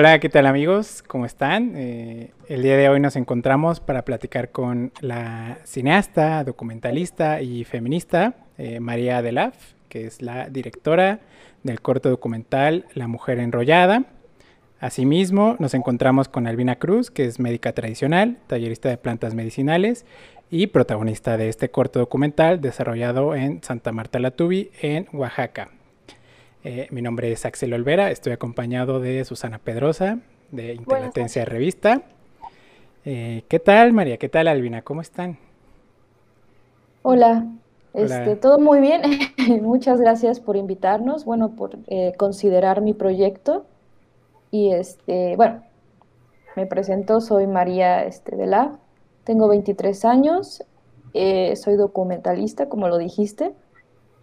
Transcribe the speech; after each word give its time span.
Hola, 0.00 0.18
¿qué 0.18 0.30
tal 0.30 0.46
amigos? 0.46 1.04
¿Cómo 1.06 1.26
están? 1.26 1.74
Eh, 1.76 2.30
el 2.48 2.62
día 2.62 2.78
de 2.78 2.88
hoy 2.88 3.00
nos 3.00 3.16
encontramos 3.16 3.80
para 3.80 4.06
platicar 4.06 4.50
con 4.50 4.92
la 5.02 5.58
cineasta, 5.64 6.42
documentalista 6.42 7.42
y 7.42 7.64
feminista 7.64 8.32
eh, 8.56 8.80
María 8.80 9.18
Adelaf, 9.18 9.54
que 9.90 10.06
es 10.06 10.22
la 10.22 10.48
directora 10.48 11.20
del 11.64 11.82
corto 11.82 12.08
documental 12.08 12.86
La 12.94 13.08
Mujer 13.08 13.40
Enrollada. 13.40 14.06
Asimismo, 14.80 15.56
nos 15.58 15.74
encontramos 15.74 16.30
con 16.30 16.46
Albina 16.46 16.76
Cruz, 16.76 17.10
que 17.10 17.26
es 17.26 17.38
médica 17.38 17.74
tradicional, 17.74 18.38
tallerista 18.46 18.88
de 18.88 18.96
plantas 18.96 19.34
medicinales 19.34 20.06
y 20.50 20.68
protagonista 20.68 21.36
de 21.36 21.50
este 21.50 21.70
corto 21.70 21.98
documental 21.98 22.62
desarrollado 22.62 23.34
en 23.34 23.62
Santa 23.62 23.92
Marta 23.92 24.18
Latubi, 24.18 24.70
en 24.80 25.08
Oaxaca. 25.12 25.68
Eh, 26.62 26.88
mi 26.90 27.00
nombre 27.00 27.32
es 27.32 27.46
Axel 27.46 27.72
Olvera, 27.72 28.10
estoy 28.10 28.32
acompañado 28.32 29.00
de 29.00 29.24
Susana 29.24 29.58
Pedrosa, 29.58 30.18
de 30.50 30.74
Intelatencia 30.74 31.46
Revista. 31.46 32.02
Eh, 33.06 33.44
¿Qué 33.48 33.58
tal, 33.58 33.94
María? 33.94 34.18
¿Qué 34.18 34.28
tal, 34.28 34.46
Albina? 34.46 34.82
¿Cómo 34.82 35.00
están? 35.00 35.38
Hola, 37.00 37.46
Este, 37.94 38.36
todo 38.36 38.58
muy 38.58 38.80
bien. 38.80 39.00
Muchas 39.62 40.02
gracias 40.02 40.38
por 40.38 40.56
invitarnos, 40.56 41.24
bueno, 41.24 41.56
por 41.56 41.78
eh, 41.86 42.12
considerar 42.18 42.82
mi 42.82 42.92
proyecto. 42.92 43.64
Y 44.50 44.72
este, 44.72 45.36
bueno, 45.36 45.62
me 46.56 46.66
presento, 46.66 47.22
soy 47.22 47.46
María 47.46 48.04
este, 48.04 48.36
la 48.44 48.78
tengo 49.24 49.48
23 49.48 50.04
años, 50.04 50.62
soy 51.14 51.76
documentalista, 51.76 52.68
como 52.68 52.88
lo 52.88 52.98
dijiste. 52.98 53.54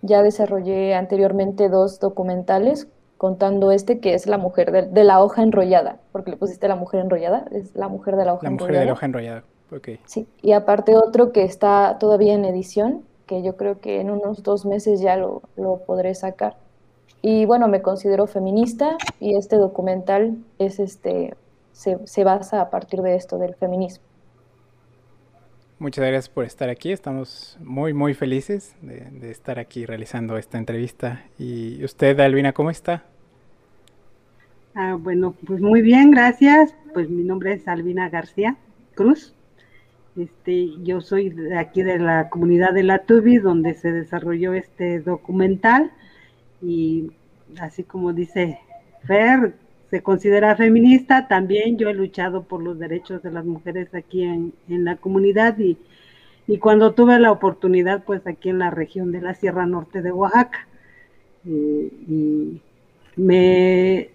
Ya 0.08 0.24
desarrollé 0.24 0.96
anteriormente 0.96 1.68
dos 1.68 2.00
documentales, 2.00 2.88
contando 3.18 3.72
este 3.72 4.00
que 4.00 4.14
es 4.14 4.26
la 4.26 4.38
mujer 4.38 4.72
de, 4.90 5.04
la 5.04 5.22
hoja 5.22 5.44
enrollada, 5.44 5.98
porque 6.14 6.32
le 6.32 6.38
pusiste 6.38 6.68
la 6.70 6.76
mujer 6.76 7.02
enrollada, 7.02 7.46
es 7.52 7.76
la 7.76 7.90
mujer 7.90 8.16
de 8.16 8.24
la 8.24 8.34
hoja 8.34 8.48
enrollada. 8.48 8.58
La 8.58 8.68
mujer 8.68 8.80
de 8.80 8.86
la 8.86 8.94
hoja 8.94 9.06
enrollada, 9.06 9.44
ok. 9.76 9.90
Sí, 10.06 10.28
y 10.42 10.54
aparte 10.54 10.96
otro 10.96 11.34
que 11.34 11.44
está 11.44 11.98
todavía 12.00 12.34
en 12.36 12.46
edición, 12.46 13.04
que 13.26 13.44
yo 13.44 13.58
creo 13.58 13.82
que 13.82 14.00
en 14.00 14.10
unos 14.10 14.44
dos 14.44 14.66
meses 14.66 15.02
ya 15.02 15.18
lo, 15.18 15.42
lo 15.58 15.80
podré 15.80 16.16
sacar. 16.16 16.56
Y 17.22 17.46
bueno, 17.46 17.68
me 17.68 17.82
considero 17.82 18.28
feminista 18.28 18.98
y 19.20 19.36
este 19.36 19.58
documental 19.58 20.38
es 20.58 20.80
este, 20.80 21.36
se, 21.74 22.00
se 22.08 22.24
basa 22.24 22.62
a 22.62 22.70
partir 22.70 23.02
de 23.02 23.16
esto, 23.16 23.38
del 23.38 23.56
feminismo. 23.56 24.07
Muchas 25.80 26.06
gracias 26.06 26.30
por 26.30 26.44
estar 26.44 26.70
aquí. 26.70 26.92
Estamos 26.92 27.56
muy, 27.64 27.94
muy 27.94 28.16
felices 28.16 28.76
de, 28.82 29.30
estar 29.30 29.60
aquí 29.60 29.86
realizando 29.86 30.36
esta 30.40 30.58
entrevista. 30.58 31.24
¿Y 31.38 31.84
usted, 31.84 32.20
Albina, 32.20 32.52
cómo 32.52 32.72
está? 32.72 33.04
Ah, 34.74 34.98
bueno, 35.00 35.36
pues 35.46 35.62
muy 35.62 35.84
bien, 35.84 36.10
gracias. 36.10 36.74
Pues 36.96 37.12
mi 37.12 37.24
nombre 37.24 37.54
es 37.54 37.68
Albina 37.68 38.10
García 38.10 38.58
Cruz. 38.96 39.36
Este, 40.16 40.70
yo 40.82 41.00
soy 41.00 41.30
de 41.30 41.60
aquí 41.60 41.84
de 41.84 42.00
la 42.00 42.30
comunidad 42.30 42.74
de 42.74 42.82
La 42.82 43.04
Tubi, 43.04 43.38
donde 43.38 43.76
se 43.76 43.92
desarrolló 43.92 44.54
este 44.54 45.00
documental. 45.00 45.92
Y 46.60 47.12
así 47.62 47.84
como 47.84 48.14
dice 48.14 48.60
Fer, 49.06 49.54
se 49.90 50.04
considera 50.04 50.56
feminista, 50.56 51.28
también 51.28 51.78
yo 51.78 51.90
he 51.90 51.94
luchado 51.94 52.44
por 52.44 52.62
los 52.62 52.78
derechos 52.78 53.24
de 53.24 53.32
las 53.32 53.46
mujeres 53.46 53.94
aquí 53.96 54.24
en, 54.24 54.54
la 54.68 54.98
comunidad 54.98 55.58
y, 55.60 55.78
cuando 56.60 56.94
tuve 56.94 57.20
la 57.20 57.32
oportunidad, 57.32 58.04
pues 58.04 58.26
aquí 58.26 58.50
en 58.50 58.60
la 58.60 58.70
región 58.70 59.12
de 59.12 59.22
la 59.22 59.34
Sierra 59.34 59.66
Norte 59.66 60.02
de 60.02 60.12
Oaxaca. 60.12 60.68
y 61.46 62.62
me, 63.18 64.10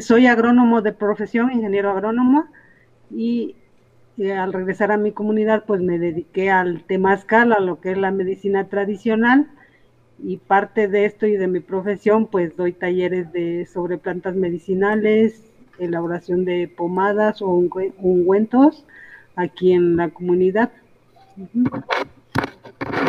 soy 0.00 0.26
agrónomo 0.26 0.82
de 0.82 0.92
profesión, 0.92 1.52
ingeniero 1.52 1.90
agrónomo, 1.90 2.46
y 3.10 3.54
al 4.36 4.52
regresar 4.52 4.90
a 4.90 4.96
mi 4.96 5.12
comunidad, 5.12 5.64
pues 5.66 5.80
me 5.80 5.98
dediqué 5.98 6.50
al 6.50 6.82
temazcal, 6.84 7.52
a 7.52 7.60
lo 7.60 7.80
que 7.80 7.92
es 7.92 7.98
la 7.98 8.10
medicina 8.10 8.64
tradicional, 8.68 9.48
y 10.18 10.38
parte 10.38 10.88
de 10.88 11.04
esto 11.04 11.26
y 11.26 11.36
de 11.36 11.46
mi 11.46 11.60
profesión, 11.60 12.26
pues 12.26 12.56
doy 12.56 12.72
talleres 12.72 13.32
de 13.32 13.66
sobre 13.66 13.98
plantas 13.98 14.34
medicinales, 14.34 15.42
elaboración 15.78 16.44
de 16.44 16.68
pomadas 16.68 17.42
o 17.42 17.48
ungüentos 17.48 18.84
aquí 19.34 19.72
en 19.72 19.96
la 19.96 20.08
comunidad. 20.08 20.72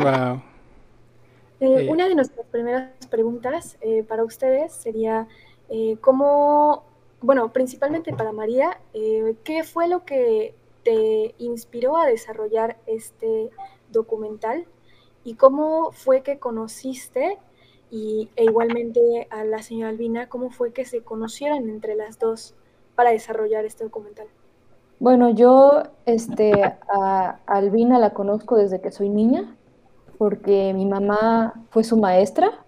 Wow. 0.04 0.42
Eh, 1.60 1.86
eh, 1.86 1.90
una 1.90 2.08
de 2.08 2.16
nuestras 2.16 2.46
primeras 2.48 2.92
preguntas 3.10 3.78
eh, 3.82 4.04
para 4.04 4.24
ustedes 4.24 4.74
sería 4.74 5.28
cómo, 6.00 6.84
bueno, 7.22 7.52
principalmente 7.52 8.14
para 8.14 8.32
María, 8.32 8.80
¿qué 9.44 9.64
fue 9.66 9.90
lo 9.90 10.06
que 10.06 10.54
te 10.84 11.36
inspiró 11.40 11.98
a 11.98 12.06
desarrollar 12.06 12.78
este 12.86 13.50
documental 13.92 14.66
y 15.28 15.34
cómo 15.34 15.92
fue 15.92 16.22
que 16.22 16.40
conociste 16.40 17.38
y, 17.92 18.30
e 18.38 18.46
igualmente 18.46 19.28
a 19.30 19.44
la 19.44 19.62
señora 19.62 19.90
Albina, 19.90 20.30
cómo 20.30 20.52
fue 20.52 20.72
que 20.72 20.86
se 20.86 21.02
conocieron 21.02 21.68
entre 21.68 21.96
las 21.96 22.18
dos 22.18 22.56
para 22.96 23.12
desarrollar 23.12 23.66
este 23.66 23.84
documental. 23.84 24.28
Bueno, 25.02 25.30
yo 25.30 25.84
este, 26.06 26.54
a 26.64 27.40
Albina 27.46 28.00
la 28.00 28.14
conozco 28.14 28.56
desde 28.56 28.80
que 28.80 28.90
soy 28.90 29.10
niña, 29.10 29.54
porque 30.18 30.74
mi 30.74 30.86
mamá 30.86 31.66
fue 31.72 31.84
su 31.84 31.98
maestra 31.98 32.64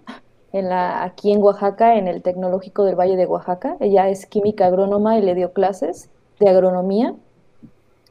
en 0.52 0.68
la, 0.68 1.06
aquí 1.06 1.32
en 1.32 1.42
Oaxaca, 1.42 1.96
en 1.96 2.10
el 2.10 2.22
Tecnológico 2.22 2.84
del 2.84 3.00
Valle 3.00 3.16
de 3.16 3.26
Oaxaca. 3.26 3.78
Ella 3.80 4.10
es 4.10 4.26
química 4.26 4.66
agrónoma 4.66 5.18
y 5.18 5.22
le 5.22 5.34
dio 5.34 5.54
clases 5.54 6.10
de 6.42 6.50
agronomía. 6.50 7.16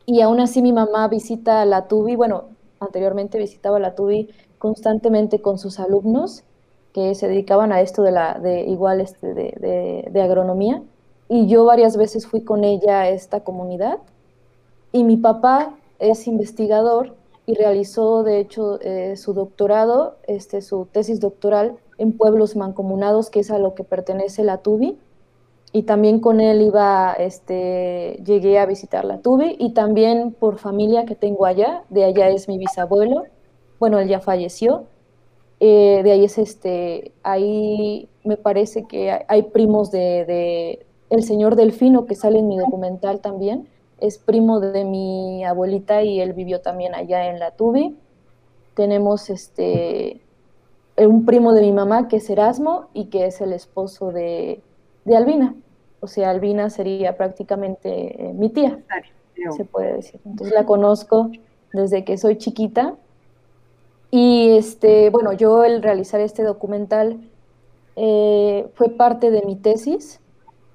Y 0.06 0.22
aún 0.22 0.40
así 0.40 0.62
mi 0.62 0.72
mamá 0.72 1.06
visita 1.08 1.66
la 1.66 1.86
TUBI, 1.86 2.16
bueno, 2.16 2.56
anteriormente 2.80 3.38
visitaba 3.38 3.78
la 3.78 3.94
TUBI 3.94 4.28
constantemente 4.58 5.40
con 5.40 5.58
sus 5.58 5.78
alumnos 5.80 6.44
que 6.92 7.14
se 7.14 7.28
dedicaban 7.28 7.72
a 7.72 7.80
esto 7.80 8.02
de 8.02 8.12
la 8.12 8.38
de 8.38 8.62
igual 8.62 9.00
este, 9.00 9.34
de, 9.34 10.22
agronomía 10.22 10.82
y 11.28 11.46
yo 11.46 11.64
varias 11.64 11.96
veces 11.96 12.26
fui 12.26 12.42
con 12.42 12.64
ella 12.64 13.00
a 13.00 13.08
esta 13.08 13.40
comunidad 13.40 13.98
y 14.92 15.04
mi 15.04 15.16
papá 15.16 15.74
es 15.98 16.26
investigador 16.26 17.14
y 17.46 17.54
realizó 17.54 18.24
de 18.24 18.40
hecho 18.40 18.78
eh, 18.80 19.16
su 19.16 19.32
doctorado, 19.32 20.16
este, 20.26 20.60
su 20.60 20.86
tesis 20.86 21.20
doctoral 21.20 21.76
en 21.98 22.12
pueblos 22.16 22.56
mancomunados, 22.56 23.30
que 23.30 23.40
es 23.40 23.50
a 23.50 23.58
lo 23.58 23.74
que 23.74 23.84
pertenece 23.84 24.44
la 24.44 24.58
TUBI. 24.58 24.98
Y 25.72 25.82
también 25.82 26.20
con 26.20 26.40
él 26.40 26.62
iba, 26.62 27.12
este, 27.12 28.20
llegué 28.24 28.58
a 28.58 28.66
visitar 28.66 29.04
la 29.04 29.18
TUBI 29.18 29.56
y 29.58 29.74
también 29.74 30.32
por 30.32 30.58
familia 30.58 31.04
que 31.04 31.14
tengo 31.14 31.44
allá, 31.44 31.84
de 31.90 32.04
allá 32.04 32.30
es 32.30 32.48
mi 32.48 32.56
bisabuelo, 32.56 33.24
bueno, 33.78 33.98
él 33.98 34.08
ya 34.08 34.20
falleció, 34.20 34.86
eh, 35.60 36.00
de 36.02 36.12
ahí 36.12 36.24
es 36.24 36.38
este, 36.38 37.12
ahí 37.22 38.08
me 38.24 38.36
parece 38.36 38.84
que 38.84 39.24
hay 39.28 39.42
primos 39.42 39.90
de, 39.90 40.86
el 41.10 41.22
señor 41.22 41.56
Delfino 41.56 42.06
que 42.06 42.14
sale 42.14 42.38
en 42.38 42.48
mi 42.48 42.56
documental 42.56 43.20
también, 43.20 43.68
es 44.00 44.18
primo 44.18 44.60
de 44.60 44.84
mi 44.84 45.44
abuelita 45.44 46.02
y 46.02 46.20
él 46.20 46.32
vivió 46.32 46.60
también 46.60 46.94
allá 46.94 47.28
en 47.28 47.40
la 47.40 47.50
Tubi. 47.50 47.96
Tenemos 48.74 49.28
este 49.28 50.20
un 50.96 51.24
primo 51.24 51.52
de 51.52 51.62
mi 51.62 51.72
mamá 51.72 52.06
que 52.06 52.16
es 52.16 52.30
Erasmo 52.30 52.86
y 52.92 53.06
que 53.06 53.26
es 53.26 53.40
el 53.40 53.52
esposo 53.52 54.12
de, 54.12 54.62
de 55.08 55.16
Albina. 55.16 55.54
O 56.00 56.06
sea, 56.06 56.30
Albina 56.30 56.70
sería 56.70 57.16
prácticamente 57.16 58.28
eh, 58.28 58.32
mi 58.34 58.50
tía, 58.50 58.78
se 59.56 59.64
puede 59.64 59.94
decir. 59.94 60.20
Entonces 60.24 60.54
la 60.54 60.64
conozco 60.64 61.30
desde 61.72 62.04
que 62.04 62.16
soy 62.18 62.38
chiquita 62.38 62.94
y 64.10 64.50
este, 64.50 65.10
bueno, 65.10 65.32
yo 65.32 65.64
el 65.64 65.82
realizar 65.82 66.20
este 66.20 66.42
documental 66.42 67.20
eh, 67.96 68.68
fue 68.74 68.90
parte 68.90 69.30
de 69.30 69.42
mi 69.42 69.56
tesis. 69.56 70.20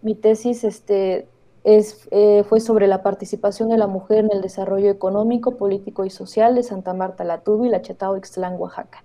Mi 0.02 0.14
tesis 0.14 0.64
este, 0.64 1.28
es, 1.64 2.08
eh, 2.12 2.44
fue 2.48 2.60
sobre 2.60 2.88
la 2.88 3.02
participación 3.02 3.70
de 3.70 3.78
la 3.78 3.88
mujer 3.88 4.20
en 4.20 4.32
el 4.34 4.42
desarrollo 4.42 4.90
económico, 4.90 5.56
político 5.56 6.04
y 6.04 6.10
social 6.10 6.56
de 6.56 6.64
Santa 6.64 6.94
Marta 6.94 7.24
Latubi, 7.24 7.70
La 7.70 7.82
Chetao, 7.82 8.18
Ixtlán, 8.18 8.56
Oaxaca. 8.60 9.04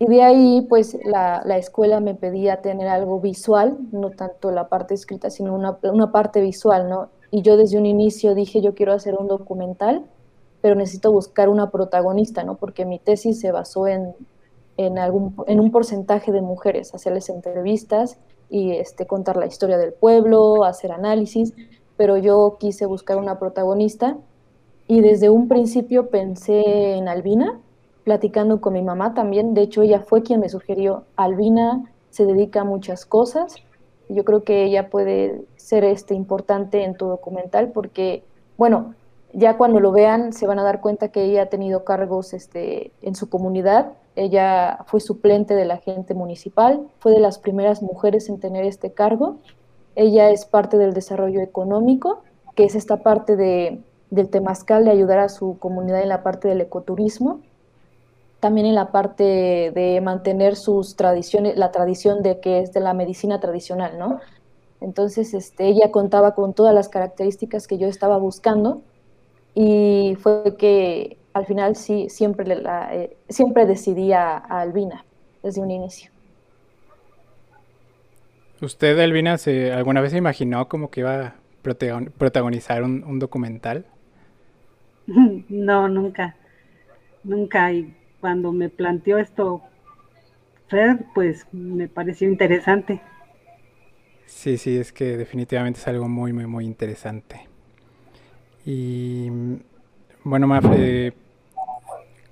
Y 0.00 0.06
de 0.06 0.22
ahí, 0.24 0.66
pues, 0.68 0.98
la, 1.04 1.42
la, 1.44 1.58
escuela 1.58 2.00
me 2.00 2.14
pedía 2.14 2.60
tener 2.62 2.88
algo 2.88 3.20
visual, 3.20 3.78
no 3.92 4.10
tanto 4.10 4.50
la 4.50 4.68
parte 4.68 4.94
escrita, 4.94 5.30
sino 5.30 5.54
una, 5.54 5.78
una 5.84 6.10
parte 6.10 6.40
visual, 6.40 6.88
¿no? 6.88 7.10
Y 7.30 7.42
yo 7.42 7.56
desde 7.56 7.78
un 7.78 7.86
inicio 7.86 8.34
dije, 8.34 8.60
yo 8.60 8.74
quiero 8.74 8.92
hacer 8.92 9.14
un 9.14 9.28
documental 9.28 10.04
pero 10.60 10.74
necesito 10.74 11.12
buscar 11.12 11.48
una 11.48 11.70
protagonista, 11.70 12.44
¿no? 12.44 12.56
Porque 12.56 12.84
mi 12.84 12.98
tesis 12.98 13.40
se 13.40 13.52
basó 13.52 13.86
en, 13.86 14.14
en, 14.76 14.98
algún, 14.98 15.34
en 15.46 15.60
un 15.60 15.70
porcentaje 15.70 16.32
de 16.32 16.42
mujeres, 16.42 16.94
hacerles 16.94 17.28
entrevistas 17.28 18.18
y 18.48 18.72
este, 18.72 19.06
contar 19.06 19.36
la 19.36 19.46
historia 19.46 19.78
del 19.78 19.92
pueblo, 19.92 20.64
hacer 20.64 20.92
análisis, 20.92 21.54
pero 21.96 22.16
yo 22.16 22.56
quise 22.58 22.86
buscar 22.86 23.16
una 23.16 23.38
protagonista 23.38 24.16
y 24.86 25.00
desde 25.00 25.30
un 25.30 25.48
principio 25.48 26.10
pensé 26.10 26.96
en 26.96 27.08
Albina, 27.08 27.60
platicando 28.04 28.60
con 28.60 28.72
mi 28.72 28.82
mamá 28.82 29.14
también, 29.14 29.54
de 29.54 29.62
hecho 29.62 29.82
ella 29.82 30.00
fue 30.00 30.22
quien 30.22 30.40
me 30.40 30.48
sugirió, 30.48 31.04
Albina 31.16 31.84
se 32.10 32.26
dedica 32.26 32.62
a 32.62 32.64
muchas 32.64 33.06
cosas, 33.06 33.56
Yo 34.08 34.24
creo 34.24 34.42
que 34.42 34.64
ella 34.64 34.90
puede 34.90 35.44
ser 35.54 35.84
este, 35.84 36.14
importante 36.14 36.82
en 36.82 36.96
tu 36.96 37.06
documental 37.06 37.70
porque, 37.70 38.24
bueno, 38.58 38.94
ya 39.32 39.56
cuando 39.56 39.78
lo 39.78 39.92
vean 39.92 40.32
se 40.32 40.48
van 40.48 40.58
a 40.58 40.64
dar 40.64 40.80
cuenta 40.80 41.08
que 41.08 41.22
ella 41.22 41.42
ha 41.42 41.46
tenido 41.46 41.84
cargos 41.84 42.32
este, 42.32 42.90
en 43.02 43.14
su 43.14 43.28
comunidad. 43.28 43.92
Ella 44.16 44.80
fue 44.86 44.98
suplente 44.98 45.54
de 45.54 45.64
la 45.64 45.76
gente 45.76 46.14
municipal, 46.14 46.88
fue 46.98 47.12
de 47.12 47.20
las 47.20 47.38
primeras 47.38 47.82
mujeres 47.82 48.28
en 48.28 48.40
tener 48.40 48.64
este 48.64 48.92
cargo. 48.92 49.36
Ella 49.94 50.30
es 50.30 50.44
parte 50.44 50.76
del 50.76 50.92
desarrollo 50.92 51.40
económico, 51.40 52.24
que 52.56 52.64
es 52.64 52.74
esta 52.74 52.96
parte 52.96 53.36
de, 53.36 53.80
del 54.10 54.28
temazcal 54.28 54.84
de 54.84 54.90
ayudar 54.90 55.20
a 55.20 55.28
su 55.28 55.56
comunidad 55.60 56.02
en 56.02 56.08
la 56.08 56.24
parte 56.24 56.48
del 56.48 56.60
ecoturismo 56.62 57.40
también 58.40 58.66
en 58.66 58.74
la 58.74 58.90
parte 58.90 59.70
de 59.74 60.00
mantener 60.02 60.56
sus 60.56 60.96
tradiciones, 60.96 61.56
la 61.56 61.70
tradición 61.70 62.22
de 62.22 62.40
que 62.40 62.60
es 62.60 62.72
de 62.72 62.80
la 62.80 62.94
medicina 62.94 63.38
tradicional, 63.38 63.98
¿no? 63.98 64.18
Entonces, 64.80 65.34
este, 65.34 65.68
ella 65.68 65.90
contaba 65.90 66.34
con 66.34 66.54
todas 66.54 66.74
las 66.74 66.88
características 66.88 67.66
que 67.66 67.76
yo 67.76 67.86
estaba 67.86 68.16
buscando 68.16 68.80
y 69.54 70.16
fue 70.20 70.56
que 70.56 71.18
al 71.34 71.44
final 71.44 71.76
sí, 71.76 72.08
siempre, 72.08 72.56
la, 72.56 72.94
eh, 72.94 73.16
siempre 73.28 73.66
decidí 73.66 74.12
a, 74.12 74.38
Albina 74.38 75.04
desde 75.42 75.60
un 75.60 75.70
inicio. 75.70 76.10
¿Usted, 78.62 78.98
Albina, 78.98 79.38
se, 79.38 79.72
alguna 79.72 80.00
vez 80.00 80.12
se 80.12 80.18
imaginó 80.18 80.68
como 80.68 80.90
que 80.90 81.00
iba 81.00 81.26
a 81.26 81.34
protagonizar 81.62 82.82
un, 82.82 83.04
un 83.04 83.18
documental? 83.18 83.84
No, 85.48 85.88
nunca. 85.88 86.36
Nunca. 87.24 87.72
Y 87.72 87.92
cuando 88.20 88.52
me 88.52 88.68
planteó 88.68 89.18
esto 89.18 89.62
Fred, 90.70 91.00
pues 91.14 91.46
me 91.50 91.88
pareció 91.88 92.28
interesante. 92.28 93.00
Sí, 94.24 94.56
sí, 94.56 94.78
es 94.78 94.92
que 94.92 95.16
definitivamente 95.16 95.80
es 95.80 95.88
algo 95.88 96.08
muy, 96.08 96.32
muy, 96.32 96.46
muy 96.46 96.64
interesante. 96.64 97.48
Y 98.64 99.28
bueno, 100.22 100.46
Maf, 100.46 100.64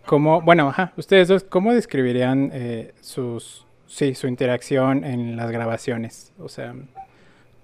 ¿cómo, 0.07 0.41
bueno, 0.41 0.69
ajá, 0.69 0.93
ustedes 0.97 1.27
dos, 1.27 1.43
¿cómo 1.43 1.75
describirían 1.75 2.51
eh, 2.53 2.95
sus, 3.01 3.67
sí, 3.89 4.15
su 4.15 4.29
interacción 4.29 5.05
en 5.05 5.37
las 5.37 5.51
grabaciones? 5.51 6.33
O 6.39 6.49
sea, 6.49 6.77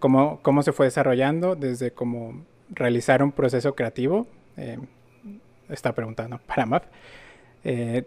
¿cómo, 0.01 0.41
cómo 0.43 0.65
se 0.65 0.73
fue 0.73 0.87
desarrollando 0.87 1.55
desde 1.55 1.93
cómo 1.93 2.45
realizar 2.71 3.23
un 3.23 3.31
proceso 3.31 3.77
creativo? 3.77 4.27
Eh, 4.57 4.79
está 5.69 5.95
preguntando 5.95 6.39
para 6.47 6.67
Maf. 6.67 6.85
Eh, 7.63 8.03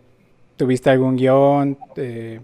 ¿Tuviste 0.58 0.90
algún 0.90 1.18
guion 1.18 1.78
eh, 1.98 2.42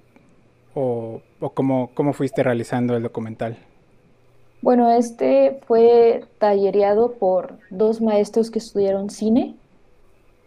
o, 0.75 1.19
cómo, 1.56 2.13
fuiste 2.13 2.44
realizando 2.44 2.95
el 2.95 3.01
documental? 3.01 3.57
Bueno, 4.62 4.92
este 4.92 5.60
fue 5.65 6.24
tallereado 6.38 7.13
por 7.13 7.57
dos 7.71 8.01
maestros 8.01 8.51
que 8.51 8.60
estudiaron 8.60 9.10
cine. 9.10 9.56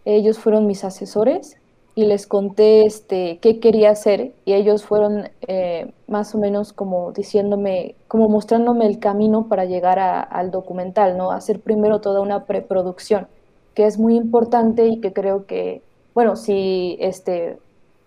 Ellos 0.04 0.38
fueron 0.38 0.68
mis 0.68 0.84
asesores 0.84 1.58
y 1.96 2.04
les 2.04 2.28
conté 2.28 2.86
este, 2.86 3.38
qué 3.38 3.58
quería 3.58 3.90
hacer 3.90 4.32
y 4.44 4.52
ellos 4.52 4.84
fueron 4.84 5.28
eh, 5.48 5.90
más 6.06 6.36
o 6.36 6.38
menos 6.38 6.72
como 6.72 7.10
diciéndome, 7.10 7.96
como 8.06 8.28
mostrándome 8.28 8.86
el 8.86 9.00
camino 9.00 9.48
para 9.48 9.64
llegar 9.64 9.98
al 9.98 10.52
documental, 10.52 11.18
¿no? 11.18 11.32
Hacer 11.32 11.58
primero 11.58 12.00
toda 12.00 12.20
una 12.20 12.44
preproducción, 12.44 13.26
que 13.74 13.86
es 13.86 13.98
muy 13.98 14.14
importante 14.14 14.86
y 14.86 15.00
que 15.00 15.12
creo 15.12 15.46
que 15.46 15.82
bueno, 16.16 16.34
si 16.34 16.96
este, 16.98 17.58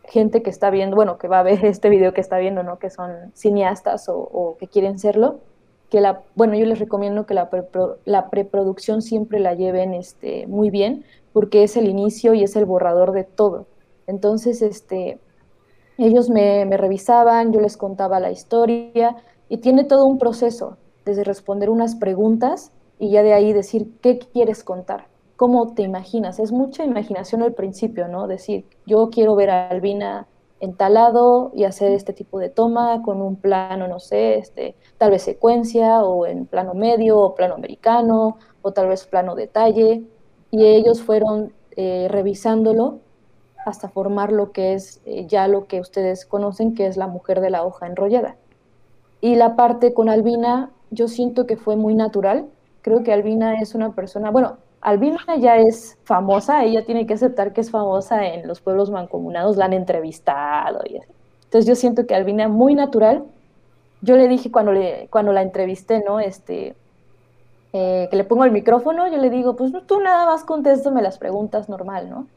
gente 0.04 0.42
que 0.42 0.50
está 0.50 0.72
viendo, 0.72 0.96
bueno, 0.96 1.20
que 1.20 1.28
va 1.28 1.42
a 1.42 1.44
ver 1.44 1.64
este 1.66 1.90
video 1.90 2.12
que 2.12 2.22
está 2.22 2.40
viendo, 2.40 2.64
¿no? 2.64 2.80
Que 2.80 2.90
son 2.90 3.12
cineastas 3.36 4.06
o, 4.10 4.58
que 4.60 4.68
quieren 4.68 4.98
serlo, 4.98 5.42
que 5.92 6.02
la, 6.02 6.24
bueno, 6.34 6.56
yo 6.56 6.66
les 6.66 6.80
recomiendo 6.80 7.28
que 7.28 7.36
la, 7.36 7.52
la 8.06 8.32
preproducción 8.32 9.04
siempre 9.04 9.40
la 9.40 9.54
lleven 9.54 9.94
este, 9.94 10.48
muy 10.48 10.72
bien, 10.72 11.06
porque 11.34 11.62
es 11.62 11.78
el 11.78 11.88
inicio 11.88 12.34
y 12.34 12.42
es 12.42 12.56
el 12.56 12.66
borrador 12.66 13.12
de 13.12 13.26
todo. 13.26 13.68
Entonces, 14.08 14.64
este, 14.64 15.20
ellos 16.00 16.32
me, 16.32 16.66
me 16.66 16.78
revisaban, 16.78 17.54
yo 17.54 17.62
les 17.62 17.78
contaba 17.78 18.20
la 18.20 18.32
historia 18.32 19.18
y 19.50 19.58
tiene 19.58 19.84
todo 19.84 20.06
un 20.06 20.18
proceso, 20.18 20.78
desde 21.06 21.24
responder 21.24 21.70
unas 21.70 21.94
preguntas 21.96 22.72
y 22.98 23.12
ya 23.12 23.22
de 23.22 23.34
ahí 23.34 23.54
decir 23.54 23.92
qué 24.02 24.18
quieres 24.18 24.64
contar 24.64 25.09
cómo 25.40 25.74
te 25.74 25.84
imaginas. 25.84 26.38
Es 26.38 26.52
mucha 26.52 26.84
imaginación 26.84 27.42
al 27.44 27.54
principio, 27.54 28.10
¿no? 28.10 28.28
Decir, 28.28 28.66
yo 28.86 29.10
quiero 29.10 29.36
ver 29.36 29.50
a 29.52 29.70
Albina 29.70 30.28
entalado 30.60 31.52
y 31.56 31.64
hacer 31.64 31.94
este 31.94 32.12
tipo 32.12 32.40
de 32.40 32.50
toma 32.50 33.02
con 33.04 33.22
un 33.22 33.38
plano, 33.38 33.88
no 33.88 34.02
sé, 34.02 34.38
este, 34.38 34.76
tal 34.98 35.12
vez 35.12 35.22
secuencia 35.22 36.04
o 36.04 36.26
en 36.26 36.46
plano 36.46 36.74
medio 36.74 37.20
o 37.20 37.36
plano 37.36 37.54
americano 37.54 38.38
o 38.62 38.74
tal 38.74 38.90
vez 38.90 39.08
plano 39.08 39.34
detalle. 39.34 40.04
Y 40.52 40.66
ellos 40.66 41.02
fueron 41.02 41.54
eh, 41.78 42.08
revisándolo 42.10 43.00
hasta 43.66 43.88
formar 43.88 44.34
lo 44.34 44.52
que 44.52 44.74
es 44.74 45.00
eh, 45.06 45.26
ya 45.26 45.48
lo 45.48 45.68
que 45.68 45.80
ustedes 45.80 46.26
conocen, 46.26 46.76
que 46.76 46.86
es 46.86 46.98
la 46.98 47.08
mujer 47.08 47.40
de 47.40 47.50
la 47.50 47.64
hoja 47.64 47.88
enrollada. 47.88 48.36
Y 49.22 49.36
la 49.36 49.56
parte 49.56 49.94
con 49.94 50.10
Albina, 50.10 50.72
yo 50.92 51.08
siento 51.08 51.48
que 51.48 51.56
fue 51.56 51.78
muy 51.78 51.96
natural. 51.96 52.50
Creo 52.82 53.04
que 53.04 53.14
Albina 53.14 53.62
es 53.62 53.74
una 53.74 53.96
persona, 53.96 54.32
bueno, 54.32 54.58
Albina 54.82 55.20
ya 55.40 55.58
es 55.58 55.98
famosa, 56.04 56.64
ella 56.64 56.86
tiene 56.86 57.06
que 57.06 57.16
aceptar 57.16 57.54
que 57.54 57.62
es 57.62 57.70
famosa 57.72 58.26
en 58.28 58.48
los 58.48 58.62
pueblos 58.62 58.90
mancomunados, 58.92 59.58
la 59.58 59.66
han 59.66 59.74
entrevistado 59.74 60.82
y 60.86 60.98
así. 60.98 61.12
Entonces 61.46 61.68
yo 61.68 61.76
siento 61.76 62.06
que 62.06 62.16
Albina 62.16 62.48
muy 62.48 62.76
natural. 62.76 63.24
Yo 64.02 64.16
le 64.16 64.28
dije 64.28 64.52
cuando, 64.52 64.72
le, 64.72 65.08
cuando 65.10 65.34
la 65.34 65.42
entrevisté, 65.42 66.02
¿no? 66.06 66.20
Este, 66.20 66.76
eh, 67.74 68.08
que 68.10 68.16
le 68.16 68.24
pongo 68.24 68.46
el 68.46 68.52
micrófono, 68.52 69.08
yo 69.08 69.18
le 69.18 69.30
digo, 69.30 69.56
pues 69.56 69.72
tú 69.88 70.00
nada 70.00 70.26
más 70.26 70.44
contéstame 70.44 71.02
las 71.02 71.18
preguntas 71.18 71.68
normal, 71.68 72.10
¿no? 72.10 72.28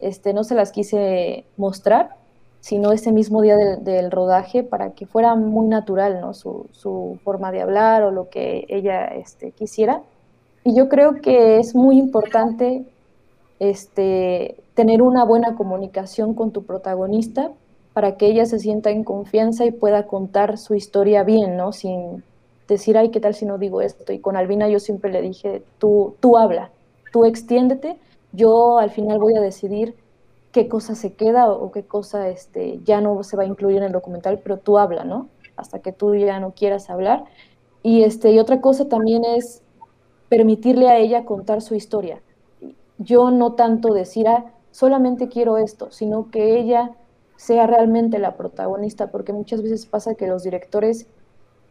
Este, 0.00 0.32
no 0.32 0.44
se 0.44 0.54
las 0.54 0.72
quise 0.72 1.44
mostrar, 1.56 2.16
sino 2.60 2.92
ese 2.92 3.12
mismo 3.12 3.42
día 3.42 3.56
del, 3.56 4.10
rodaje 4.10 4.62
para 4.62 4.92
que 4.92 5.06
fuera 5.06 5.34
muy 5.34 5.66
natural, 5.66 6.20
¿no? 6.20 6.32
Su, 6.32 6.66
su, 6.72 7.18
forma 7.24 7.52
de 7.52 7.62
hablar 7.62 8.02
o 8.02 8.10
lo 8.10 8.28
que 8.30 8.66
ella 8.68 9.06
este, 9.06 9.52
quisiera. 9.52 10.02
Y 10.64 10.74
yo 10.74 10.88
creo 10.88 11.20
que 11.20 11.58
es 11.58 11.74
muy 11.74 11.98
importante 11.98 12.84
este, 13.58 14.56
tener 14.74 15.02
una 15.02 15.24
buena 15.24 15.54
comunicación 15.54 16.34
con 16.34 16.50
tu 16.50 16.64
protagonista 16.64 17.50
para 17.92 18.16
que 18.16 18.26
ella 18.26 18.46
se 18.46 18.58
sienta 18.58 18.90
en 18.90 19.04
confianza 19.04 19.64
y 19.64 19.72
pueda 19.72 20.06
contar 20.06 20.58
su 20.58 20.74
historia 20.74 21.22
bien, 21.22 21.56
¿no? 21.56 21.72
Sin 21.72 22.22
decir, 22.68 22.96
ay, 22.96 23.10
¿qué 23.10 23.20
tal 23.20 23.34
si 23.34 23.44
no 23.44 23.58
digo 23.58 23.80
esto? 23.80 24.12
Y 24.12 24.20
con 24.20 24.36
Albina 24.36 24.68
yo 24.68 24.78
siempre 24.78 25.10
le 25.10 25.22
dije, 25.22 25.62
tú, 25.78 26.14
tú 26.20 26.36
habla, 26.36 26.70
tú 27.12 27.24
extiéndete, 27.24 27.98
yo 28.32 28.78
al 28.78 28.90
final 28.90 29.18
voy 29.18 29.34
a 29.34 29.40
decidir 29.40 29.94
qué 30.52 30.68
cosa 30.68 30.94
se 30.94 31.12
queda 31.14 31.50
o 31.50 31.72
qué 31.72 31.82
cosa 31.82 32.28
este, 32.28 32.80
ya 32.84 33.00
no 33.00 33.22
se 33.22 33.36
va 33.36 33.42
a 33.42 33.46
incluir 33.46 33.78
en 33.78 33.84
el 33.84 33.92
documental, 33.92 34.38
pero 34.42 34.58
tú 34.58 34.78
habla, 34.78 35.04
¿no? 35.04 35.28
Hasta 35.56 35.80
que 35.80 35.92
tú 35.92 36.14
ya 36.14 36.40
no 36.40 36.52
quieras 36.52 36.90
hablar. 36.90 37.24
Y, 37.82 38.02
este, 38.04 38.32
y 38.32 38.38
otra 38.38 38.60
cosa 38.60 38.88
también 38.88 39.24
es 39.24 39.62
permitirle 40.30 40.88
a 40.88 40.96
ella 40.96 41.26
contar 41.26 41.60
su 41.60 41.74
historia. 41.74 42.22
Yo 42.96 43.30
no 43.30 43.52
tanto 43.54 43.92
decir, 43.92 44.28
ah, 44.28 44.46
solamente 44.70 45.28
quiero 45.28 45.58
esto, 45.58 45.90
sino 45.90 46.30
que 46.30 46.58
ella 46.58 46.92
sea 47.36 47.66
realmente 47.66 48.18
la 48.18 48.36
protagonista, 48.36 49.08
porque 49.10 49.32
muchas 49.32 49.60
veces 49.62 49.84
pasa 49.86 50.14
que 50.14 50.28
los 50.28 50.44
directores 50.44 51.06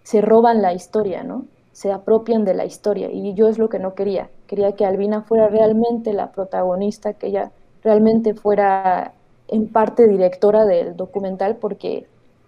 se 0.03 0.21
roban 0.21 0.61
la 0.61 0.73
historia, 0.73 1.23
¿no? 1.23 1.45
Se 1.71 1.91
apropian 1.91 2.43
de 2.43 2.53
la 2.53 2.65
historia 2.65 3.09
y 3.11 3.33
yo 3.33 3.47
es 3.47 3.57
lo 3.57 3.69
que 3.69 3.79
no 3.79 3.95
quería. 3.95 4.29
Quería 4.47 4.73
que 4.73 4.85
Albina 4.85 5.21
fuera 5.21 5.47
realmente 5.47 6.11
la 6.11 6.31
protagonista, 6.31 7.13
que 7.13 7.27
ella 7.27 7.51
realmente 7.81 8.33
fuera 8.33 9.13
en 9.47 9.71
parte 9.71 10.07
directora 10.07 10.65
del 10.65 10.97
documental, 10.97 11.55
porque, 11.55 12.07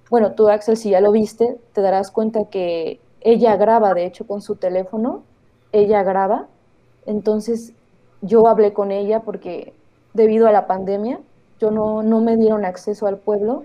bueno, 0.10 0.34
tú 0.34 0.50
Axel, 0.50 0.75
si 0.75 0.89
ya 0.89 1.00
lo 1.00 1.12
viste, 1.12 1.58
te 1.74 1.82
darás 1.82 2.12
cuenta 2.12 2.46
que 2.46 3.00
ella 3.22 3.56
graba, 3.56 3.94
de 3.94 4.06
hecho, 4.06 4.27
con 4.27 4.41
su 4.41 4.56
teléfono 4.56 5.24
ella 5.72 6.04
graba. 6.04 6.48
Entonces 7.06 7.74
yo 8.22 8.48
hablé 8.48 8.74
con 8.74 8.92
ella 8.92 9.22
porque 9.22 9.74
debido 10.13 10.48
a 10.48 10.51
la 10.51 10.68
pandemia, 10.68 11.20
yo 11.60 11.72
no, 11.72 12.04
no 12.04 12.22
me 12.22 12.38
dieron 12.38 12.66
acceso 12.66 13.08
al 13.08 13.18
pueblo, 13.18 13.63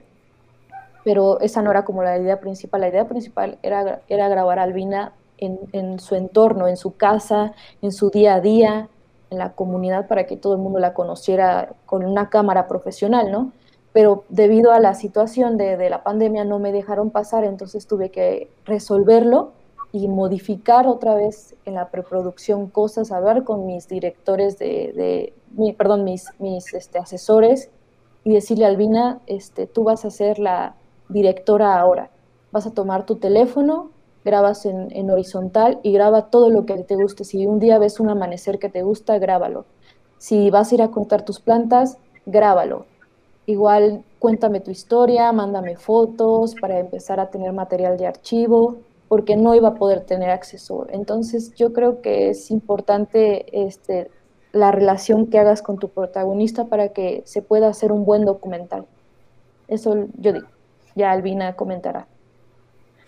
pero 1.04 1.40
esa 1.40 1.62
no 1.62 1.70
era 1.70 1.84
como 1.84 2.02
la 2.02 2.18
idea 2.18 2.40
principal. 2.40 2.80
La 2.80 2.88
idea 2.88 3.08
principal 3.08 3.58
era, 3.62 4.02
era 4.08 4.28
grabar 4.28 4.58
a 4.58 4.64
Albina 4.64 5.12
en, 5.38 5.58
en, 5.72 5.98
su 5.98 6.14
entorno, 6.14 6.68
en 6.68 6.76
su 6.76 6.96
casa, 6.96 7.52
en 7.82 7.92
su 7.92 8.10
día 8.10 8.34
a 8.34 8.40
día, 8.40 8.88
en 9.30 9.38
la 9.38 9.52
comunidad, 9.52 10.08
para 10.08 10.26
que 10.26 10.36
todo 10.36 10.54
el 10.54 10.60
mundo 10.60 10.78
la 10.78 10.94
conociera 10.94 11.74
con 11.86 12.04
una 12.04 12.28
cámara 12.28 12.68
profesional, 12.68 13.30
¿no? 13.30 13.52
Pero 13.92 14.24
debido 14.28 14.72
a 14.72 14.80
la 14.80 14.94
situación 14.94 15.56
de, 15.56 15.76
de 15.76 15.88
la 15.88 16.02
pandemia 16.02 16.44
no 16.44 16.58
me 16.58 16.70
dejaron 16.70 17.10
pasar, 17.10 17.44
entonces 17.44 17.86
tuve 17.86 18.10
que 18.10 18.50
resolverlo 18.64 19.52
y 19.96 20.08
modificar 20.08 20.86
otra 20.86 21.14
vez 21.14 21.54
en 21.64 21.74
la 21.74 21.90
preproducción 21.90 22.68
cosas, 22.68 23.12
hablar 23.12 23.44
con 23.44 23.66
mis 23.66 23.88
directores 23.88 24.58
de, 24.58 25.32
perdón, 25.76 26.04
mis, 26.04 26.26
mis 26.38 26.74
este, 26.74 26.98
asesores 26.98 27.70
y 28.24 28.32
decirle, 28.32 28.66
Albina, 28.66 29.20
este, 29.26 29.66
tú 29.66 29.84
vas 29.84 30.04
a 30.04 30.10
ser 30.10 30.38
la 30.38 30.74
directora 31.08 31.78
ahora. 31.78 32.10
Vas 32.52 32.66
a 32.66 32.72
tomar 32.72 33.06
tu 33.06 33.16
teléfono 33.16 33.90
grabas 34.26 34.66
en, 34.66 35.10
horizontal 35.10 35.78
y 35.84 35.92
graba 35.92 36.30
todo 36.30 36.50
lo 36.50 36.66
que 36.66 36.74
te 36.82 36.96
guste. 36.96 37.24
Si 37.24 37.46
un 37.46 37.60
día 37.60 37.78
ves 37.78 38.00
un 38.00 38.10
amanecer 38.10 38.58
que 38.58 38.68
te 38.68 38.82
gusta, 38.82 39.18
grábalo. 39.18 39.66
Si 40.18 40.50
vas 40.50 40.72
a 40.72 40.74
ir 40.74 40.82
a 40.82 40.90
contar 40.90 41.24
tus 41.24 41.38
plantas, 41.38 41.96
grábalo. 42.26 42.86
Igual 43.46 44.02
cuéntame 44.18 44.58
tu 44.58 44.72
historia, 44.72 45.30
mándame 45.30 45.76
fotos 45.76 46.56
para 46.60 46.80
empezar 46.80 47.20
a 47.20 47.30
tener 47.30 47.52
material 47.52 47.96
de 47.96 48.08
archivo, 48.08 48.78
porque 49.08 49.36
no 49.36 49.54
iba 49.54 49.68
a 49.68 49.74
poder 49.74 50.00
tener 50.02 50.30
acceso. 50.30 50.86
Entonces 50.90 51.54
yo 51.54 51.72
creo 51.72 52.00
que 52.02 52.30
es 52.30 52.50
importante 52.50 53.66
este, 53.66 54.10
la 54.52 54.72
relación 54.72 55.26
que 55.28 55.38
hagas 55.38 55.62
con 55.62 55.78
tu 55.78 55.88
protagonista 55.88 56.66
para 56.66 56.88
que 56.90 57.22
se 57.24 57.42
pueda 57.42 57.68
hacer 57.68 57.92
un 57.92 58.04
buen 58.04 58.24
documental. 58.24 58.86
Eso 59.68 60.06
yo 60.18 60.32
digo. 60.32 60.48
Ya 60.94 61.12
Albina 61.12 61.56
comentará. 61.56 62.06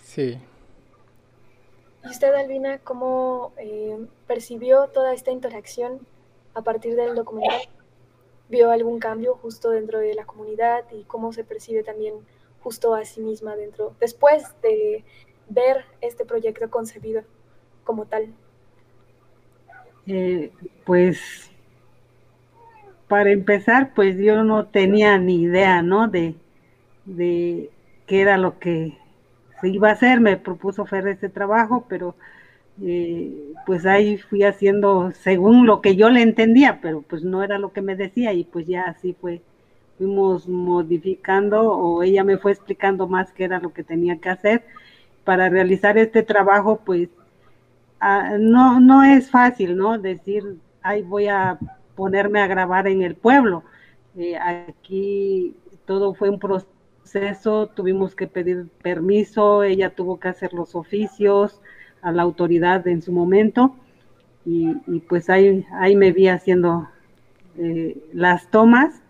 Sí, 0.02 0.38
¿Y 2.04 2.10
usted, 2.10 2.32
Albina, 2.32 2.78
cómo 2.78 3.52
eh, 3.58 3.98
percibió 4.26 4.86
toda 4.88 5.12
esta 5.12 5.30
interacción 5.30 6.06
a 6.54 6.62
partir 6.62 6.96
del 6.96 7.14
documental? 7.14 7.60
¿Vio 8.48 8.70
algún 8.70 8.98
cambio 8.98 9.34
justo 9.34 9.70
dentro 9.70 9.98
de 9.98 10.14
la 10.14 10.24
comunidad 10.24 10.84
y 10.90 11.02
cómo 11.04 11.32
se 11.32 11.44
percibe 11.44 11.82
también 11.82 12.14
justo 12.62 12.94
a 12.94 13.04
sí 13.04 13.20
misma 13.20 13.56
dentro, 13.56 13.94
después 14.00 14.44
de 14.62 15.04
ver 15.48 15.84
este 16.00 16.24
proyecto 16.24 16.68
concebido 16.70 17.22
como 17.84 18.06
tal? 18.06 18.28
Eh, 20.06 20.50
pues 20.84 21.50
para 23.08 23.30
empezar, 23.30 23.92
pues 23.94 24.18
yo 24.18 24.44
no 24.44 24.66
tenía 24.66 25.18
ni 25.18 25.42
idea, 25.42 25.82
¿no? 25.82 26.08
De, 26.08 26.34
de 27.06 27.70
qué 28.06 28.20
era 28.20 28.36
lo 28.36 28.58
que 28.58 28.96
se 29.60 29.68
iba 29.68 29.88
a 29.88 29.92
hacer, 29.92 30.20
me 30.20 30.36
propuso 30.36 30.82
hacer 30.82 31.08
este 31.08 31.28
trabajo, 31.28 31.86
pero 31.88 32.14
eh, 32.82 33.52
pues 33.66 33.86
ahí 33.86 34.18
fui 34.18 34.44
haciendo 34.44 35.10
según 35.12 35.66
lo 35.66 35.80
que 35.80 35.96
yo 35.96 36.10
le 36.10 36.22
entendía, 36.22 36.80
pero 36.80 37.02
pues 37.02 37.24
no 37.24 37.42
era 37.42 37.58
lo 37.58 37.72
que 37.72 37.82
me 37.82 37.96
decía 37.96 38.32
y 38.32 38.44
pues 38.44 38.66
ya 38.66 38.82
así 38.84 39.14
fue, 39.20 39.40
fuimos 39.96 40.46
modificando 40.46 41.72
o 41.72 42.02
ella 42.02 42.24
me 42.24 42.38
fue 42.38 42.52
explicando 42.52 43.08
más 43.08 43.32
qué 43.32 43.44
era 43.44 43.58
lo 43.58 43.72
que 43.72 43.82
tenía 43.82 44.18
que 44.18 44.28
hacer 44.28 44.64
para 45.28 45.50
realizar 45.50 45.98
este 45.98 46.22
trabajo, 46.22 46.80
pues 46.86 47.10
ah, 48.00 48.38
no, 48.40 48.80
no 48.80 49.04
es 49.04 49.30
fácil, 49.30 49.76
¿no? 49.76 49.98
Decir, 49.98 50.56
ay, 50.80 51.02
voy 51.02 51.28
a 51.28 51.58
ponerme 51.96 52.40
a 52.40 52.46
grabar 52.46 52.88
en 52.88 53.02
el 53.02 53.14
pueblo. 53.14 53.62
Eh, 54.16 54.38
aquí 54.38 55.54
todo 55.84 56.14
fue 56.14 56.30
un 56.30 56.38
proceso 56.38 57.66
tuvimos 57.66 58.14
que 58.14 58.26
pedir 58.26 58.68
permiso, 58.80 59.64
ella 59.64 59.90
tuvo 59.90 60.18
que 60.18 60.28
hacer 60.28 60.54
los 60.54 60.74
oficios 60.74 61.60
a 62.00 62.10
la 62.10 62.22
autoridad 62.22 62.88
en 62.88 63.02
su 63.02 63.12
momento 63.12 63.76
y, 64.46 64.72
pues 65.10 65.28
ahí, 65.28 65.66
ahí 65.72 65.94
me 65.94 66.10
vi 66.10 66.28
haciendo 66.28 66.88
eh, 67.58 68.02
las 68.14 68.50
tomas 68.50 69.02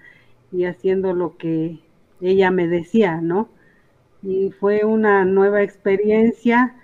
y 0.51 0.65
haciendo 0.65 1.13
lo 1.13 1.37
que 1.37 1.79
ella 2.21 2.51
me 2.51 2.67
decía, 2.67 3.21
¿no? 3.21 3.51
Y 4.23 4.51
fue 4.51 4.85
una 4.85 5.25
nueva 5.25 5.63
experiencia 5.63 6.75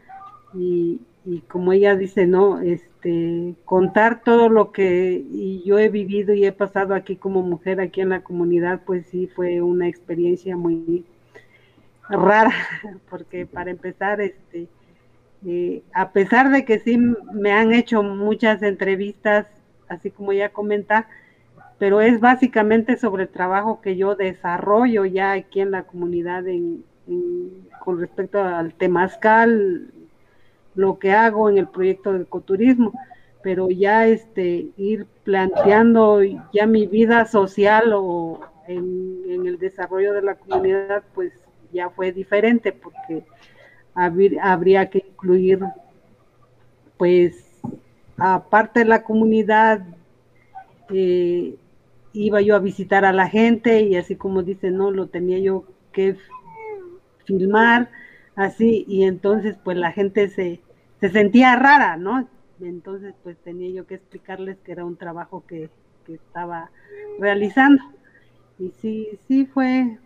y, 0.54 1.00
y 1.24 1.40
como 1.40 1.72
ella 1.72 1.96
dice, 1.96 2.26
¿no? 2.26 2.60
Este, 2.60 3.54
contar 3.64 4.22
todo 4.22 4.48
lo 4.48 4.72
que 4.72 5.24
yo 5.64 5.78
he 5.78 5.88
vivido 5.88 6.34
y 6.34 6.44
he 6.44 6.52
pasado 6.52 6.94
aquí 6.94 7.16
como 7.16 7.42
mujer, 7.42 7.80
aquí 7.80 8.00
en 8.00 8.10
la 8.10 8.22
comunidad, 8.22 8.82
pues 8.84 9.06
sí 9.06 9.26
fue 9.26 9.62
una 9.62 9.88
experiencia 9.88 10.56
muy 10.56 11.04
rara, 12.08 12.52
porque 13.10 13.46
para 13.46 13.70
empezar, 13.70 14.20
este, 14.20 14.68
eh, 15.46 15.82
a 15.92 16.12
pesar 16.12 16.50
de 16.50 16.64
que 16.64 16.78
sí 16.78 16.98
me 16.98 17.52
han 17.52 17.72
hecho 17.72 18.02
muchas 18.02 18.62
entrevistas, 18.62 19.46
así 19.88 20.10
como 20.10 20.32
ya 20.32 20.50
comenta, 20.50 21.08
pero 21.78 22.00
es 22.00 22.20
básicamente 22.20 22.96
sobre 22.96 23.24
el 23.24 23.28
trabajo 23.30 23.80
que 23.80 23.96
yo 23.96 24.14
desarrollo 24.14 25.04
ya 25.06 25.32
aquí 25.32 25.60
en 25.60 25.70
la 25.70 25.84
comunidad 25.84 26.46
en, 26.46 26.84
con 27.84 28.00
respecto 28.00 28.42
al 28.42 28.74
temazcal, 28.74 29.90
lo 30.74 30.98
que 30.98 31.12
hago 31.12 31.48
en 31.48 31.58
el 31.58 31.68
proyecto 31.68 32.12
de 32.12 32.22
ecoturismo, 32.22 32.92
pero 33.42 33.70
ya 33.70 34.06
este 34.06 34.68
ir 34.76 35.06
planteando 35.22 36.20
ya 36.52 36.66
mi 36.66 36.86
vida 36.86 37.26
social 37.26 37.92
o 37.94 38.40
en, 38.66 39.46
el 39.46 39.58
desarrollo 39.58 40.14
de 40.14 40.22
la 40.22 40.36
comunidad, 40.36 41.02
pues 41.14 41.32
ya 41.72 41.90
fue 41.90 42.12
diferente 42.12 42.72
porque 42.72 43.24
habría 43.94 44.88
que 44.88 45.04
incluir, 45.06 45.60
pues, 46.96 47.44
aparte 48.16 48.80
de 48.80 48.86
la 48.86 49.02
comunidad, 49.02 49.84
eh, 50.90 51.56
iba 52.14 52.40
yo 52.40 52.56
a 52.56 52.60
visitar 52.60 53.04
a 53.04 53.12
la 53.12 53.28
gente 53.28 53.82
y 53.82 53.96
así 53.96 54.16
como 54.16 54.42
dice, 54.42 54.70
no, 54.70 54.90
lo 54.90 55.08
tenía 55.08 55.38
yo 55.38 55.64
que 55.92 56.16
filmar, 57.24 57.90
así, 58.36 58.84
y 58.88 59.04
entonces 59.04 59.56
pues 59.62 59.76
la 59.76 59.92
gente 59.92 60.28
se, 60.28 60.60
se 61.00 61.10
sentía 61.10 61.56
rara, 61.56 61.96
¿no? 61.96 62.28
Entonces 62.60 63.14
pues 63.22 63.36
tenía 63.38 63.70
yo 63.70 63.86
que 63.86 63.96
explicarles 63.96 64.58
que 64.58 64.72
era 64.72 64.84
un 64.84 64.96
trabajo 64.96 65.44
que, 65.46 65.70
estaba 66.06 66.70
realizando. 67.18 67.82
Y 68.58 68.72
sí, 68.72 69.18
sí 69.26 69.46
fue, 69.46 69.98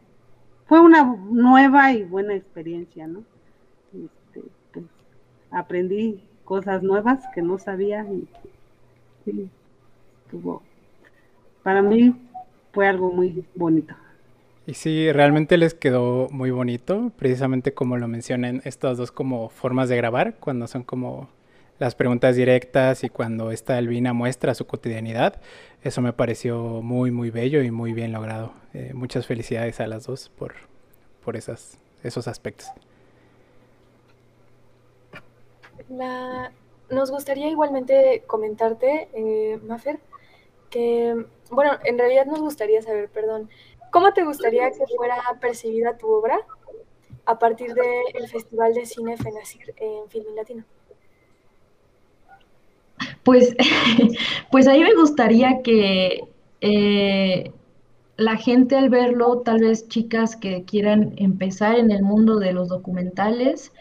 fue 0.66 0.80
una 0.80 1.02
nueva 1.02 1.92
y 1.92 2.04
buena 2.04 2.34
experiencia, 2.34 3.08
¿no? 3.08 3.25
Este, 3.92 4.48
pues, 4.72 4.84
aprendí 5.50 6.22
cosas 6.44 6.84
nuevas 6.84 7.25
que 7.34 7.42
no 7.42 7.58
sabía 7.58 8.04
y, 8.04 8.28
sí, 9.25 9.50
para 11.62 11.82
mí 11.82 12.14
fue 12.72 12.87
algo 12.87 13.10
muy 13.10 13.44
bonito. 13.54 13.94
Y 14.68 14.75
sí, 14.75 15.10
realmente 15.12 15.56
les 15.56 15.72
quedó 15.72 16.28
muy 16.28 16.50
bonito, 16.50 17.10
precisamente 17.16 17.72
como 17.72 17.96
lo 17.96 18.06
mencionan 18.06 18.60
estas 18.66 18.98
dos 18.98 19.10
como 19.10 19.48
formas 19.48 19.88
de 19.88 19.96
grabar, 19.96 20.34
cuando 20.34 20.66
son 20.66 20.82
como 20.82 21.30
las 21.78 21.94
preguntas 21.94 22.37
directas 22.37 23.02
y 23.02 23.08
cuando 23.08 23.50
esta 23.50 23.78
Elvina 23.78 24.12
muestra 24.12 24.54
su 24.54 24.66
cotidianidad. 24.66 25.40
Eso 25.82 26.02
me 26.02 26.12
pareció 26.12 26.82
muy, 26.82 27.10
muy 27.10 27.30
bello 27.30 27.62
y 27.62 27.70
muy 27.70 27.94
bien 27.94 28.12
logrado. 28.12 28.52
Eh, 28.75 28.92
muchas 28.92 29.26
felicidades 29.26 29.80
a 29.80 29.87
las 29.87 30.04
dos 30.04 30.28
por, 30.28 30.52
por 31.25 31.37
esas, 31.37 31.78
esos 32.02 32.28
aspectos. 32.28 32.68
nos 36.90 37.10
gustaría 37.10 37.48
igualmente 37.48 38.22
comentarte, 38.26 39.08
eh, 39.14 39.58
Mafer, 39.66 39.98
que, 40.68 41.25
bueno, 41.50 41.72
en 41.84 41.96
realidad 41.96 42.26
nos 42.26 42.40
gustaría 42.40 42.82
saber, 42.82 43.08
perdón, 43.08 43.48
¿Cómo 43.90 44.12
te 44.12 44.25
gustaría 44.25 44.71
que 44.71 44.87
fuera 44.97 45.16
percibida 45.40 45.97
tu 45.97 46.09
obra 46.09 46.38
a 47.25 47.38
partir 47.38 47.75
del 47.75 48.28
Festival 48.28 48.75
de 48.75 48.87
Cine 48.87 49.16
FENACIR 49.16 49.75
en 49.76 50.09
Film 50.09 50.35
Latino? 50.35 50.64
Pues, 53.23 53.54
pues 54.50 54.66
ahí 54.66 54.83
me 54.83 54.95
gustaría 54.95 55.62
que 55.62 56.23
eh, 56.61 57.52
la 58.16 58.37
gente 58.37 58.76
al 58.76 58.90
verlo, 58.90 59.40
tal 59.40 59.61
vez 59.61 59.88
chicas 59.88 60.37
que 60.37 60.64
quieran 60.64 61.14
empezar 61.16 61.78
en 61.78 61.90
el 61.90 62.02
mundo 62.02 62.38
de 62.38 62.52
los 62.52 62.68
documentales 62.68 63.73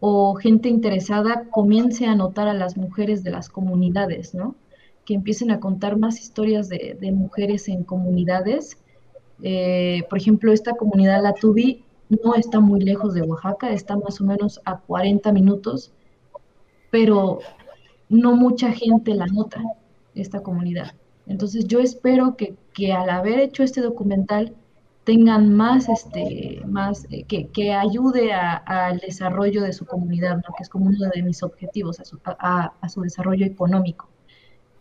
o 0.00 0.34
gente 0.34 0.68
interesada, 0.68 1.48
comience 1.50 2.06
a 2.06 2.14
notar 2.14 2.48
a 2.48 2.54
las 2.54 2.76
mujeres 2.76 3.24
de 3.24 3.30
las 3.30 3.48
comunidades, 3.48 4.34
¿no? 4.34 4.54
Que 5.04 5.14
empiecen 5.14 5.50
a 5.50 5.58
contar 5.58 5.96
más 5.96 6.20
historias 6.20 6.68
de, 6.68 6.96
de 7.00 7.12
mujeres 7.12 7.68
en 7.68 7.82
comunidades 7.82 8.76
eh, 9.42 10.04
por 10.08 10.18
ejemplo, 10.18 10.52
esta 10.52 10.74
comunidad 10.74 11.22
La 11.22 11.34
Tubi 11.34 11.84
no 12.08 12.34
está 12.34 12.60
muy 12.60 12.80
lejos 12.80 13.14
de 13.14 13.22
Oaxaca, 13.22 13.70
está 13.70 13.96
más 13.96 14.20
o 14.20 14.24
menos 14.24 14.60
a 14.64 14.78
40 14.78 15.32
minutos, 15.32 15.92
pero 16.90 17.40
no 18.08 18.34
mucha 18.34 18.72
gente 18.72 19.14
la 19.14 19.26
nota, 19.26 19.62
esta 20.14 20.42
comunidad. 20.42 20.92
Entonces 21.26 21.66
yo 21.66 21.80
espero 21.80 22.36
que, 22.36 22.56
al 22.92 23.10
haber 23.10 23.40
hecho 23.40 23.62
este 23.62 23.80
documental 23.80 24.54
tengan 25.04 25.54
más, 25.54 25.88
este, 25.88 26.62
más 26.66 27.06
eh, 27.10 27.24
que, 27.24 27.72
ayude 27.72 28.32
al 28.32 28.98
desarrollo 28.98 29.62
de 29.62 29.72
su 29.72 29.84
comunidad, 29.86 30.42
que 30.56 30.62
es 30.62 30.68
como 30.68 30.86
uno 30.86 30.98
de 31.14 31.22
mis 31.22 31.42
objetivos, 31.42 32.00
a 32.00 32.88
su 32.88 33.00
desarrollo 33.02 33.46
económico. 33.46 34.08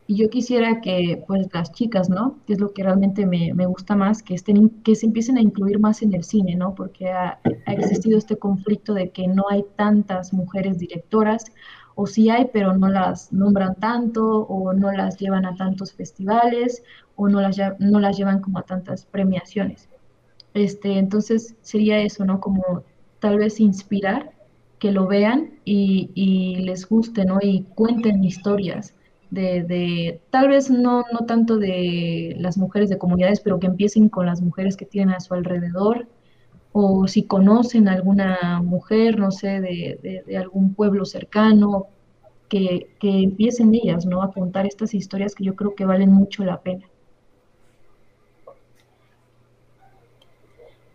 Y 0.08 0.16
yo 0.16 0.30
quisiera 0.30 0.80
que, 0.80 1.24
pues, 1.28 1.48
las 1.54 1.74
chicas, 1.74 2.10
¿no? 2.10 2.38
Que 2.48 2.54
es 2.54 2.60
lo 2.60 2.74
que 2.74 2.84
realmente 2.84 3.26
me, 3.26 3.54
me 3.54 3.66
gusta 3.66 3.96
más, 3.96 4.24
que, 4.24 4.36
estén, 4.36 4.70
que 4.82 4.96
se 4.96 5.06
empiecen 5.06 5.38
a 5.38 5.42
incluir 5.42 5.80
más 5.80 6.02
en 6.02 6.14
el 6.14 6.24
cine, 6.24 6.56
¿no? 6.56 6.74
Porque 6.76 7.10
ha, 7.10 7.40
existido 7.66 8.18
este 8.18 8.38
conflicto 8.38 8.94
de 8.94 9.10
que 9.10 9.28
no 9.28 9.44
hay 9.50 9.66
tantas 9.76 10.32
mujeres 10.32 10.80
directoras, 10.80 11.52
o 11.96 12.08
sí 12.08 12.30
hay, 12.30 12.50
pero 12.54 12.74
no 12.78 12.88
las 12.88 13.34
nombran 13.34 13.76
tanto, 13.76 14.46
o 14.48 14.72
no 14.72 14.92
las 14.94 15.18
llevan 15.18 15.46
a 15.46 15.56
tantos 15.56 15.92
festivales, 15.92 16.84
o 17.18 17.28
no 17.28 17.42
las, 17.42 17.58
no 17.80 18.00
las 18.00 18.18
llevan 18.18 18.40
como 18.42 18.60
a 18.60 18.64
tantas 18.64 19.06
premiaciones. 19.06 19.90
Este, 20.54 20.98
entonces 20.98 21.56
sería 21.62 22.00
eso, 22.00 22.24
¿no? 22.24 22.40
Como 22.40 22.84
tal 23.20 23.38
vez 23.38 23.60
inspirar 23.60 24.32
que 24.80 24.92
lo 24.92 25.08
vean 25.08 25.60
y, 25.66 26.56
les 26.62 26.88
guste, 26.88 27.26
¿no? 27.26 27.40
Y 27.42 27.64
cuenten 27.76 28.24
historias 28.24 28.94
de, 29.30 29.64
de, 29.64 30.22
tal 30.30 30.50
vez 30.50 30.70
no, 30.70 31.04
no 31.12 31.26
tanto 31.26 31.58
de 31.58 32.36
las 32.40 32.58
mujeres 32.58 32.90
de 32.90 32.98
comunidades, 32.98 33.40
pero 33.42 33.60
que 33.60 33.68
empiecen 33.68 34.10
con 34.10 34.26
las 34.26 34.42
mujeres 34.42 34.78
que 34.78 34.86
tienen 34.86 35.16
a 35.16 35.20
su 35.20 35.34
alrededor, 35.34 36.08
o 36.72 37.08
si 37.08 37.24
conocen 37.24 37.88
alguna 37.88 38.62
mujer, 38.64 39.20
no 39.20 39.32
sé, 39.32 39.62
de, 39.62 40.24
de, 40.26 40.38
algún 40.38 40.74
pueblo 40.74 41.06
cercano, 41.06 41.88
que, 42.50 42.90
que, 43.00 43.24
empiecen 43.24 43.74
ellas, 43.74 44.06
¿no? 44.06 44.22
A 44.22 44.32
contar 44.32 44.66
estas 44.66 44.94
historias 44.94 45.36
que 45.36 45.44
yo 45.44 45.56
creo 45.56 45.76
que 45.76 45.86
valen 45.86 46.12
mucho 46.12 46.44
la 46.46 46.62
pena. 46.62 46.88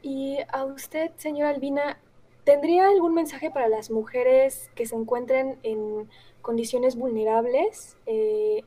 Y 0.03 0.39
a 0.51 0.65
usted, 0.65 1.11
señora 1.17 1.51
Albina, 1.51 1.99
¿Tendría 2.45 2.89
algún 2.89 3.15
mensaje 3.15 3.53
para 3.53 3.69
las 3.69 3.91
mujeres 3.91 4.69
que 4.75 4.85
se 4.85 4.97
encuentren 4.97 5.59
en 5.63 6.09
condiciones 6.43 6.97
vulnerables 6.97 7.97
eh, 8.07 8.63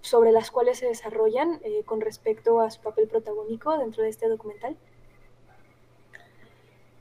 sobre 0.00 0.32
las 0.32 0.50
cuales 0.50 0.78
se 0.78 0.86
desarrollan 0.86 1.60
eh, 1.64 1.82
con 1.84 2.00
respecto 2.00 2.60
a 2.60 2.70
su 2.70 2.80
papel 2.80 3.08
protagónico 3.08 3.76
dentro 3.78 4.02
de 4.02 4.10
este 4.10 4.28
documental? 4.28 4.76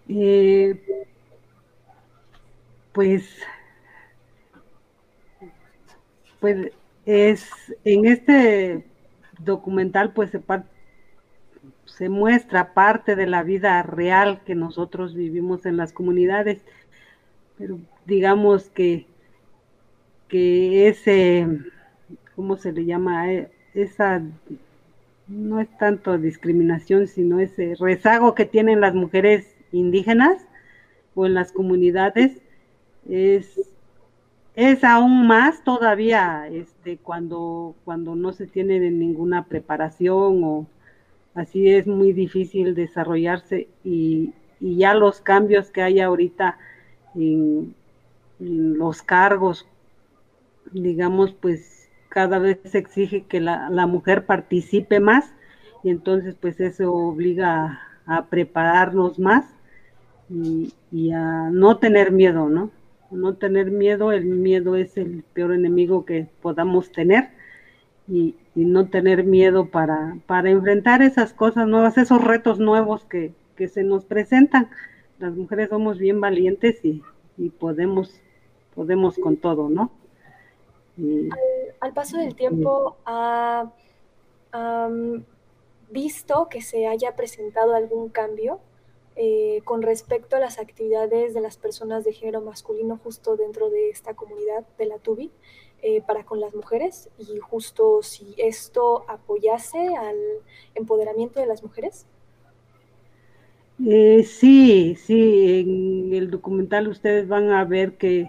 Eh, 0.09 1.05
pues, 2.93 3.29
pues 6.39 6.71
es 7.05 7.49
en 7.83 8.05
este 8.05 8.85
documental 9.39 10.13
pues 10.13 10.31
se 11.85 12.09
muestra 12.09 12.73
parte 12.73 13.15
de 13.15 13.27
la 13.27 13.43
vida 13.43 13.81
real 13.83 14.41
que 14.45 14.55
nosotros 14.55 15.13
vivimos 15.13 15.65
en 15.65 15.77
las 15.77 15.93
comunidades, 15.93 16.61
pero 17.57 17.79
digamos 18.05 18.69
que, 18.69 19.05
que 20.27 20.87
ese, 20.87 21.47
¿cómo 22.35 22.57
se 22.57 22.71
le 22.71 22.85
llama? 22.85 23.31
Eh, 23.31 23.49
esa 23.73 24.21
no 25.27 25.59
es 25.59 25.69
tanto 25.77 26.17
discriminación, 26.17 27.07
sino 27.07 27.39
ese 27.39 27.75
rezago 27.79 28.33
que 28.33 28.45
tienen 28.45 28.81
las 28.81 28.93
mujeres 28.93 29.55
indígenas 29.71 30.45
o 31.15 31.25
en 31.25 31.33
las 31.33 31.51
comunidades, 31.51 32.41
es, 33.09 33.59
es 34.55 34.83
aún 34.83 35.27
más 35.27 35.63
todavía 35.63 36.47
este, 36.49 36.97
cuando, 36.97 37.75
cuando 37.85 38.15
no 38.15 38.33
se 38.33 38.47
tiene 38.47 38.79
ninguna 38.91 39.45
preparación 39.45 40.43
o, 40.43 40.67
así 41.37 41.69
es 41.69 41.87
muy 41.87 42.13
difícil 42.13 42.75
desarrollarse 42.75 43.67
y, 43.83 44.33
ya 44.59 44.95
los 44.95 45.21
cambios 45.21 45.69
que 45.69 45.83
hay 45.83 45.99
ahorita 45.99 46.57
en, 47.13 47.75
los 48.39 49.03
cargos, 49.03 49.67
digamos, 50.71 51.33
pues 51.33 51.89
cada 52.09 52.39
vez 52.39 52.59
se 52.65 52.77
exige 52.77 53.23
que 53.23 53.39
la, 53.39 53.87
mujer 53.87 54.25
participe 54.25 54.99
más 54.99 55.33
y 55.83 55.89
entonces 55.89 56.35
pues 56.39 56.59
eso 56.59 56.91
obliga 56.93 57.79
a, 58.05 58.25
prepararnos 58.25 59.19
más 59.19 59.45
y, 60.29 60.73
y, 60.91 61.11
a 61.11 61.49
no 61.51 61.77
tener 61.77 62.11
miedo, 62.11 62.49
¿no? 62.49 62.71
No 63.11 63.35
tener 63.35 63.71
miedo, 63.71 64.11
el 64.11 64.25
miedo 64.25 64.75
es 64.75 64.97
el 64.97 65.23
peor 65.33 65.53
enemigo 65.53 66.05
que 66.05 66.27
podamos 66.41 66.91
tener 66.91 67.29
y, 68.07 68.35
no 68.55 68.87
tener 68.87 69.23
miedo 69.23 69.67
para, 69.67 70.17
para 70.25 70.49
enfrentar 70.49 71.03
esas 71.03 71.33
cosas 71.33 71.67
nuevas, 71.67 71.97
esos 71.97 72.23
retos 72.23 72.59
nuevos 72.59 73.05
que, 73.05 73.33
se 73.67 73.83
nos 73.83 74.05
presentan. 74.05 74.69
Las 75.19 75.35
mujeres 75.35 75.69
somos 75.69 75.97
bien 75.97 76.21
valientes 76.21 76.83
y, 76.83 77.01
podemos, 77.59 78.19
podemos 78.73 79.17
con 79.17 79.37
todo, 79.37 79.69
¿no? 79.69 79.91
Al, 81.79 81.93
paso 81.93 82.17
del 82.17 82.35
tiempo, 82.35 82.97
¿ha 83.05 83.71
visto 85.89 86.47
que 86.49 86.61
se 86.61 86.87
haya 86.87 87.15
presentado 87.15 87.73
algún 87.73 88.09
cambio 88.09 88.59
eh, 89.15 89.61
con 89.63 89.81
respecto 89.81 90.35
a 90.35 90.39
las 90.39 90.59
actividades 90.59 91.33
de 91.33 91.41
las 91.41 91.57
personas 91.57 92.03
de 92.03 92.13
género 92.13 92.41
masculino 92.41 92.99
justo 93.03 93.35
dentro 93.35 93.69
de 93.69 93.89
esta 93.89 94.13
comunidad 94.13 94.65
de 94.77 94.85
la 94.85 94.97
TUBI? 94.97 95.31
Eh, 95.83 96.01
para 96.01 96.23
con 96.23 96.39
las 96.39 96.55
mujeres 96.55 97.07
y 97.19 97.37
justo 97.37 98.01
si 98.01 98.33
esto 98.37 99.05
apoyase 99.07 99.95
al 99.95 100.17
empoderamiento 100.73 101.39
de 101.39 101.45
las 101.45 101.61
mujeres? 101.61 102.07
Eh, 103.85 104.23
sí, 104.23 104.95
sí, 104.95 105.59
en 105.59 106.15
el 106.15 106.31
documental 106.31 106.87
ustedes 106.87 107.27
van 107.27 107.51
a 107.51 107.63
ver 107.63 107.93
que 107.97 108.27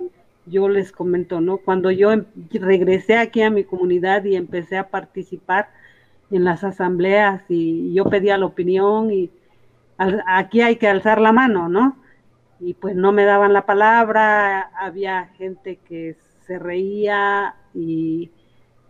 yo 0.51 0.69
les 0.69 0.93
comento, 0.93 1.41
¿no? 1.41 1.59
Cuando 1.59 1.91
yo 1.91 2.13
em, 2.13 2.25
regresé 2.53 3.17
aquí 3.17 3.43
a 3.43 3.51
mi 3.51 3.65
comunidad 3.65 4.25
y 4.25 4.37
empecé 4.37 4.77
a 4.77 4.89
participar 4.89 5.71
en 6.31 6.45
las 6.45 6.65
asambleas 6.65 7.43
y 7.49 7.93
yo 7.95 8.05
pedía 8.07 8.39
la 8.39 8.47
opinión 8.47 9.11
y 9.13 9.31
aquí 10.27 10.61
hay 10.61 10.77
que 10.77 10.89
alzar 10.89 11.21
la 11.21 11.33
mano, 11.33 11.69
¿no? 11.69 11.97
Y 12.61 12.75
pues 12.75 12.95
no 12.97 13.13
me 13.13 13.25
daban 13.25 13.53
la 13.53 13.67
palabra, 13.67 14.71
había 14.77 15.27
gente 15.39 15.79
que 15.89 16.17
se 16.47 16.59
reía 16.59 17.55
y 17.75 18.31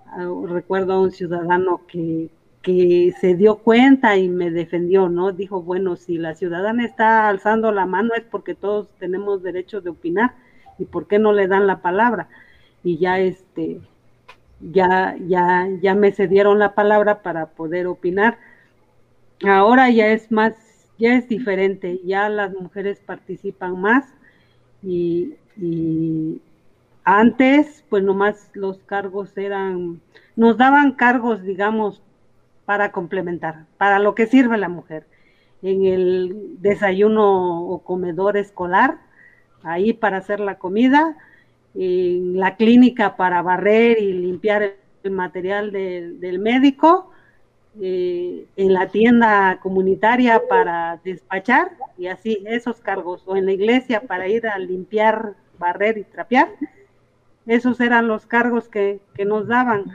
ah, 0.06 0.26
recuerdo 0.46 0.94
a 0.94 1.00
un 1.00 1.10
ciudadano 1.12 1.82
que, 1.86 2.30
que 2.62 3.12
se 3.20 3.34
dio 3.34 3.56
cuenta 3.58 4.16
y 4.16 4.28
me 4.28 4.50
defendió, 4.50 5.08
¿no? 5.08 5.32
Dijo, 5.32 5.62
bueno, 5.62 5.96
si 5.96 6.18
la 6.18 6.34
ciudadana 6.34 6.84
está 6.84 7.28
alzando 7.28 7.72
la 7.72 7.86
mano 7.86 8.14
es 8.14 8.24
porque 8.24 8.54
todos 8.54 8.88
tenemos 8.98 9.42
derecho 9.42 9.80
de 9.80 9.90
opinar 9.90 10.34
y 10.78 10.84
por 10.84 11.06
qué 11.06 11.18
no 11.18 11.32
le 11.32 11.48
dan 11.48 11.66
la 11.66 11.82
palabra. 11.82 12.28
Y 12.82 12.98
ya 12.98 13.18
este, 13.18 13.80
ya, 14.60 15.16
ya, 15.26 15.68
ya 15.80 15.94
me 15.94 16.12
cedieron 16.12 16.58
la 16.58 16.74
palabra 16.74 17.22
para 17.22 17.46
poder 17.46 17.86
opinar. 17.86 18.38
Ahora 19.44 19.90
ya 19.90 20.08
es 20.08 20.30
más, 20.32 20.54
ya 20.98 21.14
es 21.14 21.28
diferente, 21.28 22.00
ya 22.04 22.28
las 22.28 22.52
mujeres 22.54 23.00
participan 23.00 23.80
más 23.80 24.04
y, 24.82 25.34
y, 25.56 26.40
antes, 27.10 27.84
pues 27.88 28.02
nomás 28.04 28.50
los 28.52 28.80
cargos 28.80 29.34
eran, 29.38 30.02
nos 30.36 30.58
daban 30.58 30.92
cargos, 30.92 31.42
digamos, 31.42 32.02
para 32.66 32.92
complementar, 32.92 33.64
para 33.78 33.98
lo 33.98 34.14
que 34.14 34.26
sirve 34.26 34.58
la 34.58 34.68
mujer. 34.68 35.06
En 35.62 35.86
el 35.86 36.56
desayuno 36.60 37.62
o 37.62 37.78
comedor 37.78 38.36
escolar, 38.36 38.98
ahí 39.62 39.92
para 39.92 40.18
hacer 40.18 40.40
la 40.40 40.58
comida, 40.58 41.16
en 41.74 42.38
la 42.38 42.56
clínica 42.56 43.16
para 43.16 43.42
barrer 43.42 43.98
y 44.00 44.12
limpiar 44.12 44.74
el 45.02 45.10
material 45.10 45.70
del 45.72 46.38
médico, 46.38 47.10
eh, 47.80 48.46
en 48.56 48.72
la 48.72 48.88
tienda 48.88 49.60
comunitaria 49.62 50.42
para 50.48 50.98
despachar 51.04 51.72
y 51.96 52.08
así 52.08 52.42
esos 52.46 52.80
cargos, 52.80 53.22
o 53.26 53.36
en 53.36 53.46
la 53.46 53.52
iglesia 53.52 54.00
para 54.00 54.26
ir 54.26 54.46
a 54.48 54.58
limpiar, 54.58 55.34
barrer 55.58 55.98
y 55.98 56.04
trapear 56.04 56.48
esos 57.48 57.80
eran 57.80 58.08
los 58.08 58.26
cargos 58.26 58.68
que, 58.68 59.00
nos 59.26 59.48
daban. 59.48 59.86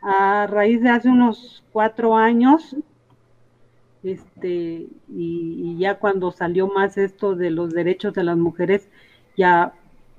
A 0.00 0.46
raíz 0.46 0.80
de 0.80 0.88
hace 0.88 1.08
unos 1.08 1.62
cuatro 1.72 2.16
años, 2.16 2.76
este, 4.02 4.86
y, 5.08 5.76
ya 5.78 5.96
cuando 5.98 6.30
salió 6.30 6.68
más 6.68 6.96
esto 6.96 7.34
de 7.34 7.50
los 7.50 7.70
derechos 7.70 8.14
de 8.14 8.24
las 8.24 8.38
mujeres, 8.38 8.88
ya 9.40 9.72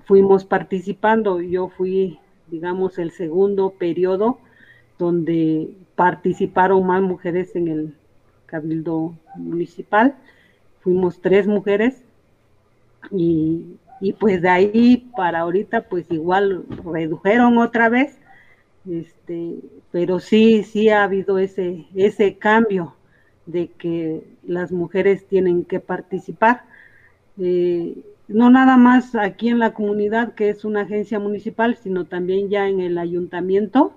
fuimos 0.05 0.43
participando. 0.43 1.41
Yo 1.41 1.69
fui, 1.69 2.19
digamos, 2.47 2.97
el 2.97 3.11
segundo 3.11 3.71
periodo 3.71 4.39
donde 4.97 5.69
participaron 5.95 6.85
más 6.85 7.01
mujeres 7.01 7.55
en 7.55 7.67
el 7.67 7.95
cabildo 8.47 9.15
municipal. 9.35 10.15
Fuimos 10.81 11.21
tres 11.21 11.47
mujeres 11.47 12.03
y 13.11 13.77
y 14.01 14.13
pues 14.13 14.41
de 14.41 14.49
ahí 14.49 15.11
para 15.15 15.41
ahorita 15.41 15.87
pues 15.87 16.09
igual 16.09 16.65
redujeron 16.83 17.59
otra 17.59 17.87
vez, 17.87 18.17
este, 18.89 19.59
pero 19.91 20.19
sí, 20.19 20.63
sí 20.63 20.89
ha 20.89 21.03
habido 21.03 21.37
ese, 21.37 21.85
ese 21.93 22.37
cambio 22.37 22.95
de 23.45 23.67
que 23.67 24.23
las 24.43 24.71
mujeres 24.71 25.27
tienen 25.27 25.63
que 25.65 25.79
participar. 25.79 26.63
Eh, 27.39 27.95
no 28.33 28.49
nada 28.49 28.77
más 28.77 29.15
aquí 29.15 29.49
en 29.49 29.59
la 29.59 29.73
comunidad, 29.73 30.33
que 30.33 30.49
es 30.49 30.65
una 30.65 30.81
agencia 30.81 31.19
municipal, 31.19 31.77
sino 31.77 32.05
también 32.05 32.49
ya 32.49 32.67
en 32.67 32.79
el 32.79 32.97
ayuntamiento. 32.97 33.93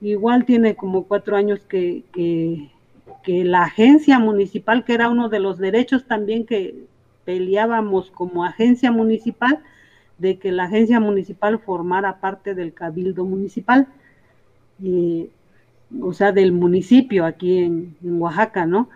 Igual 0.00 0.44
tiene 0.44 0.76
como 0.76 1.04
cuatro 1.04 1.36
años 1.36 1.60
que, 1.68 2.04
que, 2.12 2.70
la 3.44 3.62
agencia 3.62 4.18
municipal, 4.18 4.84
que 4.84 4.94
era 4.94 5.08
uno 5.08 5.28
de 5.28 5.38
los 5.38 5.58
derechos 5.58 6.06
también 6.06 6.46
que 6.46 6.74
peleábamos 7.24 8.10
como 8.10 8.44
agencia 8.44 8.90
municipal 8.90 9.60
de 10.18 10.38
que 10.38 10.50
la 10.50 10.64
agencia 10.64 10.98
municipal 10.98 11.60
formara 11.60 12.20
parte 12.20 12.56
del 12.56 12.74
cabildo 12.74 13.24
municipal, 13.24 13.86
o 16.02 16.12
sea, 16.12 16.32
del 16.32 16.50
municipio 16.52 17.24
aquí 17.24 17.58
en, 17.58 17.96
Oaxaca, 18.02 18.66
¿no? 18.66 18.88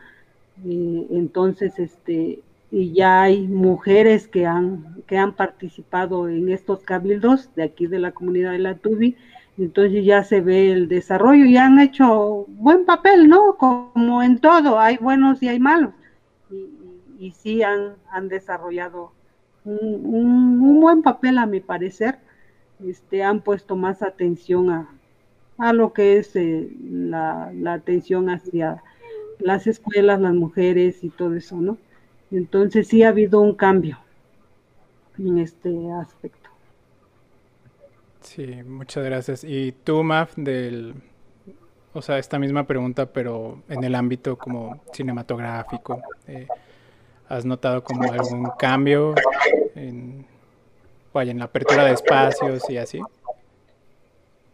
entonces, 0.65 1.79
este, 1.79 2.41
y 2.75 2.93
ya 2.93 3.23
hay 3.23 3.47
mujeres 3.47 4.27
que 4.27 4.47
han, 4.47 5.01
que 5.07 5.17
han 5.17 5.37
participado 5.37 6.29
en 6.29 6.49
estos 6.49 6.83
cabildos 6.83 7.55
de 7.55 7.63
aquí 7.63 7.87
de 7.87 8.01
la 8.01 8.11
comunidad 8.11 8.51
de 8.51 8.59
la 8.59 8.75
Tubi, 8.75 9.17
entonces 9.57 10.05
ya 10.05 10.25
se 10.25 10.41
ve 10.41 10.73
el 10.73 10.89
desarrollo 10.89 11.45
y 11.45 11.57
han 11.57 11.79
hecho 11.79 12.47
buen 12.49 12.85
papel, 12.85 13.29
¿no? 13.29 13.57
Como 13.59 14.25
en 14.25 14.41
todo, 14.41 14.81
hay 14.81 14.97
buenos 14.97 15.41
y 15.41 15.47
hay 15.47 15.61
malos, 15.61 15.95
y, 16.51 17.27
y, 17.27 17.31
sí 17.31 17.63
han, 17.63 17.95
han 18.11 18.27
desarrollado 18.27 19.13
un, 19.65 20.61
un, 20.61 20.81
buen 20.81 21.03
papel 21.03 21.39
a 21.39 21.47
mi 21.47 21.61
parecer, 21.61 22.19
este, 22.85 23.23
han 23.23 23.41
puesto 23.41 23.77
más 23.77 24.03
atención 24.03 24.71
a, 24.71 24.89
a 25.59 25.73
lo 25.73 25.93
que 25.93 26.17
es 26.17 26.35
eh, 26.35 26.69
la, 26.83 27.53
la 27.55 27.75
atención 27.75 28.31
hacia 28.31 28.83
las 29.39 29.69
escuelas, 29.69 30.21
las 30.21 30.35
mujeres 30.35 31.05
y 31.05 31.11
todo 31.11 31.37
eso, 31.37 31.61
¿no? 31.61 31.79
Entonces 32.35 32.89
sí 32.89 33.05
ha 33.05 33.11
habido 33.11 33.41
un 33.41 33.55
cambio 33.55 33.97
en 35.19 35.39
este 35.39 35.71
aspecto. 35.93 36.51
Sí, 38.23 38.63
muchas 38.67 39.05
gracias. 39.05 39.45
Y 39.45 39.71
tú, 39.71 40.03
Maf, 40.03 40.35
del, 40.35 40.95
o 41.93 42.03
sea, 42.03 42.19
esta 42.19 42.41
misma 42.41 42.67
pregunta, 42.67 43.07
pero 43.07 43.63
en 43.69 43.85
el 43.85 43.95
ámbito 43.95 44.37
como 44.37 44.83
cinematográfico, 44.93 46.03
eh, 46.27 46.49
¿has 47.29 47.45
notado 47.45 47.85
como 47.85 48.13
algún 48.13 48.51
cambio 48.59 49.15
en, 49.77 50.27
vaya, 51.13 51.31
en 51.31 51.39
la 51.39 51.45
apertura 51.45 51.85
de 51.85 51.93
espacios 51.93 52.69
y 52.69 52.79
así? 52.79 53.01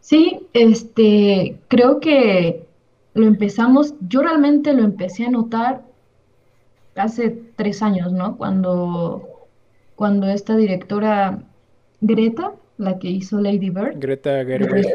Sí, 0.01 0.47
este, 0.53 1.59
creo 1.69 1.99
que 1.99 2.67
lo 3.15 3.27
empezamos, 3.27 3.95
yo 4.07 4.21
realmente 4.21 4.75
lo 4.75 4.83
empecé 4.83 5.25
a 5.25 5.31
notar 5.31 5.90
hace 6.97 7.31
tres 7.57 7.83
años, 7.83 8.13
¿no? 8.13 8.37
Cuando, 8.37 9.49
cuando 9.97 10.27
esta 10.29 10.57
directora 10.57 11.43
Greta, 12.01 12.53
la 12.79 12.99
que 12.99 13.09
hizo 13.11 13.41
Lady 13.41 13.71
Bird. 13.71 13.99
Greta 13.99 14.45
Gerwig. 14.45 14.87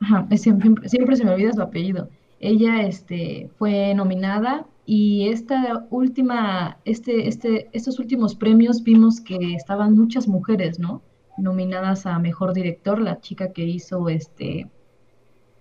Ajá, 0.00 0.26
siempre, 0.36 0.88
siempre, 0.88 1.16
se 1.16 1.24
me 1.24 1.32
olvida 1.32 1.52
su 1.52 1.62
apellido. 1.62 2.08
Ella 2.40 2.82
este, 2.82 3.48
fue 3.58 3.94
nominada 3.94 4.66
y 4.84 5.28
esta 5.28 5.86
última, 5.90 6.76
este, 6.84 7.26
este, 7.28 7.68
estos 7.72 7.98
últimos 7.98 8.34
premios 8.34 8.82
vimos 8.82 9.20
que 9.20 9.54
estaban 9.54 9.96
muchas 9.96 10.28
mujeres, 10.28 10.78
¿no? 10.78 11.00
Nominadas 11.38 12.04
a 12.04 12.18
Mejor 12.18 12.52
Director, 12.52 13.00
la 13.00 13.20
chica 13.20 13.52
que 13.52 13.64
hizo 13.64 14.10
este, 14.10 14.68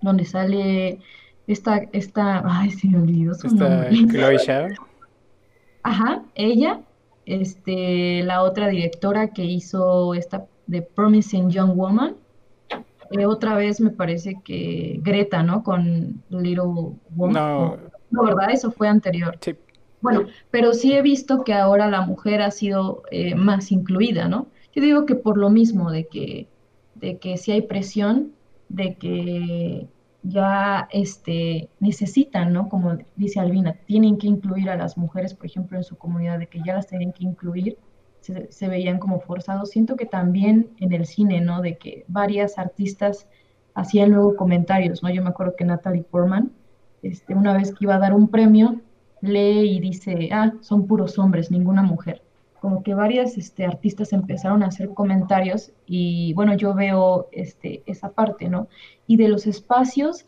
donde 0.01 0.25
sale 0.25 0.99
esta, 1.47 1.83
esta, 1.93 2.43
ay, 2.45 2.71
se 2.71 2.89
me 2.89 2.97
olvidó 2.97 3.33
su 3.33 3.47
esta 3.47 3.89
Chloe 3.89 4.75
Ajá, 5.83 6.23
ella, 6.35 6.81
este, 7.25 8.23
la 8.23 8.41
otra 8.43 8.67
directora 8.69 9.29
que 9.29 9.43
hizo 9.43 10.13
esta 10.13 10.45
The 10.69 10.81
Promising 10.81 11.49
Young 11.49 11.75
Woman, 11.75 12.15
eh, 13.11 13.25
otra 13.25 13.55
vez 13.55 13.79
me 13.79 13.91
parece 13.91 14.41
que 14.43 14.99
Greta, 15.01 15.43
¿no? 15.43 15.63
Con 15.63 16.23
Little 16.29 16.95
Woman. 17.11 17.33
No, 17.33 17.77
no 18.09 18.23
¿verdad? 18.23 18.51
Eso 18.51 18.71
fue 18.71 18.87
anterior. 18.87 19.37
Sí. 19.41 19.55
Bueno, 20.01 20.25
pero 20.51 20.73
sí 20.73 20.93
he 20.93 21.01
visto 21.01 21.43
que 21.43 21.53
ahora 21.53 21.89
la 21.89 22.01
mujer 22.01 22.41
ha 22.41 22.51
sido 22.51 23.03
eh, 23.11 23.35
más 23.35 23.71
incluida, 23.71 24.27
¿no? 24.27 24.47
Yo 24.75 24.81
digo 24.81 25.05
que 25.05 25.15
por 25.15 25.37
lo 25.37 25.49
mismo, 25.49 25.91
de 25.91 26.07
que, 26.07 26.47
de 26.95 27.19
que 27.19 27.37
si 27.37 27.51
hay 27.51 27.61
presión, 27.61 28.33
de 28.67 28.95
que 28.95 29.87
ya 30.23 30.87
este, 30.91 31.69
necesitan, 31.79 32.53
¿no? 32.53 32.69
Como 32.69 32.97
dice 33.15 33.39
Albina, 33.39 33.73
tienen 33.85 34.17
que 34.17 34.27
incluir 34.27 34.69
a 34.69 34.77
las 34.77 34.97
mujeres, 34.97 35.33
por 35.33 35.45
ejemplo, 35.45 35.77
en 35.77 35.83
su 35.83 35.97
comunidad, 35.97 36.39
de 36.39 36.47
que 36.47 36.61
ya 36.65 36.73
las 36.75 36.87
tienen 36.87 37.11
que 37.11 37.23
incluir, 37.23 37.77
se, 38.21 38.67
veían 38.69 38.99
como 38.99 39.19
forzados. 39.19 39.71
Siento 39.71 39.97
que 39.97 40.05
también 40.05 40.71
en 40.79 40.93
el 40.93 41.05
cine, 41.05 41.41
¿no? 41.41 41.61
De 41.61 41.77
que 41.77 42.05
varias 42.07 42.57
artistas 42.57 43.27
hacían 43.75 44.11
luego 44.11 44.35
comentarios, 44.37 45.03
¿no? 45.03 45.09
Yo 45.09 45.21
me 45.21 45.29
acuerdo 45.29 45.55
que 45.57 45.65
Natalie 45.65 46.03
Portman, 46.03 46.51
este, 47.01 47.35
una 47.35 47.53
vez 47.53 47.71
que 47.71 47.85
iba 47.85 47.95
a 47.95 47.99
dar 47.99 48.13
un 48.13 48.29
premio, 48.29 48.81
lee 49.21 49.75
y 49.75 49.79
dice, 49.81 50.29
ah, 50.31 50.53
son 50.61 50.87
puros 50.87 51.19
hombres, 51.19 51.51
ninguna 51.51 51.83
mujer 51.83 52.21
como 52.63 52.81
que 52.81 52.93
varias 52.93 53.37
este, 53.37 53.65
artistas 53.65 54.13
empezaron 54.13 54.63
a 54.63 54.67
hacer 54.67 54.93
comentarios 54.93 55.73
y 55.85 56.33
bueno, 56.33 56.55
yo 56.55 56.73
veo 56.73 57.27
este, 57.33 57.83
esa 57.87 58.13
parte, 58.13 58.47
¿no? 58.47 58.69
Y 59.05 59.17
de 59.17 59.27
los 59.27 59.47
espacios, 59.47 60.25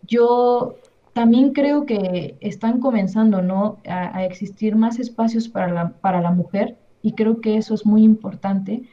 yo 0.00 0.76
también 1.12 1.52
creo 1.52 1.84
que 1.84 2.38
están 2.40 2.80
comenzando, 2.80 3.42
¿no? 3.42 3.76
A, 3.86 4.24
existir 4.24 4.74
más 4.74 4.98
espacios 4.98 5.50
para 5.50 5.70
la, 5.70 5.90
para 5.90 6.22
la 6.22 6.30
mujer 6.30 6.78
y 7.02 7.12
creo 7.12 7.42
que 7.42 7.58
eso 7.58 7.74
es 7.74 7.84
muy 7.84 8.04
importante 8.04 8.84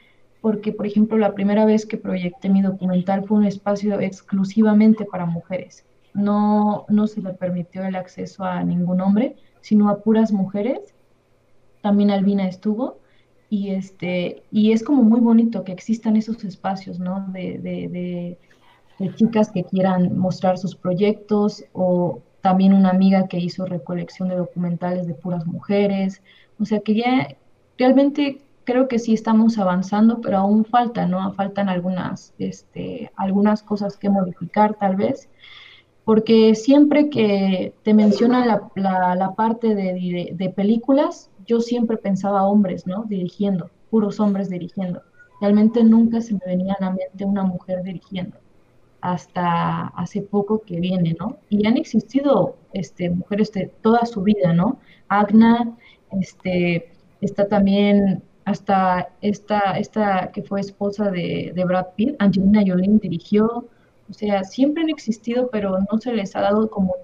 porque, 0.42 0.70
por 0.70 0.86
ejemplo, 0.86 1.16
la 1.16 1.32
primera 1.32 1.64
vez 1.64 1.86
que 1.86 1.96
proyecté 1.96 2.50
mi 2.50 2.60
documental 2.60 3.24
fue 3.24 3.38
un 3.38 3.46
espacio 3.46 3.98
exclusivamente 3.98 5.06
para 5.06 5.24
mujeres. 5.24 5.86
No, 6.12 6.84
no 6.90 7.06
se 7.06 7.22
le 7.22 7.32
permitió 7.32 7.82
el 7.86 7.96
acceso 7.96 8.44
a 8.44 8.62
ningún 8.62 9.00
hombre, 9.00 9.36
sino 9.62 9.88
a 9.88 10.02
puras 10.02 10.32
mujeres 10.32 10.93
también 11.84 12.10
Albina 12.10 12.48
estuvo, 12.48 12.96
y, 13.50 13.72
este, 13.72 14.42
y 14.50 14.72
es 14.72 14.82
como 14.82 15.02
muy 15.02 15.20
bonito 15.20 15.64
que 15.64 15.72
existan 15.72 16.16
esos 16.16 16.42
espacios, 16.42 16.98
¿no? 16.98 17.26
De, 17.28 18.38
chicas 19.16 19.50
que 19.52 19.64
quieran 19.64 20.16
mostrar 20.16 20.56
sus 20.56 20.74
proyectos, 20.74 21.62
o 21.74 22.22
también 22.40 22.72
una 22.72 22.88
amiga 22.88 23.28
que 23.28 23.38
hizo 23.38 23.66
recolección 23.66 24.30
de 24.30 24.36
documentales 24.36 25.06
de 25.06 25.12
puras 25.12 25.46
mujeres, 25.46 26.22
o 26.58 26.64
sea 26.64 26.80
que 26.80 26.94
ya 26.94 27.36
realmente 27.76 28.40
creo 28.64 28.88
que 28.88 28.98
sí 28.98 29.12
estamos 29.12 29.58
avanzando, 29.58 30.22
pero 30.22 30.38
aún 30.38 30.64
falta, 30.64 31.06
¿no? 31.06 31.30
Faltan 31.34 31.68
algunas, 31.68 32.32
este, 32.38 33.12
algunas 33.14 33.62
cosas 33.62 33.98
que 33.98 34.08
modificar 34.08 34.74
tal 34.74 34.96
vez, 34.96 35.28
porque 36.04 36.54
siempre 36.54 37.08
que 37.08 37.74
te 37.82 37.94
mencionan 37.94 38.46
la, 38.46 39.14
la, 39.14 39.34
parte 39.34 39.74
de, 39.74 40.52
películas, 40.54 41.30
yo 41.46 41.60
siempre 41.60 41.96
pensaba 41.96 42.46
hombres, 42.46 42.86
¿no? 42.86 43.04
Dirigiendo, 43.04 43.70
puros 43.90 44.20
hombres 44.20 44.48
dirigiendo. 44.48 45.02
Realmente 45.40 45.82
nunca 45.84 46.20
se 46.20 46.34
me 46.34 46.40
venía 46.46 46.74
a 46.78 46.84
la 46.84 46.90
mente 46.90 47.24
una 47.24 47.42
mujer 47.42 47.82
dirigiendo, 47.82 48.36
hasta 49.00 49.88
hace 49.88 50.22
poco 50.22 50.62
que 50.62 50.80
viene, 50.80 51.16
¿no? 51.18 51.38
Y 51.48 51.66
han 51.66 51.76
existido 51.76 52.56
este, 52.72 53.10
mujeres 53.10 53.52
de 53.52 53.70
toda 53.82 54.06
su 54.06 54.22
vida, 54.22 54.52
¿no? 54.52 54.78
Agna, 55.08 55.76
este, 56.12 56.92
está 57.20 57.48
también 57.48 58.22
hasta 58.44 59.08
esta, 59.20 59.78
esta 59.78 60.30
que 60.32 60.42
fue 60.42 60.60
esposa 60.60 61.10
de, 61.10 61.52
Brad 61.66 61.86
Pitt, 61.96 62.16
Angelina 62.18 62.62
Jolie 62.66 62.98
dirigió, 63.00 63.66
o 64.08 64.12
sea, 64.12 64.44
siempre 64.44 64.82
han 64.82 64.90
existido, 64.90 65.48
pero 65.50 65.78
no 65.90 65.98
se 65.98 66.12
les 66.12 66.36
ha 66.36 66.42
dado 66.42 66.70
como 66.70 66.94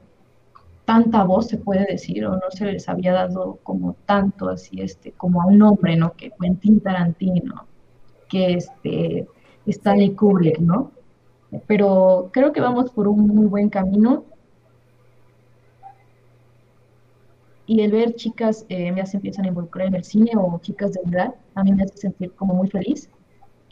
tanta 0.91 1.23
voz, 1.23 1.47
se 1.47 1.57
puede 1.57 1.87
decir, 1.87 2.27
o 2.27 2.33
no 2.33 2.51
se 2.51 2.65
les 2.65 2.89
había 2.89 3.13
dado 3.13 3.61
como 3.63 3.95
tanto 4.07 4.49
así, 4.49 4.81
este, 4.81 5.13
como 5.13 5.41
a 5.41 5.47
un 5.47 5.63
hombre, 5.63 5.95
¿no? 5.95 6.15
Que 6.15 6.33
Quentin 6.33 6.81
Tarantino, 6.81 7.65
que 8.29 8.55
este, 8.55 9.29
Stanley 9.67 10.17
Kubrick, 10.17 10.59
¿no? 10.59 10.91
Pero 11.69 12.31
creo 12.33 12.53
que 12.53 12.61
vamos 12.61 12.91
por 12.91 13.07
un 13.07 13.25
muy 13.29 13.47
buen 13.47 13.69
camino. 13.69 14.25
Y 17.67 17.83
el 17.83 17.93
ver 17.93 18.17
chicas 18.17 18.67
eh, 18.69 18.93
ya 18.97 19.07
se 19.07 19.19
empiezan 19.19 19.45
a 19.45 19.49
involucrar 19.49 19.87
en 19.87 19.95
el 19.95 20.03
cine 20.03 20.33
o 20.37 20.59
chicas 20.61 20.91
de 20.95 21.03
edad, 21.09 21.37
a 21.55 21.63
mí 21.63 21.73
me 21.73 21.85
hace 21.85 21.99
sentir 21.99 22.33
como 22.33 22.55
muy 22.55 22.69
feliz. 22.69 23.09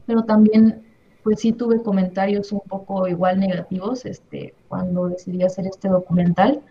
Pero 0.07 0.23
también, 0.23 0.85
pues 1.25 1.41
sí 1.41 1.51
tuve 1.51 1.83
comentarios 1.83 2.53
un 2.53 2.61
poco 2.61 3.09
igual 3.09 3.41
negativos 3.41 4.07
este, 4.07 4.55
cuando 4.69 5.09
decidí 5.09 5.43
hacer 5.43 5.67
este 5.67 5.89
documental 5.89 6.63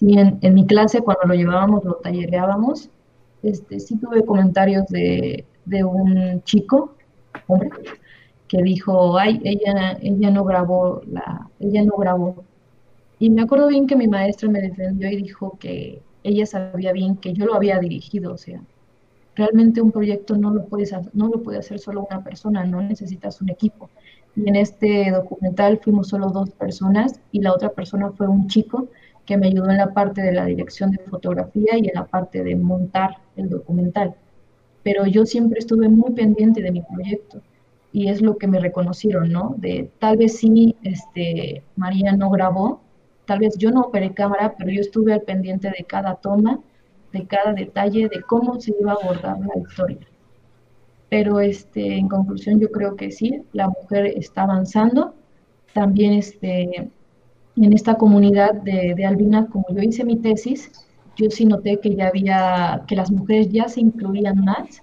sí, 0.00 0.16
en, 0.18 0.54
mi 0.54 0.66
clase 0.66 1.02
cuando 1.02 1.26
lo 1.26 1.34
llevábamos, 1.34 1.84
lo 1.84 1.94
tallereábamos, 1.96 2.88
este, 3.42 3.80
sí 3.80 3.96
tuve 3.98 4.24
comentarios 4.24 4.86
de, 4.88 5.44
de 5.66 5.84
un 5.84 6.42
chico, 6.44 6.94
hombre, 7.46 7.70
que 8.48 8.62
dijo, 8.62 9.18
ay, 9.18 9.40
ella, 9.44 9.98
ella 10.02 10.30
no 10.30 10.44
grabó, 10.44 11.02
la, 11.06 11.48
ella 11.60 11.84
no 11.84 11.96
grabó. 11.96 12.44
Y 13.18 13.30
me 13.30 13.42
acuerdo 13.42 13.68
bien 13.68 13.86
que 13.86 13.96
mi 13.96 14.08
maestra 14.08 14.48
me 14.48 14.62
defendió 14.62 15.10
y 15.10 15.22
dijo 15.22 15.58
que 15.60 16.02
ella 16.24 16.46
sabía 16.46 16.92
bien 16.92 17.16
que 17.16 17.34
yo 17.34 17.46
lo 17.46 17.54
había 17.54 17.78
dirigido, 17.78 18.32
o 18.32 18.38
sea, 18.38 18.62
realmente 19.36 19.82
un 19.82 19.92
proyecto 19.92 20.36
no 20.36 20.50
lo, 20.50 20.64
puedes, 20.64 20.94
no 21.12 21.28
lo 21.28 21.42
puede 21.42 21.58
hacer 21.58 21.78
solo 21.78 22.06
una 22.10 22.24
persona, 22.24 22.64
no 22.64 22.80
necesitas 22.82 23.40
un 23.40 23.50
equipo. 23.50 23.90
Y 24.34 24.48
en 24.48 24.56
este 24.56 25.10
documental 25.10 25.78
fuimos 25.82 26.08
solo 26.08 26.30
dos 26.30 26.50
personas 26.50 27.20
y 27.32 27.40
la 27.40 27.52
otra 27.52 27.70
persona 27.70 28.10
fue 28.12 28.26
un 28.28 28.48
chico 28.48 28.88
que 29.30 29.36
me 29.36 29.46
ayudó 29.46 29.70
en 29.70 29.76
la 29.76 29.94
parte 29.94 30.22
de 30.22 30.32
la 30.32 30.44
dirección 30.44 30.90
de 30.90 30.98
fotografía 31.04 31.78
y 31.78 31.86
en 31.86 31.94
la 31.94 32.04
parte 32.04 32.42
de 32.42 32.56
montar 32.56 33.18
el 33.36 33.48
documental. 33.48 34.16
Pero 34.82 35.06
yo 35.06 35.24
siempre 35.24 35.60
estuve 35.60 35.88
muy 35.88 36.10
pendiente 36.14 36.60
de 36.60 36.72
mi 36.72 36.82
proyecto 36.82 37.40
y 37.92 38.08
es 38.08 38.22
lo 38.22 38.38
que 38.38 38.48
me 38.48 38.58
reconocieron, 38.58 39.30
¿no? 39.30 39.54
De 39.56 39.88
tal 40.00 40.16
vez 40.16 40.38
sí, 40.38 40.74
este, 40.82 41.62
María 41.76 42.10
no 42.16 42.28
grabó, 42.30 42.80
tal 43.24 43.38
vez 43.38 43.56
yo 43.56 43.70
no 43.70 43.82
operé 43.82 44.12
cámara, 44.14 44.56
pero 44.58 44.72
yo 44.72 44.80
estuve 44.80 45.12
al 45.12 45.22
pendiente 45.22 45.68
de 45.68 45.84
cada 45.84 46.16
toma 46.16 46.58
de 47.12 47.24
cada 47.28 47.52
detalle 47.52 48.08
de 48.08 48.22
cómo 48.22 48.60
se 48.60 48.74
iba 48.80 48.92
a 48.92 48.96
abordar 48.96 49.38
la 49.38 49.60
historia. 49.60 50.08
Pero 51.08 51.38
este, 51.38 51.98
en 51.98 52.08
conclusión 52.08 52.58
yo 52.58 52.68
creo 52.72 52.96
que 52.96 53.12
sí, 53.12 53.42
la 53.52 53.68
mujer 53.68 54.06
está 54.06 54.42
avanzando. 54.42 55.14
También 55.72 56.14
este, 56.14 56.90
en 57.56 57.72
esta 57.72 57.96
comunidad 57.96 58.54
de, 58.54 58.94
de 58.96 59.06
Albina, 59.06 59.46
como 59.46 59.66
yo 59.70 59.82
hice 59.82 60.04
mi 60.04 60.16
tesis, 60.16 60.70
yo 61.16 61.30
sí 61.30 61.44
noté 61.44 61.78
que 61.80 61.94
ya 61.94 62.08
había, 62.08 62.84
que 62.86 62.96
las 62.96 63.10
mujeres 63.10 63.50
ya 63.50 63.68
se 63.68 63.80
incluían 63.80 64.44
más, 64.44 64.82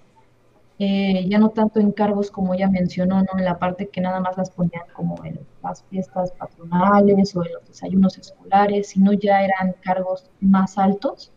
eh, 0.80 1.26
ya 1.28 1.38
no 1.38 1.50
tanto 1.50 1.80
en 1.80 1.90
cargos 1.90 2.30
como 2.30 2.54
ella 2.54 2.68
mencionó, 2.68 3.20
¿no? 3.20 3.36
en 3.36 3.44
la 3.44 3.58
parte 3.58 3.88
que 3.88 4.00
nada 4.00 4.20
más 4.20 4.36
las 4.36 4.50
ponían 4.50 4.84
como 4.92 5.24
en 5.24 5.40
las 5.62 5.82
fiestas 5.84 6.30
patronales 6.32 7.34
o 7.34 7.44
en 7.44 7.52
los 7.52 7.66
desayunos 7.66 8.16
escolares, 8.16 8.90
sino 8.90 9.12
ya 9.12 9.42
eran 9.42 9.74
cargos 9.82 10.30
más 10.40 10.78
altos. 10.78 11.32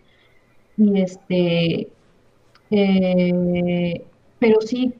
Y 0.77 1.01
este, 1.01 1.91
eh, 2.69 4.05
pero 4.39 4.61
sí, 4.61 4.93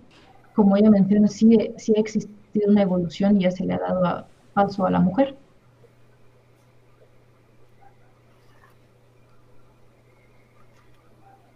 como 0.55 0.75
ella 0.75 0.89
mencionó, 0.89 1.27
sí, 1.27 1.57
sí 1.77 1.93
ha 1.95 1.99
existido 1.99 2.69
una 2.69 2.81
evolución 2.81 3.37
y 3.37 3.43
ya 3.43 3.51
se 3.51 3.65
le 3.65 3.73
ha 3.75 3.79
dado 3.79 4.25
paso 4.53 4.85
a 4.85 4.91
la 4.91 4.99
mujer. 4.99 5.35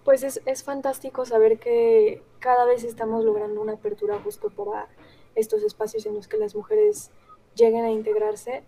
Pues 0.05 0.21
es, 0.21 0.39
es, 0.45 0.63
fantástico 0.63 1.25
saber 1.25 1.57
que 1.57 2.21
cada 2.37 2.65
vez 2.65 2.83
estamos 2.83 3.25
logrando 3.25 3.59
una 3.59 3.73
apertura 3.73 4.19
justo 4.23 4.51
para 4.51 4.87
estos 5.33 5.63
espacios 5.63 6.05
en 6.05 6.13
los 6.13 6.27
que 6.27 6.37
las 6.37 6.55
mujeres 6.55 7.09
lleguen 7.55 7.83
a 7.83 7.91
integrarse. 7.91 8.63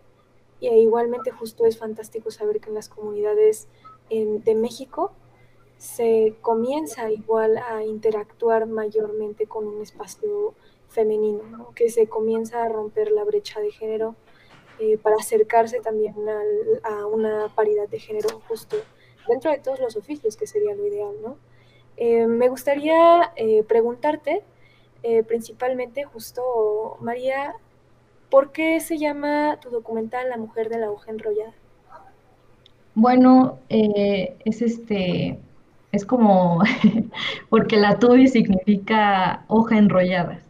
Y 0.59 0.69
igualmente 0.69 1.29
justo 1.29 1.67
es 1.67 1.77
fantástico 1.77 2.31
saber 2.31 2.59
que 2.59 2.69
en 2.69 2.75
las 2.75 2.89
comunidades 2.89 3.67
de 4.09 4.55
México 4.55 5.11
se 5.77 6.35
comienza 6.41 7.11
igual 7.11 7.57
a 7.57 7.83
interactuar 7.83 8.65
mayormente 8.65 9.45
con 9.45 9.67
un 9.67 9.79
espacio 9.83 10.55
femenino, 10.89 11.71
que 11.75 11.91
se 11.91 12.07
comienza 12.07 12.63
a 12.63 12.69
romper 12.69 13.11
la 13.11 13.23
brecha 13.23 13.59
de 13.59 13.69
género 13.69 14.15
eh, 14.79 14.97
para 14.97 15.17
acercarse 15.17 15.81
también 15.81 16.15
a 16.83 17.05
una 17.05 17.53
paridad 17.53 17.87
de 17.89 17.99
género 17.99 18.41
justo 18.47 18.77
dentro 19.27 19.51
de 19.51 19.59
todos 19.59 19.79
los 19.79 19.95
oficios, 19.95 20.37
que 20.37 20.47
sería 20.47 20.75
lo 20.75 20.85
ideal, 20.85 21.15
¿no? 21.21 21.37
Eh, 21.97 22.27
me 22.27 22.49
gustaría 22.49 23.31
eh, 23.35 23.63
preguntarte, 23.63 24.43
eh, 25.03 25.23
principalmente, 25.23 26.03
justo, 26.03 26.97
María, 27.01 27.55
¿por 28.29 28.51
qué 28.51 28.79
se 28.79 28.97
llama 28.97 29.59
tu 29.61 29.69
documental 29.69 30.29
La 30.29 30.37
mujer 30.37 30.69
de 30.69 30.79
la 30.79 30.91
hoja 30.91 31.11
enrollada? 31.11 31.53
Bueno, 32.93 33.59
es 33.69 34.61
este, 34.61 35.39
es 35.91 36.05
como, 36.05 36.61
porque 37.49 37.77
la 37.77 37.99
tubi 37.99 38.27
significa 38.27 39.43
hoja 39.47 39.77
enrollada, 39.77 40.41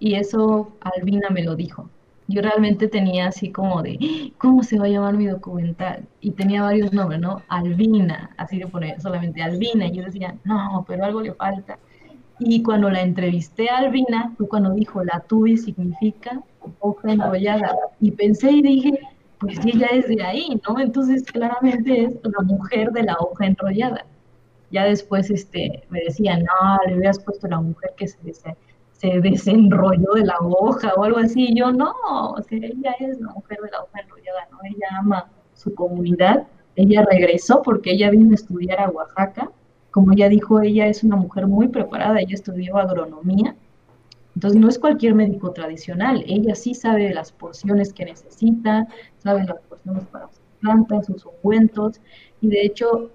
y 0.00 0.16
eso 0.16 0.72
Albina 0.80 1.30
me 1.30 1.44
lo 1.44 1.54
dijo 1.54 1.88
yo 2.28 2.40
realmente 2.42 2.88
tenía 2.88 3.26
así 3.26 3.50
como 3.50 3.82
de, 3.82 4.32
¿cómo 4.38 4.62
se 4.62 4.78
va 4.78 4.86
a 4.86 4.88
llamar 4.88 5.16
mi 5.16 5.26
documental? 5.26 6.06
Y 6.20 6.32
tenía 6.32 6.62
varios 6.62 6.92
nombres, 6.92 7.20
¿no? 7.20 7.42
Albina, 7.48 8.30
así 8.36 8.58
de 8.58 8.66
poner 8.66 9.00
solamente 9.00 9.42
Albina. 9.42 9.86
Y 9.86 9.96
yo 9.96 10.04
decía, 10.04 10.36
no, 10.44 10.84
pero 10.86 11.04
algo 11.04 11.20
le 11.20 11.34
falta. 11.34 11.78
Y 12.38 12.62
cuando 12.62 12.90
la 12.90 13.02
entrevisté 13.02 13.68
a 13.70 13.78
Albina, 13.78 14.32
fue 14.36 14.48
cuando 14.48 14.72
dijo, 14.74 15.04
la 15.04 15.20
tubi 15.20 15.56
significa 15.56 16.42
hoja 16.80 17.12
enrollada. 17.12 17.76
Y 18.00 18.12
pensé 18.12 18.50
y 18.50 18.62
dije, 18.62 18.98
pues 19.38 19.58
ella 19.64 19.88
es 19.92 20.08
de 20.08 20.22
ahí, 20.22 20.60
¿no? 20.66 20.78
Entonces 20.80 21.24
claramente 21.24 22.04
es 22.04 22.14
la 22.22 22.44
mujer 22.44 22.92
de 22.92 23.02
la 23.02 23.16
hoja 23.18 23.46
enrollada. 23.46 24.06
Ya 24.70 24.84
después 24.84 25.30
este, 25.30 25.84
me 25.90 26.00
decían, 26.00 26.44
no, 26.44 26.78
le 26.88 26.96
hubieras 26.96 27.18
puesto 27.18 27.46
la 27.46 27.60
mujer 27.60 27.92
que 27.96 28.08
se 28.08 28.18
desea 28.22 28.56
se 29.02 29.20
desenrolló 29.20 30.12
de 30.14 30.24
la 30.24 30.36
hoja 30.40 30.94
o 30.96 31.02
algo 31.02 31.18
así. 31.18 31.48
Y 31.48 31.58
yo 31.58 31.72
no, 31.72 31.92
o 32.02 32.40
sea, 32.42 32.58
ella 32.58 32.94
es 33.00 33.20
la 33.20 33.32
mujer 33.32 33.58
de 33.60 33.70
la 33.70 33.82
hoja 33.82 34.00
enrollada, 34.00 34.48
¿no? 34.52 34.58
Ella 34.62 34.86
ama 34.98 35.30
su 35.54 35.74
comunidad, 35.74 36.46
ella 36.76 37.04
regresó 37.10 37.62
porque 37.62 37.90
ella 37.92 38.10
vino 38.10 38.30
a 38.30 38.34
estudiar 38.34 38.80
a 38.80 38.90
Oaxaca. 38.90 39.50
Como 39.90 40.14
ya 40.14 40.28
dijo, 40.28 40.60
ella 40.60 40.86
es 40.86 41.02
una 41.02 41.16
mujer 41.16 41.48
muy 41.48 41.68
preparada, 41.68 42.20
ella 42.20 42.34
estudió 42.34 42.78
agronomía. 42.78 43.56
Entonces 44.36 44.60
no 44.60 44.68
es 44.68 44.78
cualquier 44.78 45.14
médico 45.14 45.52
tradicional, 45.52 46.24
ella 46.26 46.54
sí 46.54 46.72
sabe 46.72 47.12
las 47.12 47.32
porciones 47.32 47.92
que 47.92 48.06
necesita, 48.06 48.86
sabe 49.18 49.44
las 49.44 49.60
porciones 49.68 50.06
para 50.06 50.28
sus 50.28 50.40
plantas, 50.60 51.04
sus 51.04 51.26
ungüentos, 51.26 52.00
y 52.40 52.48
de 52.48 52.62
hecho 52.62 53.10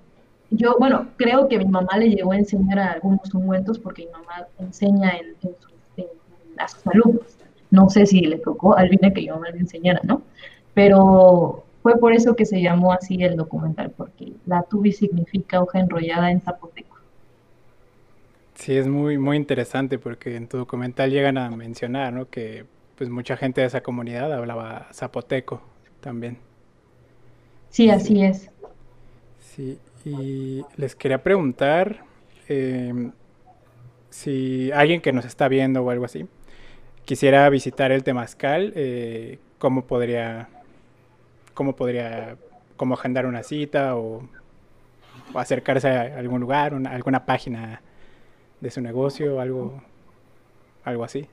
yo, 0.51 0.75
bueno, 0.77 1.07
creo 1.17 1.47
que 1.47 1.57
mi 1.57 1.65
mamá 1.65 1.97
le 1.97 2.09
llegó 2.09 2.33
a 2.33 2.37
enseñar 2.37 2.77
algunos 2.77 3.33
ungüentos 3.33 3.79
porque 3.79 4.05
mi 4.05 4.11
mamá 4.11 4.47
enseña 4.59 5.09
en, 5.17 5.35
en 5.41 5.55
su 5.59 5.76
a 6.59 6.67
sus 6.67 6.85
alumnos. 6.87 7.37
No 7.69 7.89
sé 7.89 8.05
si 8.05 8.21
le 8.21 8.37
tocó 8.37 8.75
a 8.75 8.81
Albina 8.81 9.11
que 9.11 9.25
yo 9.25 9.37
me 9.39 9.51
lo 9.51 9.57
enseñara, 9.57 10.01
¿no? 10.03 10.21
Pero 10.73 11.65
fue 11.81 11.97
por 11.99 12.13
eso 12.13 12.35
que 12.35 12.45
se 12.45 12.61
llamó 12.61 12.93
así 12.93 13.23
el 13.23 13.35
documental, 13.35 13.91
porque 13.95 14.33
la 14.45 14.63
tubi 14.63 14.91
significa 14.91 15.61
hoja 15.61 15.79
enrollada 15.79 16.31
en 16.31 16.41
zapoteco. 16.41 16.97
Sí, 18.55 18.75
es 18.75 18.87
muy, 18.87 19.17
muy 19.17 19.37
interesante 19.37 19.99
porque 19.99 20.35
en 20.35 20.47
tu 20.47 20.57
documental 20.57 21.11
llegan 21.11 21.37
a 21.37 21.49
mencionar, 21.51 22.11
¿no? 22.13 22.29
Que 22.29 22.65
pues 22.97 23.09
mucha 23.09 23.37
gente 23.37 23.61
de 23.61 23.67
esa 23.67 23.81
comunidad 23.81 24.33
hablaba 24.33 24.87
zapoteco 24.93 25.61
también. 26.01 26.37
Sí, 27.69 27.89
así 27.89 28.23
es. 28.23 28.49
Sí, 29.39 29.77
y 30.03 30.63
les 30.77 30.95
quería 30.95 31.21
preguntar 31.21 32.03
eh, 32.49 33.11
si 34.09 34.71
alguien 34.71 35.01
que 35.01 35.13
nos 35.13 35.25
está 35.25 35.47
viendo 35.47 35.83
o 35.83 35.89
algo 35.89 36.05
así 36.05 36.27
quisiera 37.07 37.49
visitar 37.49 37.93
el 37.93 38.03
Temazcal, 38.03 38.73
eh, 38.75 39.39
¿cómo 39.59 39.85
podría, 39.85 40.49
cómo 41.53 41.73
podría, 41.73 42.35
cómo 42.75 42.95
agendar 42.95 43.25
una 43.25 43.43
cita 43.43 43.95
o, 43.95 44.27
acercarse 45.33 45.87
a 45.87 46.17
algún 46.19 46.41
lugar, 46.41 46.73
alguna 46.73 47.25
página 47.25 47.81
de 48.59 48.69
su 48.71 48.81
negocio, 48.81 49.39
algo, 49.39 49.81
algo 50.83 51.05
así? 51.05 51.27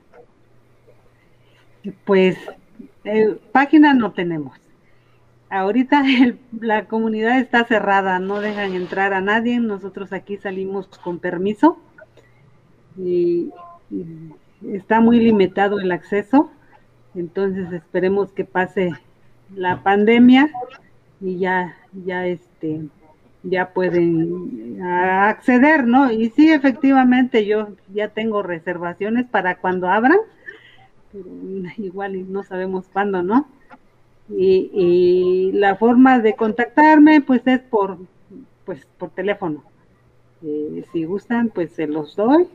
Pues 2.05 2.37
eh, 3.03 3.37
página 3.51 3.93
no 3.93 4.13
tenemos. 4.13 4.57
Ahorita 5.49 6.03
la 6.61 6.85
comunidad 6.85 7.37
está 7.37 7.65
cerrada, 7.65 8.19
no 8.19 8.39
dejan 8.39 8.75
entrar 8.75 9.13
a 9.13 9.19
nadie. 9.19 9.59
Nosotros 9.59 10.13
aquí 10.13 10.37
salimos 10.37 10.87
con 10.87 11.19
permiso 11.19 11.77
y 12.97 13.51
está 14.63 14.99
muy 14.99 15.19
limitado 15.19 15.79
el 15.79 15.91
acceso, 15.91 16.51
entonces 17.13 17.71
esperemos 17.71 18.31
que 18.31 18.45
pase 18.45 18.91
la 19.55 19.83
pandemia 19.83 20.49
y 21.21 21.37
ya, 21.37 21.75
ya 22.05 22.27
este, 22.27 22.81
ya 23.43 23.69
pueden 23.73 24.81
acceder, 24.81 25.85
¿no? 25.85 26.11
Y 26.11 26.29
sí, 26.31 26.51
efectivamente, 26.51 27.45
yo 27.45 27.69
ya 27.93 28.09
tengo 28.09 28.43
reservaciones 28.43 29.25
para 29.27 29.57
cuando 29.57 29.87
abran, 29.87 30.17
pero 31.11 31.25
igual 31.77 32.31
no 32.31 32.43
sabemos 32.43 32.87
cuándo, 32.91 33.23
¿no? 33.23 33.47
Y, 34.29 35.51
la 35.53 35.75
forma 35.75 36.19
de 36.19 36.35
contactarme, 36.35 37.21
pues 37.21 37.45
es 37.45 37.59
por, 37.59 37.99
pues 38.65 38.85
por 38.97 39.11
teléfono. 39.11 39.63
Eh, 40.43 40.83
si 40.91 41.05
gustan, 41.05 41.49
pues 41.49 41.71
se 41.71 41.87
los 41.87 42.15
doy 42.15 42.47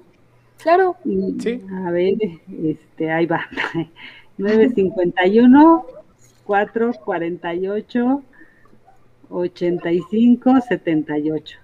Claro. 0.63 0.97
Sí. 1.39 1.63
A 1.87 1.91
ver, 1.91 2.15
este, 2.63 3.11
ahí 3.11 3.27
va. 3.27 3.47
951 4.39 5.87
448 6.45 8.23
85 9.31 10.61
78. 10.61 11.59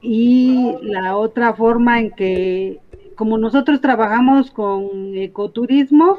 Y 0.00 0.76
la 0.82 1.16
otra 1.16 1.54
forma 1.54 1.98
en 1.98 2.10
que, 2.12 2.78
como 3.16 3.38
nosotros 3.38 3.80
trabajamos 3.80 4.50
con 4.50 5.16
ecoturismo, 5.16 6.18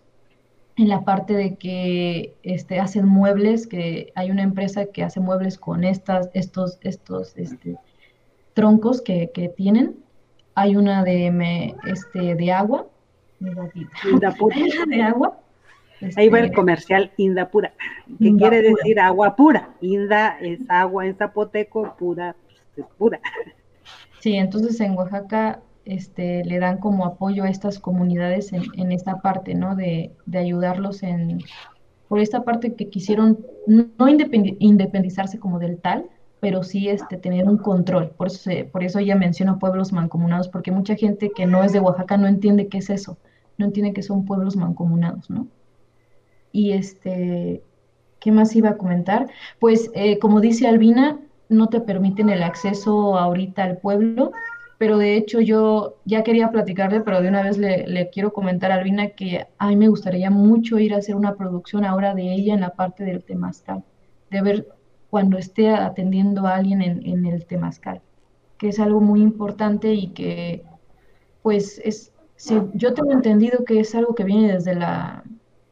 en 0.76 0.88
la 0.88 1.05
parte 1.05 1.35
de 1.35 1.57
que 1.57 2.37
este, 2.42 2.79
hacen 2.79 3.09
muebles, 3.09 3.66
que 3.66 4.12
hay 4.14 4.31
una 4.31 4.42
empresa 4.42 4.87
que 4.87 5.02
hace 5.02 5.20
muebles 5.20 5.59
con 5.59 5.85
estas, 5.85 6.29
estos, 6.35 6.79
estos 6.83 7.37
este, 7.37 7.76
troncos 8.52 9.00
que, 9.00 9.31
que 9.33 9.48
tienen. 9.48 9.96
Hay 10.55 10.76
una 10.76 11.02
de, 11.02 11.31
me, 11.31 11.74
este, 11.87 12.35
de 12.35 12.52
agua, 12.52 12.87
Indapura. 13.40 14.57
de 14.87 15.03
agua. 15.03 15.40
Ahí 16.16 16.29
va 16.29 16.40
el 16.40 16.53
comercial 16.53 17.11
Indapura, 17.16 17.72
que 18.18 18.35
quiere 18.35 18.62
decir 18.62 19.01
agua 19.01 19.35
pura. 19.35 19.70
Inda 19.81 20.38
es 20.40 20.61
agua 20.68 21.07
en 21.07 21.16
zapoteco, 21.16 21.96
pura 21.99 22.37
es 22.77 22.85
pura. 22.99 23.20
Sí, 24.20 24.35
entonces 24.35 24.79
en 24.81 24.96
Oaxaca 24.96 25.61
este, 25.85 26.44
le 26.44 26.59
dan 26.59 26.79
como 26.79 27.07
apoyo 27.07 27.44
a 27.44 27.49
estas 27.49 27.79
comunidades 27.79 28.53
en, 28.53 28.92
esta 28.92 29.20
parte, 29.22 29.55
¿no? 29.55 29.75
De, 29.75 30.12
ayudarlos 30.35 31.03
en, 31.03 31.38
por 32.09 32.20
esta 32.20 32.44
parte 32.44 32.75
que 32.75 32.90
quisieron 32.90 33.38
no 33.66 34.09
independizarse 34.09 35.38
como 35.38 35.59
del 35.59 35.79
tal, 35.79 36.07
pero 36.40 36.62
sí 36.62 36.88
este, 36.90 37.16
tener 37.16 37.49
un 37.49 37.57
control. 37.57 38.11
Por 38.11 38.27
eso, 38.27 38.51
por 38.70 38.85
eso 38.85 38.99
ella 38.99 39.16
menciona 39.16 39.59
pueblos 39.59 39.92
mancomunados, 39.92 40.49
porque 40.49 40.72
mucha 40.72 40.94
gente 40.94 41.31
que 41.35 41.46
no 41.46 41.64
es 41.64 41.72
de 41.72 41.81
Oaxaca 41.81 42.18
no 42.18 42.27
entiende 42.27 42.68
qué 42.68 42.79
es 42.79 42.90
eso 42.90 43.16
no 43.59 43.66
entiende 43.66 43.92
que 43.92 44.03
son 44.03 44.25
pueblos 44.25 44.57
mancomunados, 44.57 45.31
¿no? 45.31 45.49
Y 46.53 46.73
este, 46.73 47.62
¿qué 48.21 48.33
más 48.33 48.55
iba 48.57 48.71
a 48.71 48.77
comentar? 48.77 49.29
Pues 49.59 49.90
eh, 49.95 50.19
como 50.19 50.40
dice 50.40 50.66
Albina, 50.66 51.21
no 51.49 51.69
te 51.69 51.81
permiten 51.81 52.29
el 52.29 52.42
acceso 52.42 53.19
ahorita 53.19 53.64
al 53.64 53.79
pueblo, 53.79 54.33
pero 54.79 54.99
de 54.99 55.16
hecho 55.16 55.40
yo 55.40 55.97
ya 56.05 56.23
quería 56.23 56.51
platicarle, 56.51 57.01
pero 57.01 57.23
de 57.23 57.29
una 57.29 57.42
vez 57.42 57.57
le, 57.59 58.11
quiero 58.11 58.33
comentar 58.33 58.71
a 58.71 58.77
Albina 58.77 59.09
que 59.11 59.47
a 59.59 59.69
mí 59.69 59.77
me 59.77 59.88
gustaría 59.88 60.31
mucho 60.31 60.79
ir 60.79 60.95
a 60.95 60.99
hacer 60.99 61.14
una 61.14 61.37
producción 61.37 61.85
ahora 61.85 62.14
de 62.14 62.33
ella 62.33 62.55
en 62.55 62.61
la 62.61 62.71
parte 62.71 63.05
del 63.05 63.23
temazcal, 63.23 63.85
de 64.31 64.42
ver 64.42 64.69
cuando 65.09 65.38
esté 65.38 65.71
atendiendo 65.71 66.47
a 66.47 66.57
alguien 66.57 66.83
en, 66.83 67.07
en 67.07 67.27
el 67.27 67.47
temazcal, 67.47 68.03
que 68.59 68.69
es 68.69 68.81
algo 68.81 69.01
muy 69.01 69.23
importante 69.23 69.95
y 69.95 70.09
que 70.09 70.64
pues 71.42 71.81
es, 71.85 72.12
Sí, 72.37 72.61
yo 72.75 72.94
tengo 72.94 73.12
entendido 73.12 73.64
que 73.64 73.81
es 73.81 73.94
algo 73.94 74.14
que 74.14 74.25
viene 74.25 74.53
desde 74.53 74.75
la 74.75 75.25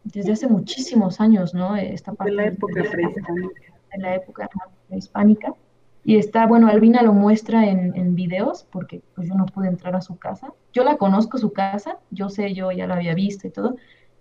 desde 0.05 0.33
hace 0.33 0.47
muchísimos 0.47 1.21
años, 1.21 1.55
¿no? 1.55 1.77
Esta 1.77 2.13
parte 2.13 2.31
de 2.31 2.37
la 2.37 2.47
época 2.47 2.83
prehispánica. 2.91 3.33
De 3.93 3.99
la 3.99 4.15
época 4.15 4.49
prehispánica. 4.89 5.55
Y 6.05 6.19
está, 6.19 6.47
bueno, 6.47 6.69
Albina 6.69 7.03
lo 7.03 7.15
muestra 7.15 7.67
en, 7.67 7.97
en, 7.97 8.15
videos, 8.15 8.67
porque 8.71 9.03
pues 9.15 9.27
yo 9.27 9.35
no 9.35 9.47
pude 9.47 9.69
entrar 9.69 9.97
a 9.97 10.03
su 10.03 10.19
casa. 10.19 10.53
Yo 10.75 10.85
la 10.85 10.99
conozco 10.99 11.39
su 11.39 11.53
casa, 11.53 11.99
yo 12.11 12.29
sé, 12.29 12.53
yo 12.53 12.71
ya 12.73 12.87
la 12.87 12.97
había 12.97 13.15
visto 13.15 13.47
y 13.47 13.51
todo, 13.51 13.77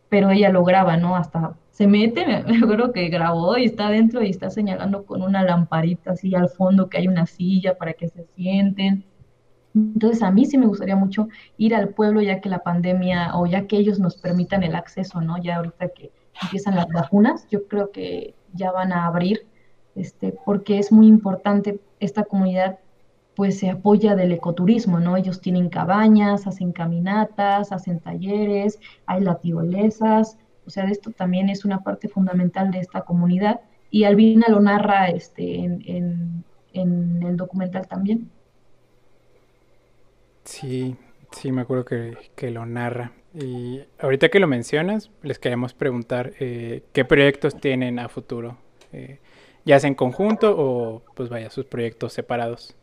pero 0.07 0.31
ella 0.31 0.49
lo 0.49 0.63
graba, 0.63 0.95
¿no? 0.95 1.17
Hasta 1.17 1.57
se 1.71 1.87
mete, 1.87 2.25
me, 2.25 2.43
me 2.53 2.57
acuerdo 2.57 2.93
que 2.93 3.09
grabó 3.09 3.57
y 3.57 3.65
está 3.65 3.87
adentro 3.87 4.23
y 4.23 4.29
está 4.29 4.49
señalando 4.49 5.05
con 5.05 5.21
una 5.21 5.43
lamparita 5.43 6.11
así 6.11 6.33
al 6.35 6.47
fondo 6.47 6.87
que 6.87 6.99
hay 6.99 7.09
una 7.09 7.25
silla 7.25 7.77
para 7.77 7.93
que 7.93 8.07
se 8.07 8.23
sienten 8.27 9.03
entonces 9.73 10.21
a 10.21 10.31
mí 10.31 10.45
sí 10.45 10.57
me 10.57 10.67
gustaría 10.67 10.95
mucho 10.95 11.29
ir 11.57 11.73
al 11.73 11.89
pueblo 11.89 12.21
ya 12.21 12.41
que 12.41 12.49
la 12.49 12.59
pandemia 12.59 13.35
o 13.35 13.47
ya 13.47 13.65
que 13.65 13.77
ellos 13.77 13.99
nos 13.99 14.17
permitan 14.17 14.63
el 14.63 14.75
acceso, 14.75 15.21
¿no? 15.21 15.41
Ya 15.41 15.57
ahorita 15.57 15.89
que 15.89 16.11
empiezan 16.43 16.75
las 16.75 16.87
vacunas, 16.89 17.47
yo 17.49 17.67
creo 17.67 17.91
que 17.91 18.35
ya 18.53 18.71
van 18.71 18.91
a 18.91 19.07
abrir, 19.07 19.47
este, 19.95 20.31
porque 20.45 20.77
es 20.77 20.91
muy 20.91 21.07
importante 21.07 21.79
esta 21.99 22.23
comunidad 22.23 22.79
pues 23.35 23.57
se 23.57 23.71
apoya 23.71 24.15
del 24.15 24.31
ecoturismo, 24.31 24.99
¿no? 24.99 25.17
Ellos 25.17 25.41
tienen 25.41 25.69
cabañas, 25.69 26.45
hacen 26.45 26.71
caminatas, 26.71 27.71
hacen 27.71 27.99
talleres, 27.99 28.79
hay 29.07 29.21
la 29.21 29.39
tirolesas, 29.39 30.37
o 30.67 30.69
sea, 30.69 30.83
esto 30.85 31.09
también 31.09 31.49
es 31.49 31.65
una 31.65 31.79
parte 31.81 32.07
fundamental 32.07 32.69
de 32.69 32.79
esta 32.79 33.01
comunidad 33.01 33.61
y 33.89 34.03
Albina 34.03 34.45
lo 34.49 34.59
narra 34.59 35.07
este, 35.07 35.63
en 35.63 36.43
el 37.23 37.37
documental 37.37 37.87
también. 37.87 38.29
Sí, 40.43 40.95
sí, 41.31 41.51
me 41.51 41.61
acuerdo 41.61 41.85
que, 41.85 42.51
lo 42.51 42.65
narra. 42.65 43.11
Y 43.33 43.81
ahorita 43.99 44.29
que 44.29 44.39
lo 44.39 44.47
mencionas, 44.47 45.09
les 45.23 45.39
queríamos 45.39 45.73
preguntar 45.73 46.33
eh, 46.39 46.83
qué 46.93 47.05
proyectos 47.05 47.59
tienen 47.59 47.99
a 47.99 48.09
futuro. 48.09 48.57
Eh, 48.91 49.19
ya 49.65 49.79
sea 49.79 49.87
en 49.87 49.95
conjunto 49.95 50.53
o 50.57 51.01
pues 51.15 51.29
vaya, 51.29 51.49
sus 51.49 51.65
proyectos 51.65 52.13
separados. 52.13 52.75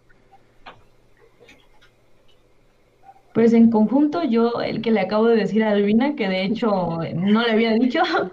Pues 3.33 3.53
en 3.53 3.71
conjunto 3.71 4.25
yo, 4.25 4.61
el 4.61 4.83
que 4.83 4.91
le 4.91 5.01
acabo 5.01 5.27
de 5.27 5.37
decir 5.37 5.63
a 5.63 5.71
Albina, 5.71 6.17
que 6.17 6.29
de 6.29 6.43
hecho 6.43 6.99
no 7.15 7.43
le 7.43 7.53
había 7.53 7.73
dicho. 7.75 8.01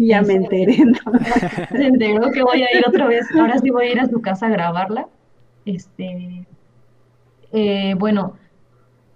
Ya 0.00 0.22
me 0.22 0.34
enteré. 0.34 0.76
Se 1.72 1.86
enteró 1.86 2.30
que 2.30 2.40
voy 2.44 2.62
a 2.62 2.72
ir 2.72 2.84
otra 2.86 3.08
vez, 3.08 3.26
ahora 3.34 3.58
sí 3.58 3.70
voy 3.70 3.86
a 3.86 3.92
ir 3.94 4.00
a 4.00 4.06
su 4.06 4.22
casa 4.22 4.46
a 4.46 4.50
grabarla. 4.50 5.08
Este, 5.64 6.46
eh, 7.52 7.94
bueno, 7.98 8.36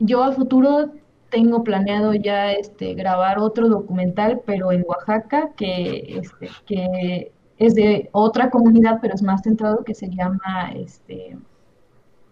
yo 0.03 0.25
a 0.25 0.33
futuro 0.33 0.91
tengo 1.31 1.65
planeado 1.65 2.13
ya 2.13 2.53
este, 2.53 2.95
grabar 2.95 3.39
otro 3.39 3.69
documental, 3.69 4.43
pero 4.45 4.71
en 4.73 4.85
Oaxaca, 4.87 5.51
que, 5.57 6.19
este, 6.21 6.51
que 6.67 7.33
es 7.57 7.75
de 7.75 8.11
otra 8.13 8.51
comunidad, 8.51 8.99
pero 9.01 9.15
es 9.15 9.23
más 9.23 9.43
centrado, 9.43 9.85
que 9.85 9.95
se 9.95 10.11
llama 10.11 10.73
este, 10.75 11.39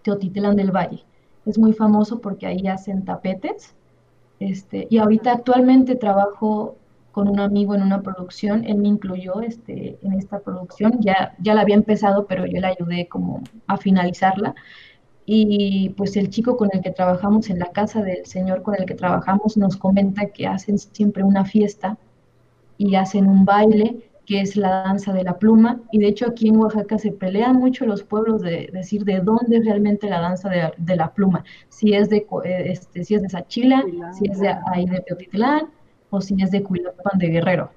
Teotitlán 0.03 0.57
del 0.57 0.71
Valle. 0.71 1.05
Es 1.47 1.59
muy 1.59 1.73
famoso 1.73 2.21
porque 2.21 2.47
ahí 2.47 2.67
hacen 2.67 3.05
tapetes. 3.05 3.75
Este, 4.39 4.87
y 4.91 4.99
ahorita 4.99 5.33
actualmente 5.33 5.95
trabajo 5.95 6.77
con 7.13 7.29
un 7.29 7.41
amigo 7.41 7.75
en 7.75 7.83
una 7.83 8.03
producción, 8.03 8.65
él 8.65 8.77
me 8.77 8.89
incluyó 8.89 9.41
este, 9.41 9.99
en 10.03 10.13
esta 10.13 10.41
producción, 10.41 11.01
ya, 11.01 11.35
ya 11.41 11.55
la 11.55 11.63
había 11.63 11.75
empezado, 11.75 12.27
pero 12.27 12.47
yo 12.47 12.61
le 12.61 12.67
ayudé 12.67 13.09
como 13.09 13.43
a 13.67 13.77
finalizarla 13.77 14.55
y 15.33 15.91
pues 15.91 16.17
el 16.17 16.29
chico 16.29 16.57
con 16.57 16.71
el 16.73 16.81
que 16.81 16.91
trabajamos 16.91 17.51
en 17.51 17.61
la 17.61 17.71
casa 17.71 18.03
del 18.03 18.27
señor 18.27 18.63
con 18.63 18.75
el 18.75 18.85
que 18.85 18.97
trabajamos 18.97 19.57
nos 19.57 19.77
comenta 19.77 20.27
que 20.27 20.49
hacen 20.49 20.77
siempre 20.77 21.23
una 21.23 21.45
fiesta 21.45 21.97
y 22.79 22.97
hacen 22.97 23.29
un 23.29 23.45
baile 23.45 24.11
que 24.27 24.41
es 24.41 24.57
la 24.57 24.83
danza 24.83 25.13
de 25.13 25.23
la 25.23 25.39
pluma 25.39 25.81
y 25.93 26.01
de 26.01 26.09
hecho 26.09 26.27
aquí 26.27 26.49
en 26.49 26.57
Oaxaca 26.57 26.99
se 26.99 27.13
pelean 27.13 27.55
mucho 27.59 27.87
los 27.87 28.03
pueblos 28.03 28.43
de 28.43 28.71
decir 28.73 29.05
de 29.05 29.21
dónde 29.21 29.59
es 29.59 29.65
realmente 29.65 30.11
la 30.11 30.21
danza 30.21 30.51
de, 30.77 30.97
la 30.97 31.15
pluma, 31.15 31.45
si 31.69 31.95
es 31.95 32.09
de 32.09 32.27
eh, 32.45 32.65
este, 32.67 33.05
si 33.05 33.15
es 33.15 33.23
de 33.23 33.29
Sachila, 33.29 33.85
si 34.19 34.29
es 34.29 34.41
de 34.41 34.49
ahí 34.73 34.87
de 34.87 34.99
Teotitlán 34.99 35.67
o 36.11 36.21
si 36.21 36.35
es 36.43 36.51
de 36.51 36.65
Cuilapan 36.65 37.21
de 37.21 37.29
Guerrero. 37.29 37.71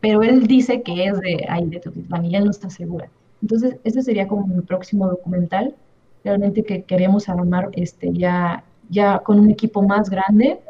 Pero 0.00 0.24
él 0.24 0.48
dice 0.48 0.82
que 0.82 1.04
es 1.04 1.20
de 1.20 1.46
ahí 1.48 1.64
de 1.66 1.78
Teotitlán 1.78 2.24
y 2.24 2.34
él 2.34 2.44
no 2.44 2.50
está 2.50 2.68
segura. 2.70 3.08
Entonces, 3.40 3.76
ese 3.84 4.02
sería 4.02 4.26
como 4.26 4.48
mi 4.48 4.62
próximo 4.62 5.06
documental 5.06 5.76
realmente 6.24 6.62
que 6.64 6.82
queremos 6.82 7.28
armar 7.28 7.70
este, 7.72 8.12
ya, 8.12 8.64
ya 8.88 9.20
con 9.20 9.38
un 9.40 9.50
equipo 9.50 9.82
más 9.82 10.10
grande, 10.10 10.60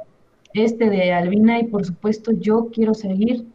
este 0.54 0.88
de 0.90 1.12
Albina 1.12 1.60
y 1.60 1.64
por 1.64 1.84
supuesto 1.84 2.32
yo 2.32 2.68
quiero 2.72 2.94
seguir 2.94 3.46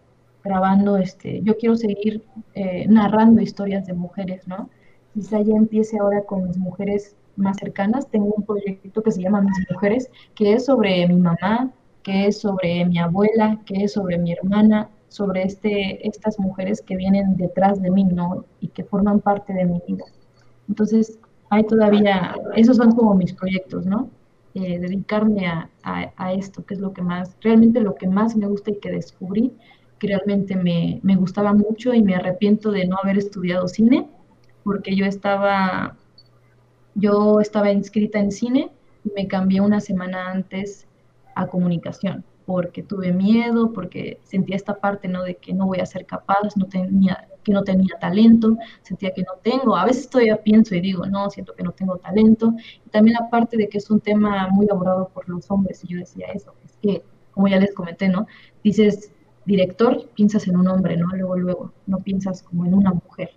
grabando, 0.44 0.98
este, 0.98 1.41
yo 1.41 1.58
quiero 1.58 1.76
seguir 1.76 2.24
eh, 2.54 2.86
narrando 2.88 3.41
historias 3.41 3.86
de 3.86 3.94
mujeres, 3.94 4.48
¿no? 4.48 4.70
Quizá 5.14 5.41
ya 5.41 5.56
empiece 5.56 5.98
ahora 6.00 6.24
con 6.24 6.48
mis 6.48 6.58
mujeres 6.58 7.16
más 7.36 7.58
cercanas, 7.58 8.10
tengo 8.10 8.34
un 8.36 8.44
proyecto 8.44 9.02
que 9.02 9.12
se 9.12 9.22
llama 9.22 9.41
Mis 9.41 9.72
Mujeres, 9.72 10.10
que 10.36 10.54
es 10.54 10.66
sobre 10.66 11.08
mi 11.08 11.16
mamá, 11.16 11.72
que 12.04 12.28
es 12.28 12.41
sobre 12.41 12.86
mi 12.86 13.00
abuela, 13.00 13.60
que 13.66 13.86
es 13.86 13.94
sobre 13.94 14.18
mi 14.18 14.34
hermana, 14.34 14.89
sobre 15.08 15.44
este, 15.44 16.06
estas 16.08 16.39
mujeres 16.39 16.82
que 16.82 16.96
vienen 16.96 17.38
detrás 17.38 17.82
de 17.82 17.89
mí, 17.91 18.04
¿no? 18.04 18.46
Y 18.60 18.68
que 18.68 18.84
forman 18.84 19.20
parte 19.20 19.54
de 19.54 19.66
mi 19.66 19.82
vida. 19.88 20.04
Entonces, 20.68 21.20
hay 21.54 21.64
todavía, 21.64 22.36
esos 22.56 22.78
son 22.78 22.91
como 22.91 23.16
mis 23.16 23.34
proyectos, 23.34 23.86
¿no? 23.86 24.10
eh, 24.56 24.80
dedicarme 24.80 25.47
a, 25.47 25.70
a, 25.84 26.34
esto, 26.34 26.64
que 26.64 26.76
es 26.76 26.80
lo 26.80 26.93
que 26.93 27.01
más, 27.01 27.36
realmente 27.41 27.80
lo 27.80 27.95
que 27.95 28.08
más 28.08 28.36
me 28.36 28.47
gusta 28.47 28.72
y 28.72 28.80
que 28.80 28.91
descubrí, 28.91 29.51
que 29.97 30.08
realmente 30.08 30.56
me, 30.56 30.99
me 31.01 31.16
gustaba 31.16 31.54
mucho 31.54 31.93
y 31.93 32.04
me 32.04 32.16
arrepiento 32.16 32.72
de 32.72 32.86
no 32.86 32.97
haber 33.01 33.18
estudiado 33.18 33.68
cine, 33.68 34.08
porque 34.64 34.95
yo 34.95 35.06
estaba, 35.06 35.97
yo 36.93 37.39
estaba 37.39 37.72
inscrita 37.72 38.20
en 38.20 38.32
cine 38.32 38.72
y 39.04 39.12
me 39.16 39.28
cambié 39.28 39.60
una 39.62 39.80
semana 39.80 40.30
antes 40.30 40.88
a 41.36 41.47
comunicación 41.47 42.24
porque 42.46 42.84
tuve 42.84 43.12
miedo, 43.12 43.72
porque 43.74 44.20
sentía 44.24 44.56
esta 44.56 44.80
parte, 44.80 45.08
¿no? 45.08 45.24
De 45.24 45.36
que 45.36 45.54
no 45.54 45.68
voy 45.68 45.80
a 45.80 45.86
ser 45.86 46.06
capaz, 46.06 46.56
no 46.56 46.66
tenía, 46.68 47.28
que 47.44 47.54
no 47.54 47.64
tenía 47.64 47.98
talento, 48.00 48.58
sentía 48.82 49.14
que 49.14 49.22
no 49.24 49.34
tengo, 49.41 49.76
a 49.76 49.86
veces 49.86 50.10
todavía 50.10 50.41
pienso 50.41 50.76
y 50.76 50.82
digo, 50.82 51.06
no, 51.06 51.30
siento 51.30 51.54
que 51.56 51.64
no 51.64 51.72
tengo 51.72 51.98
talento, 51.98 52.54
y 52.86 52.89
también 52.89 53.18
la 53.20 53.30
parte 53.30 53.58
de 53.58 53.70
que 53.70 53.78
es 53.78 53.89
un 53.89 54.00
tema 54.00 54.48
muy 54.50 54.68
abordado 54.70 55.10
por 55.10 55.28
los 55.30 55.50
hombres, 55.52 55.84
y 55.84 55.88
yo 55.88 56.00
decía 56.00 56.28
eso, 56.34 56.54
es 56.66 56.78
que, 56.82 57.04
como 57.32 57.48
ya 57.48 57.60
les 57.60 57.74
comenté, 57.74 58.10
¿no? 58.10 58.28
Dices, 58.64 59.12
director, 59.46 60.10
piensas 60.10 60.48
en 60.48 60.58
un 60.58 60.68
hombre, 60.68 60.98
¿no? 60.98 61.08
Luego, 61.08 61.38
luego, 61.38 61.74
no 61.88 62.00
piensas 62.00 62.44
como 62.44 62.66
en 62.66 62.74
una 62.74 62.91
mujer. 62.94 63.32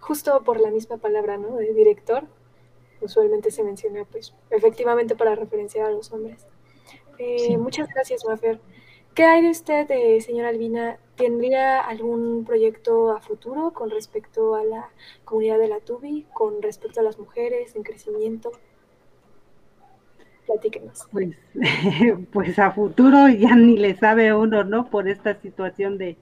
Justo 0.00 0.42
por 0.44 0.60
la 0.60 0.70
misma 0.70 0.98
palabra, 0.98 1.36
¿no? 1.36 1.56
De 1.56 1.74
director, 1.74 2.24
usualmente 3.00 3.50
se 3.50 3.64
menciona, 3.64 4.04
pues, 4.04 4.34
efectivamente 4.50 5.16
para 5.16 5.34
referenciar 5.34 5.86
a 5.86 5.90
los 5.90 6.12
hombres. 6.12 6.46
Eh, 7.18 7.56
muchas 7.58 7.88
gracias, 7.88 8.24
Mafer. 8.24 8.58
¿Qué 9.14 9.24
hay 9.24 9.42
de 9.42 9.50
usted, 9.50 9.90
eh, 9.90 10.20
señora 10.20 10.50
Albina? 10.50 10.98
¿Tendría 11.16 11.80
algún 11.80 12.44
proyecto 12.44 13.12
a 13.12 13.20
futuro 13.20 13.72
con 13.72 13.88
respecto 13.88 14.54
a 14.54 14.62
la 14.62 14.90
comunidad 15.24 15.58
de 15.58 15.68
la 15.68 15.80
TUBI, 15.80 16.26
con 16.34 16.60
respecto 16.60 17.00
a 17.00 17.02
las 17.02 17.18
mujeres 17.18 17.74
en 17.74 17.82
crecimiento? 17.82 18.52
Platíquenos. 20.44 21.08
Pues, 21.10 21.34
pues 22.32 22.58
a 22.58 22.72
futuro 22.72 23.28
ya 23.30 23.56
ni 23.56 23.78
le 23.78 23.96
sabe 23.96 24.34
uno, 24.34 24.64
¿no? 24.64 24.90
Por 24.90 25.08
esta 25.08 25.40
situación 25.40 25.96
de, 25.96 26.18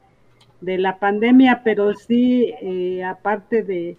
la 0.61 0.99
pandemia, 1.01 1.63
pero 1.65 1.95
sí, 1.95 2.55
eh, 2.63 3.03
aparte 3.03 3.65
de, 3.65 3.99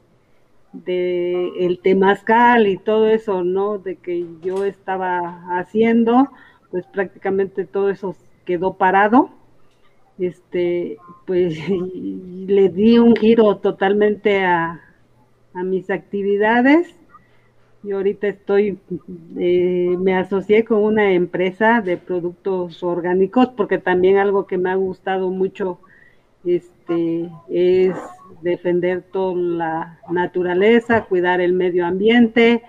de 0.71 1.49
el 1.59 1.79
temazcal 1.79 2.67
y 2.67 2.77
todo 2.77 3.09
eso, 3.09 3.43
¿no? 3.43 3.77
De 3.77 3.97
que 3.97 4.25
yo 4.41 4.63
estaba 4.65 5.59
haciendo, 5.59 6.29
pues 6.75 6.85
prácticamente 6.87 7.63
todo 7.63 7.89
eso 7.89 8.17
quedó 8.43 8.73
parado. 8.73 9.29
Este, 10.19 10.97
pues 11.25 11.57
le 11.69 12.67
di 12.67 12.99
un 12.99 13.15
giro 13.15 13.55
totalmente 13.59 14.43
a, 14.43 14.81
mis 15.53 15.89
actividades. 15.89 16.93
Y 17.81 17.93
ahorita 17.93 18.27
estoy, 18.27 18.77
eh, 19.39 19.95
me 19.97 20.17
asocié 20.17 20.65
con 20.65 20.83
una 20.83 21.13
empresa 21.13 21.79
de 21.79 21.95
productos 21.95 22.83
orgánicos 22.83 23.47
porque 23.55 23.77
también 23.77 24.17
algo 24.17 24.45
que 24.45 24.57
me 24.57 24.69
ha 24.69 24.75
gustado 24.75 25.29
mucho 25.29 25.79
este, 26.43 27.29
es 27.47 27.95
defender 28.41 29.01
toda 29.13 29.35
la 29.37 29.99
naturaleza, 30.11 31.05
cuidar 31.05 31.39
el 31.39 31.53
medio 31.53 31.85
ambiente, 31.85 32.63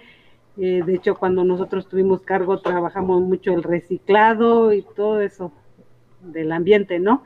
eh, 0.59 0.83
de 0.85 0.95
hecho, 0.95 1.17
cuando 1.17 1.45
nosotros 1.45 1.89
tuvimos 1.89 2.23
cargo, 2.23 2.61
trabajamos 2.61 3.23
mucho 3.23 3.53
el 3.53 3.63
reciclado 3.63 4.73
y 4.73 4.83
todo 4.83 5.21
eso 5.21 5.53
del 6.23 6.53
ambiente, 6.53 6.99
¿no? 6.99 7.23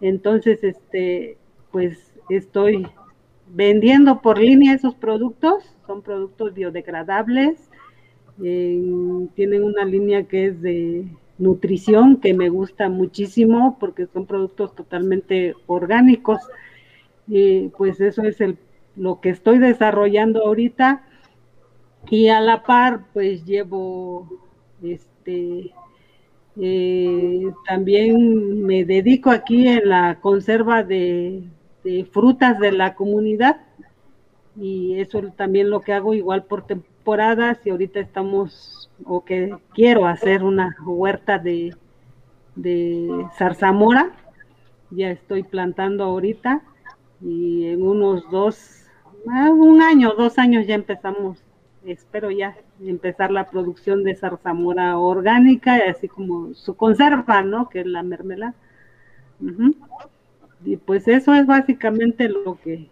Entonces, 0.00 0.62
este, 0.62 1.38
pues 1.70 2.12
estoy 2.28 2.86
vendiendo 3.48 4.20
por 4.20 4.38
línea 4.38 4.74
esos 4.74 4.94
productos, 4.94 5.64
son 5.86 6.02
productos 6.02 6.54
biodegradables, 6.54 7.58
tienen 8.36 9.62
una 9.62 9.84
línea 9.84 10.24
que 10.24 10.46
es 10.46 10.60
de 10.60 11.06
nutrición 11.38 12.16
que 12.20 12.34
me 12.34 12.48
gusta 12.48 12.88
muchísimo 12.88 13.76
porque 13.78 14.06
son 14.06 14.26
productos 14.26 14.74
totalmente 14.74 15.54
orgánicos. 15.66 16.40
Y 17.26 17.68
pues 17.68 18.00
eso 18.00 18.22
es 18.22 18.40
el, 18.40 18.58
lo 18.96 19.20
que 19.20 19.30
estoy 19.30 19.58
desarrollando 19.58 20.42
ahorita 20.44 21.04
y 22.10 22.28
a 22.28 22.40
la 22.40 22.62
par, 22.62 23.06
pues 23.12 23.44
llevo, 23.44 24.28
este, 24.82 25.72
eh, 26.60 27.52
también 27.66 28.64
me 28.64 28.84
dedico 28.84 29.30
aquí 29.30 29.66
en 29.66 29.88
la 29.88 30.20
conserva 30.20 30.82
de, 30.82 31.44
frutas 32.12 32.58
de 32.58 32.72
la 32.72 32.94
comunidad. 32.94 33.60
Y 34.56 35.00
eso 35.00 35.20
también 35.36 35.70
lo 35.70 35.80
que 35.80 35.92
hago 35.92 36.14
igual 36.14 36.44
por 36.44 36.66
temporadas 36.66 37.58
y 37.64 37.70
ahorita 37.70 37.98
estamos 37.98 38.88
o 39.04 39.24
que 39.24 39.56
quiero 39.74 40.06
hacer 40.06 40.44
una 40.44 40.76
huerta 40.86 41.38
de, 41.38 41.74
de 42.54 43.26
zarzamora. 43.36 44.12
Ya 44.90 45.10
estoy 45.10 45.42
plantando 45.42 46.04
ahorita 46.04 46.62
y 47.20 47.66
en 47.66 47.82
unos 47.82 48.30
dos 48.30 48.84
ah, 49.28 49.50
un 49.50 49.82
año 49.82 50.12
dos 50.16 50.38
años 50.38 50.66
ya 50.66 50.74
empezamos 50.74 51.43
espero 51.86 52.30
ya 52.30 52.56
empezar 52.80 53.30
la 53.30 53.50
producción 53.50 54.04
de 54.04 54.14
zarzamora 54.14 54.98
orgánica, 54.98 55.80
así 55.88 56.08
como 56.08 56.54
su 56.54 56.76
conserva, 56.76 57.42
¿no? 57.42 57.68
Que 57.68 57.80
es 57.80 57.86
la 57.86 58.02
mermelada. 58.02 58.54
Y 60.64 60.76
pues 60.76 61.08
eso 61.08 61.34
es 61.34 61.46
básicamente 61.46 62.28
lo 62.28 62.58
que 62.62 62.88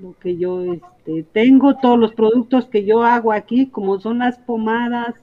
lo 0.00 0.14
que 0.18 0.36
yo 0.36 0.60
este, 0.72 1.24
tengo, 1.32 1.76
todos 1.76 1.98
los 1.98 2.14
productos 2.14 2.66
que 2.66 2.84
yo 2.84 3.04
hago 3.04 3.32
aquí, 3.32 3.68
como 3.68 4.00
son 4.00 4.18
las 4.18 4.38
pomadas, 4.38 5.14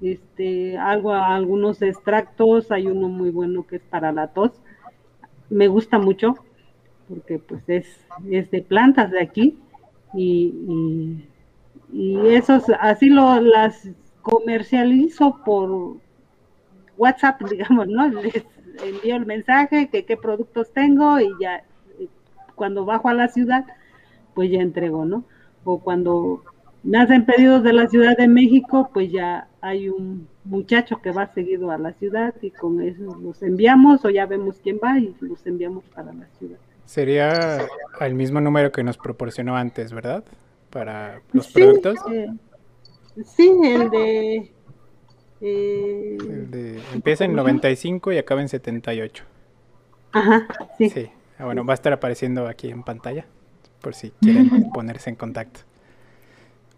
este, 0.00 0.76
hago 0.78 1.12
algunos 1.12 1.82
extractos, 1.82 2.70
hay 2.70 2.86
uno 2.86 3.08
muy 3.08 3.30
bueno 3.30 3.66
que 3.66 3.76
es 3.76 3.82
para 3.82 4.12
la 4.12 4.28
tos, 4.28 4.52
me 5.50 5.68
gusta 5.68 5.98
mucho, 5.98 6.34
porque 7.08 7.38
pues 7.38 7.62
es, 7.68 7.86
es 8.30 8.50
de 8.50 8.62
plantas 8.62 9.10
de 9.10 9.20
aquí, 9.22 9.58
y 10.14 11.24
esos 11.92 12.64
así 12.80 13.08
lo 13.08 13.40
las 13.40 13.88
comercializo 14.22 15.40
por 15.44 15.96
WhatsApp, 16.96 17.42
digamos, 17.50 17.88
¿no? 17.88 18.08
Les 18.08 18.44
envío 18.82 19.16
el 19.16 19.26
mensaje 19.26 19.88
que 19.90 20.04
qué 20.04 20.16
productos 20.16 20.72
tengo 20.72 21.20
y 21.20 21.30
ya 21.40 21.64
cuando 22.54 22.84
bajo 22.84 23.08
a 23.08 23.14
la 23.14 23.28
ciudad, 23.28 23.64
pues 24.34 24.50
ya 24.50 24.60
entrego, 24.60 25.04
¿no? 25.04 25.24
O 25.64 25.80
cuando 25.80 26.42
me 26.82 26.98
hacen 26.98 27.24
pedidos 27.24 27.62
de 27.62 27.72
la 27.72 27.88
Ciudad 27.88 28.16
de 28.16 28.26
México, 28.26 28.90
pues 28.92 29.12
ya 29.12 29.46
hay 29.60 29.88
un 29.88 30.28
muchacho 30.44 31.00
que 31.00 31.12
va 31.12 31.32
seguido 31.32 31.70
a 31.70 31.78
la 31.78 31.92
ciudad 31.92 32.34
y 32.42 32.50
con 32.50 32.82
eso 32.82 33.16
los 33.22 33.42
enviamos 33.42 34.04
o 34.04 34.10
ya 34.10 34.26
vemos 34.26 34.56
quién 34.62 34.78
va 34.82 34.98
y 34.98 35.14
los 35.20 35.46
enviamos 35.46 35.84
para 35.94 36.12
la 36.12 36.26
ciudad. 36.38 36.58
Sería 36.84 37.60
el 38.00 38.14
mismo 38.14 38.40
número 38.40 38.72
que 38.72 38.82
nos 38.82 38.98
proporcionó 38.98 39.56
antes, 39.56 39.92
¿verdad? 39.92 40.24
Para 40.72 41.20
los 41.32 41.48
productos? 41.48 41.98
Eh, 42.10 42.28
sí, 43.24 43.52
el 43.64 43.90
de, 43.90 44.36
eh, 45.40 46.16
el 46.20 46.50
de... 46.50 46.82
Empieza 46.94 47.24
en 47.24 47.34
95 47.34 48.12
y 48.12 48.18
acaba 48.18 48.40
en 48.40 48.48
78. 48.48 49.24
Ajá, 50.12 50.46
sí. 50.78 50.90
Sí, 50.90 51.10
ah, 51.38 51.44
bueno, 51.44 51.64
va 51.64 51.74
a 51.74 51.76
estar 51.76 51.92
apareciendo 51.92 52.48
aquí 52.48 52.70
en 52.70 52.82
pantalla 52.82 53.26
por 53.80 53.94
si 53.94 54.10
quieren 54.20 54.70
ponerse 54.72 55.10
en 55.10 55.16
contacto. 55.16 55.60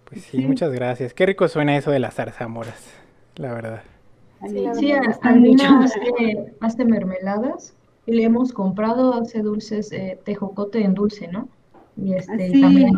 Pues 0.05 0.23
sí, 0.23 0.39
muchas 0.39 0.73
gracias. 0.73 1.15
Qué 1.15 1.27
rico 1.27 1.49
suena 1.49 1.77
eso 1.77 1.91
de 1.91 1.99
las 1.99 2.15
zarzamoras, 2.15 2.93
la 3.37 3.53
verdad. 3.53 3.83
Sí, 4.75 4.93
Andina 5.23 5.85
hace, 5.85 6.01
hace 6.61 6.85
mermeladas 6.85 7.75
y 8.07 8.13
le 8.13 8.25
hemos 8.25 8.53
comprado, 8.53 9.15
hace 9.15 9.41
dulces, 9.41 9.91
eh, 9.93 10.19
tejocote 10.25 10.83
en 10.83 10.95
dulce, 10.95 11.29
¿no? 11.29 11.49
Y 11.97 12.15
este 12.15 12.51
también 12.61 12.93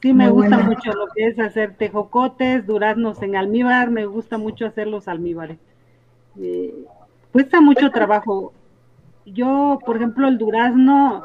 Sí, 0.00 0.12
me 0.12 0.30
gusta 0.30 0.58
mucho 0.58 0.92
lo 0.92 1.08
que 1.08 1.26
es 1.26 1.38
hacer 1.40 1.74
tejocotes, 1.74 2.66
duraznos 2.66 3.20
en 3.22 3.34
almíbar, 3.34 3.90
me 3.90 4.06
gusta 4.06 4.38
mucho 4.38 4.66
hacer 4.66 4.86
los 4.86 5.08
almíbares. 5.08 5.58
Eh, 6.40 6.72
cuesta 7.32 7.60
mucho 7.60 7.90
trabajo. 7.90 8.52
Yo, 9.26 9.80
por 9.84 9.96
ejemplo, 9.96 10.28
el 10.28 10.38
durazno, 10.38 11.24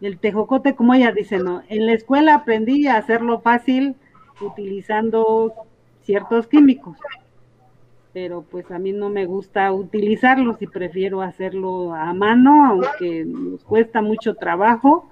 el 0.00 0.18
tejocote, 0.18 0.76
como 0.76 0.94
ella 0.94 1.10
dice, 1.10 1.38
no, 1.38 1.62
en 1.68 1.86
la 1.86 1.92
escuela 1.92 2.36
aprendí 2.36 2.86
a 2.86 2.98
hacerlo 2.98 3.40
fácil 3.40 3.96
utilizando 4.40 5.52
ciertos 6.02 6.46
químicos, 6.46 6.96
pero 8.12 8.42
pues 8.42 8.70
a 8.70 8.78
mí 8.78 8.92
no 8.92 9.10
me 9.10 9.26
gusta 9.26 9.72
utilizarlos 9.72 10.62
y 10.62 10.68
prefiero 10.68 11.20
hacerlo 11.20 11.94
a 11.94 12.14
mano, 12.14 12.64
aunque 12.64 13.24
nos 13.24 13.64
cuesta 13.64 14.02
mucho 14.02 14.36
trabajo, 14.36 15.08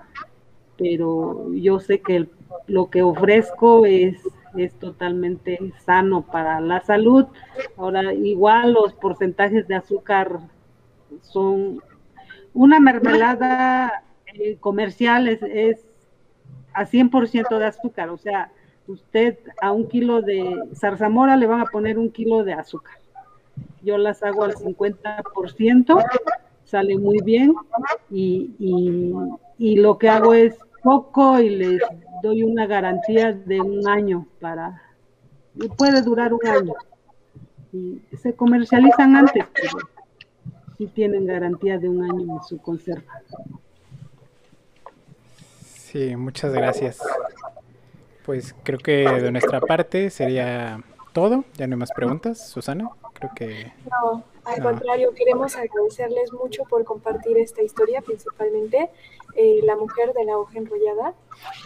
pero 0.78 1.52
yo 1.52 1.80
sé 1.80 2.00
que 2.00 2.16
el 2.16 2.28
lo 2.66 2.90
que 2.90 3.02
ofrezco 3.02 3.86
es, 3.86 4.16
es 4.56 4.72
totalmente 4.74 5.58
sano 5.84 6.22
para 6.22 6.60
la 6.60 6.80
salud. 6.80 7.26
Ahora, 7.76 8.12
igual 8.12 8.72
los 8.72 8.94
porcentajes 8.94 9.68
de 9.68 9.74
azúcar 9.74 10.40
son 11.22 11.80
una 12.54 12.80
mermelada 12.80 14.02
eh, 14.38 14.56
comercial 14.58 15.28
es, 15.28 15.42
es 15.42 15.86
a 16.72 16.84
100% 16.84 17.58
de 17.58 17.64
azúcar, 17.64 18.10
o 18.10 18.18
sea, 18.18 18.50
usted 18.86 19.38
a 19.60 19.72
un 19.72 19.88
kilo 19.88 20.20
de 20.20 20.62
zarzamora 20.74 21.36
le 21.36 21.46
van 21.46 21.60
a 21.60 21.66
poner 21.66 21.98
un 21.98 22.10
kilo 22.10 22.44
de 22.44 22.52
azúcar. 22.52 22.98
Yo 23.82 23.96
las 23.98 24.22
hago 24.22 24.44
al 24.44 24.54
50%, 24.54 26.04
sale 26.64 26.98
muy 26.98 27.20
bien 27.22 27.54
y, 28.10 28.50
y 29.58 29.76
lo 29.76 29.96
que 29.96 30.08
hago 30.08 30.34
es 30.34 30.58
poco 30.82 31.40
y 31.40 31.50
les 31.50 31.82
doy 32.26 32.42
una 32.42 32.66
garantía 32.66 33.32
de 33.32 33.60
un 33.60 33.86
año 33.88 34.26
para, 34.40 34.82
puede 35.76 36.02
durar 36.02 36.34
un 36.34 36.46
año. 36.46 36.74
Y 37.72 38.02
se 38.16 38.34
comercializan 38.34 39.16
antes, 39.16 39.44
pero 39.54 39.78
sí 40.76 40.86
tienen 40.88 41.26
garantía 41.26 41.78
de 41.78 41.88
un 41.88 42.02
año 42.02 42.36
en 42.36 42.42
su 42.42 42.58
conserva. 42.58 43.22
Sí, 45.62 46.16
muchas 46.16 46.52
gracias. 46.52 47.00
Pues 48.24 48.54
creo 48.64 48.78
que 48.78 49.08
de 49.08 49.30
nuestra 49.30 49.60
parte 49.60 50.10
sería 50.10 50.80
todo. 51.12 51.44
Ya 51.56 51.66
no 51.66 51.74
hay 51.74 51.78
más 51.78 51.92
preguntas, 51.92 52.48
Susana. 52.48 52.90
Creo 53.14 53.30
que. 53.34 53.72
No, 53.88 54.24
al 54.46 54.62
contrario, 54.62 55.12
queremos 55.12 55.56
agradecerles 55.56 56.32
mucho 56.32 56.62
por 56.64 56.84
compartir 56.84 57.36
esta 57.38 57.62
historia, 57.62 58.00
principalmente 58.00 58.90
eh, 59.34 59.60
La 59.64 59.76
mujer 59.76 60.12
de 60.14 60.24
la 60.24 60.38
hoja 60.38 60.58
enrollada, 60.58 61.14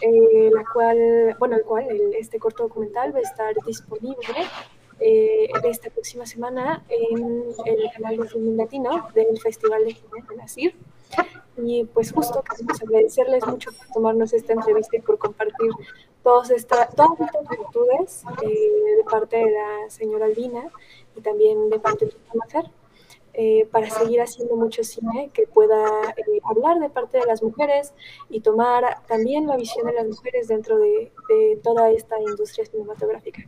eh, 0.01 0.49
la 0.51 0.63
cual, 0.73 1.35
bueno, 1.37 1.57
el 1.57 1.63
cual 1.63 1.87
este 2.17 2.39
corto 2.39 2.63
documental 2.63 3.13
va 3.13 3.19
a 3.19 3.21
estar 3.21 3.53
disponible 3.65 4.35
eh, 4.99 5.49
esta 5.63 5.89
próxima 5.89 6.25
semana 6.25 6.83
en 6.89 7.45
el 7.65 7.91
canal 7.93 8.17
de 8.17 8.27
Film 8.27 8.57
Latino 8.57 9.07
del 9.13 9.39
Festival 9.39 9.85
de 9.85 9.95
Cine 9.95 10.25
de 10.27 10.35
Nasir. 10.35 10.75
Y 11.57 11.83
pues 11.85 12.11
justo 12.11 12.41
queremos 12.43 12.81
agradecerles 12.81 13.45
mucho 13.45 13.71
por 13.71 13.87
tomarnos 13.93 14.33
esta 14.33 14.53
entrevista 14.53 14.97
y 14.97 15.01
por 15.01 15.17
compartir 15.17 15.69
todas, 16.23 16.51
estas 16.51 16.89
virtudes 17.49 18.23
eh, 18.43 18.47
de 18.97 19.03
parte 19.09 19.37
de 19.37 19.51
la 19.51 19.89
señora 19.89 20.25
Albina 20.25 20.69
y 21.15 21.21
también 21.21 21.69
de 21.69 21.79
parte 21.79 22.05
de 22.05 22.11
la 22.11 22.33
mujer. 22.33 22.71
Eh, 23.33 23.65
para 23.71 23.89
seguir 23.89 24.19
haciendo 24.19 24.57
mucho 24.57 24.83
cine 24.83 25.29
que 25.33 25.47
pueda 25.47 25.85
eh, 26.17 26.41
hablar 26.43 26.79
de 26.79 26.89
parte 26.89 27.17
de 27.17 27.25
las 27.25 27.41
mujeres 27.41 27.93
y 28.29 28.41
tomar 28.41 28.83
también 29.07 29.47
la 29.47 29.55
visión 29.55 29.87
de 29.87 29.93
las 29.93 30.05
mujeres 30.05 30.49
dentro 30.49 30.77
de, 30.77 31.13
toda 31.63 31.91
esta 31.91 32.19
industria 32.19 32.65
cinematográfica. 32.65 33.43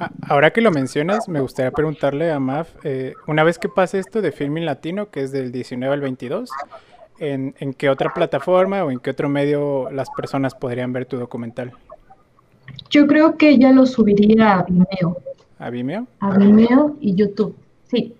Ah, 0.00 0.10
ahora 0.28 0.52
que 0.52 0.60
lo 0.60 0.72
mencionas, 0.72 1.28
me 1.28 1.40
gustaría 1.40 1.70
preguntarle 1.70 2.32
a 2.32 2.40
Maf, 2.40 2.74
eh, 2.82 3.14
una 3.28 3.44
vez 3.44 3.60
que 3.60 3.68
pase 3.68 4.00
esto 4.00 4.20
de 4.20 4.32
Filming 4.32 4.64
Latino, 4.64 5.08
que 5.10 5.22
es 5.22 5.30
del 5.30 5.52
19 5.52 5.94
al 5.94 6.00
22, 6.00 6.50
¿en, 7.20 7.54
¿en 7.60 7.72
qué 7.72 7.90
otra 7.90 8.12
plataforma 8.12 8.82
o 8.84 8.90
en 8.90 8.98
qué 8.98 9.10
otro 9.10 9.28
medio 9.28 9.92
las 9.92 10.10
personas 10.10 10.56
podrían 10.56 10.92
ver 10.92 11.06
tu 11.06 11.18
documental? 11.18 11.72
Yo 12.90 13.06
creo 13.06 13.36
que 13.36 13.58
ya 13.58 13.70
lo 13.70 13.86
subiría 13.86 14.58
a 14.58 14.62
Vimeo. 14.64 15.18
¿A 15.64 15.70
Vimeo? 15.70 16.06
A 16.20 16.36
Vimeo 16.36 16.94
y 17.00 17.14
YouTube, 17.14 17.56
sí. 17.84 18.14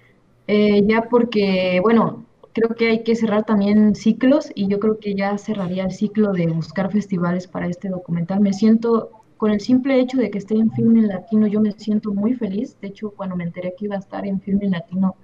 Eh, 0.47 0.83
ya 0.87 1.03
porque, 1.11 1.79
bueno, 1.83 2.25
creo 2.55 2.71
que 2.75 2.89
hay 2.89 3.03
que 3.03 3.15
cerrar 3.15 3.45
también 3.45 3.95
ciclos 3.95 4.51
y 4.55 4.67
yo 4.67 4.81
creo 4.81 4.99
que 4.99 5.15
ya 5.15 5.37
cerraría 5.37 5.85
el 5.85 5.93
ciclo 5.93 6.33
de 6.33 6.47
buscar 6.47 6.91
festivales 6.91 7.47
para 7.47 7.67
este 7.67 7.91
documental. 7.91 8.41
Me 8.41 8.55
siento, 8.55 9.11
con 9.37 9.51
el 9.51 9.61
simple 9.61 10.01
hecho 10.01 10.17
de 10.17 10.31
que 10.31 10.39
esté 10.39 10.55
en 10.55 10.73
Film 10.73 11.07
Latino, 11.07 11.47
yo 11.47 11.61
me 11.61 11.73
siento 11.73 12.15
muy 12.15 12.33
feliz. 12.33 12.79
De 12.81 12.89
hecho, 12.89 13.11
cuando 13.11 13.37
me 13.37 13.45
enteré 13.45 13.75
que 13.77 13.85
iba 13.85 13.97
a 13.97 13.99
estar 13.99 14.27
en 14.27 14.41
Film 14.41 14.61
Latino, 14.63 15.15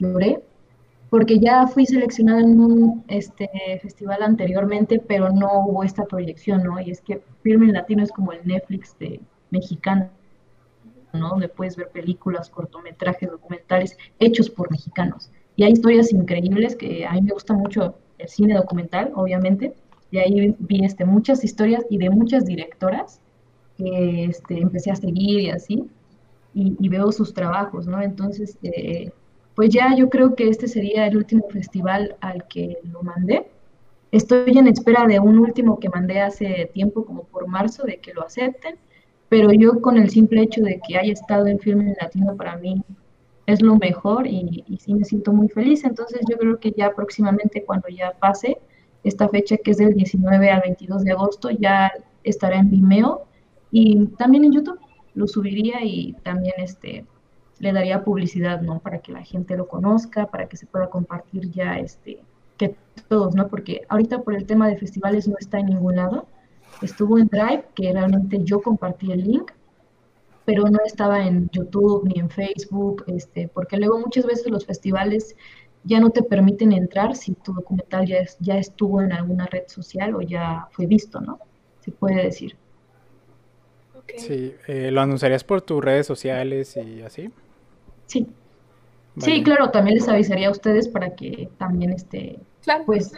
lloré, 0.00 0.42
porque 1.10 1.38
ya 1.38 1.68
fui 1.68 1.86
seleccionada 1.86 2.40
en 2.40 2.58
un 2.58 3.04
este, 3.06 3.48
festival 3.80 4.24
anteriormente, 4.24 4.98
pero 4.98 5.30
no 5.30 5.60
hubo 5.60 5.84
esta 5.84 6.06
proyección, 6.06 6.64
¿no? 6.64 6.80
Y 6.80 6.90
es 6.90 7.00
que 7.00 7.22
Film 7.44 7.70
Latino 7.70 8.02
es 8.02 8.10
como 8.10 8.32
el 8.32 8.40
Netflix 8.44 8.98
de 8.98 9.20
mexicano. 9.52 10.10
Donde 11.12 11.48
puedes 11.48 11.76
ver 11.76 11.88
películas, 11.88 12.50
cortometrajes, 12.50 13.30
documentales 13.30 13.96
hechos 14.18 14.50
por 14.50 14.70
mexicanos. 14.70 15.30
Y 15.56 15.64
hay 15.64 15.72
historias 15.72 16.12
increíbles 16.12 16.76
que 16.76 17.06
a 17.06 17.12
mí 17.12 17.22
me 17.22 17.32
gusta 17.32 17.54
mucho 17.54 17.96
el 18.18 18.28
cine 18.28 18.54
documental, 18.54 19.12
obviamente, 19.14 19.74
y 20.10 20.18
ahí 20.18 20.54
vi 20.58 20.84
este, 20.84 21.04
muchas 21.04 21.44
historias 21.44 21.84
y 21.90 21.98
de 21.98 22.10
muchas 22.10 22.46
directoras 22.46 23.20
que 23.76 24.24
este, 24.24 24.60
empecé 24.60 24.90
a 24.90 24.96
seguir 24.96 25.40
y 25.40 25.50
así, 25.50 25.88
y, 26.54 26.88
veo 26.88 27.12
sus 27.12 27.34
trabajos, 27.34 27.86
¿no? 27.86 28.02
Entonces, 28.02 28.58
eh, 28.62 29.12
pues 29.54 29.70
ya 29.70 29.94
yo 29.96 30.08
creo 30.08 30.34
que 30.34 30.48
este 30.48 30.66
sería 30.66 31.06
el 31.06 31.16
último 31.16 31.48
festival 31.50 32.16
al 32.20 32.48
que 32.48 32.78
lo 32.82 33.02
mandé. 33.02 33.46
Estoy 34.10 34.58
en 34.58 34.66
espera 34.66 35.06
de 35.06 35.20
un 35.20 35.38
último 35.38 35.78
que 35.78 35.88
mandé 35.88 36.20
hace 36.20 36.70
tiempo, 36.72 37.04
como 37.04 37.24
por 37.24 37.46
marzo, 37.46 37.84
de 37.84 37.98
que 37.98 38.14
lo 38.14 38.22
acepten 38.22 38.76
pero 39.28 39.52
yo 39.52 39.80
con 39.80 39.96
el 39.96 40.10
simple 40.10 40.42
hecho 40.42 40.62
de 40.62 40.80
que 40.86 40.96
haya 40.96 41.12
estado 41.12 41.46
en 41.46 41.58
Filme 41.58 41.94
Latino 42.00 42.36
para 42.36 42.56
mí 42.56 42.82
es 43.46 43.62
lo 43.62 43.76
mejor 43.76 44.26
y, 44.26 44.64
sí 44.78 44.94
me 44.94 45.04
siento 45.04 45.32
muy 45.32 45.48
feliz. 45.48 45.84
Entonces 45.84 46.20
yo 46.28 46.36
creo 46.36 46.58
que 46.60 46.72
ya 46.72 46.94
próximamente 46.94 47.64
cuando 47.64 47.88
ya 47.88 48.12
pase 48.12 48.58
esta 49.04 49.28
fecha 49.28 49.56
que 49.56 49.70
es 49.70 49.78
del 49.78 49.94
19 49.94 50.50
al 50.50 50.60
22 50.60 51.04
de 51.04 51.12
agosto 51.12 51.50
ya 51.50 51.90
estará 52.24 52.56
en 52.56 52.70
Vimeo 52.70 53.26
y 53.70 54.06
también 54.18 54.44
en 54.44 54.52
YouTube 54.52 54.78
lo 55.14 55.26
subiría 55.26 55.82
y 55.82 56.14
también 56.22 56.54
este 56.58 57.06
le 57.58 57.72
daría 57.72 58.04
publicidad, 58.04 58.60
¿no? 58.60 58.78
Para 58.78 58.98
que 58.98 59.12
la 59.12 59.24
gente 59.24 59.56
lo 59.56 59.66
conozca, 59.66 60.26
para 60.26 60.46
que 60.46 60.56
se 60.56 60.66
pueda 60.66 60.90
compartir 60.90 61.50
ya 61.50 61.78
este 61.78 62.20
que 62.56 62.76
todos, 63.08 63.34
¿no? 63.34 63.48
Porque 63.48 63.82
ahorita 63.88 64.22
por 64.22 64.34
el 64.34 64.46
tema 64.46 64.68
de 64.68 64.76
festivales 64.76 65.26
no 65.26 65.36
está 65.38 65.58
en 65.58 65.66
ningún 65.66 65.96
lado 65.96 66.26
estuvo 66.82 67.18
en 67.18 67.26
Drive, 67.26 67.64
que 67.74 67.92
realmente 67.92 68.40
yo 68.42 68.60
compartí 68.60 69.12
el 69.12 69.24
link, 69.24 69.52
pero 70.44 70.64
no 70.64 70.78
estaba 70.84 71.26
en 71.26 71.50
YouTube 71.50 72.08
ni 72.08 72.20
en 72.20 72.30
Facebook, 72.30 73.04
este, 73.06 73.48
porque 73.48 73.76
luego 73.76 73.98
muchas 73.98 74.24
veces 74.24 74.50
los 74.50 74.64
festivales 74.64 75.36
ya 75.84 76.00
no 76.00 76.10
te 76.10 76.22
permiten 76.22 76.72
entrar 76.72 77.16
si 77.16 77.32
tu 77.34 77.52
documental 77.52 78.06
ya, 78.06 78.18
ya 78.40 78.58
estuvo 78.58 79.00
en 79.00 79.12
alguna 79.12 79.46
red 79.46 79.64
social 79.66 80.14
o 80.14 80.22
ya 80.22 80.66
fue 80.72 80.86
visto, 80.86 81.20
¿no? 81.20 81.38
Se 81.80 81.90
puede 81.90 82.22
decir. 82.24 82.56
Sí, 84.16 84.54
eh, 84.66 84.90
¿lo 84.90 85.00
anunciarías 85.00 85.44
por 85.44 85.60
tus 85.60 85.84
redes 85.84 86.06
sociales 86.06 86.76
y 86.76 87.02
así? 87.02 87.30
Sí. 88.06 88.26
Sí, 89.18 89.42
claro, 89.42 89.70
también 89.70 89.96
les 89.96 90.08
avisaría 90.08 90.48
a 90.48 90.52
ustedes 90.52 90.88
para 90.88 91.14
que 91.14 91.48
también 91.58 91.92
este, 91.92 92.38
pues 92.86 93.12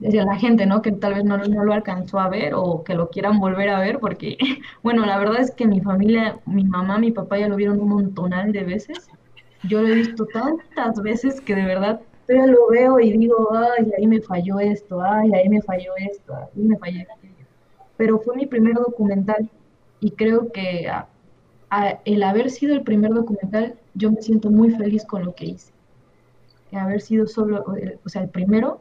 decía 0.00 0.24
la 0.24 0.36
gente, 0.36 0.66
¿no? 0.66 0.82
Que 0.82 0.92
tal 0.92 1.14
vez 1.14 1.24
no, 1.24 1.38
no, 1.38 1.64
lo 1.64 1.72
alcanzó 1.72 2.18
a 2.18 2.28
ver 2.28 2.54
o 2.54 2.82
que 2.84 2.94
lo 2.94 3.10
quieran 3.10 3.38
volver 3.38 3.68
a 3.70 3.80
ver, 3.80 3.98
porque, 4.00 4.36
bueno, 4.82 5.06
la 5.06 5.18
verdad 5.18 5.40
es 5.40 5.52
que 5.52 5.66
mi 5.66 5.80
familia, 5.80 6.38
mi 6.46 6.64
mamá, 6.64 6.98
mi 6.98 7.12
papá 7.12 7.38
ya 7.38 7.48
lo 7.48 7.56
vieron 7.56 7.80
un 7.80 7.88
montonal 7.88 8.52
de 8.52 8.64
veces. 8.64 9.08
Yo 9.64 9.82
lo 9.82 9.88
he 9.88 9.94
visto 9.94 10.26
tantas 10.26 11.02
veces 11.02 11.40
que 11.40 11.54
de 11.54 11.66
verdad 11.66 12.00
pero 12.30 12.46
lo 12.46 12.68
veo 12.68 13.00
y 13.00 13.10
digo, 13.10 13.50
ay, 13.52 13.90
ahí 13.98 14.06
me 14.06 14.20
falló 14.20 14.60
esto, 14.60 15.02
ay, 15.02 15.32
ahí 15.34 15.48
me 15.48 15.60
falló 15.62 15.90
esto, 15.96 16.32
ahí 16.32 16.62
me 16.62 16.78
falló 16.78 17.00
Pero 17.96 18.20
fue 18.20 18.36
mi 18.36 18.46
primer 18.46 18.74
documental 18.74 19.50
y 19.98 20.12
creo 20.12 20.52
que 20.52 20.88
el 22.04 22.22
haber 22.22 22.50
sido 22.50 22.76
el 22.76 22.82
primer 22.82 23.10
documental, 23.10 23.74
yo 23.94 24.12
me 24.12 24.22
siento 24.22 24.48
muy 24.48 24.70
feliz 24.70 25.04
con 25.04 25.24
lo 25.24 25.34
que 25.34 25.46
hice. 25.46 25.72
Haber 26.70 27.00
sido 27.00 27.26
solo, 27.26 27.64
o 28.04 28.08
sea, 28.08 28.22
el 28.22 28.28
primero, 28.28 28.80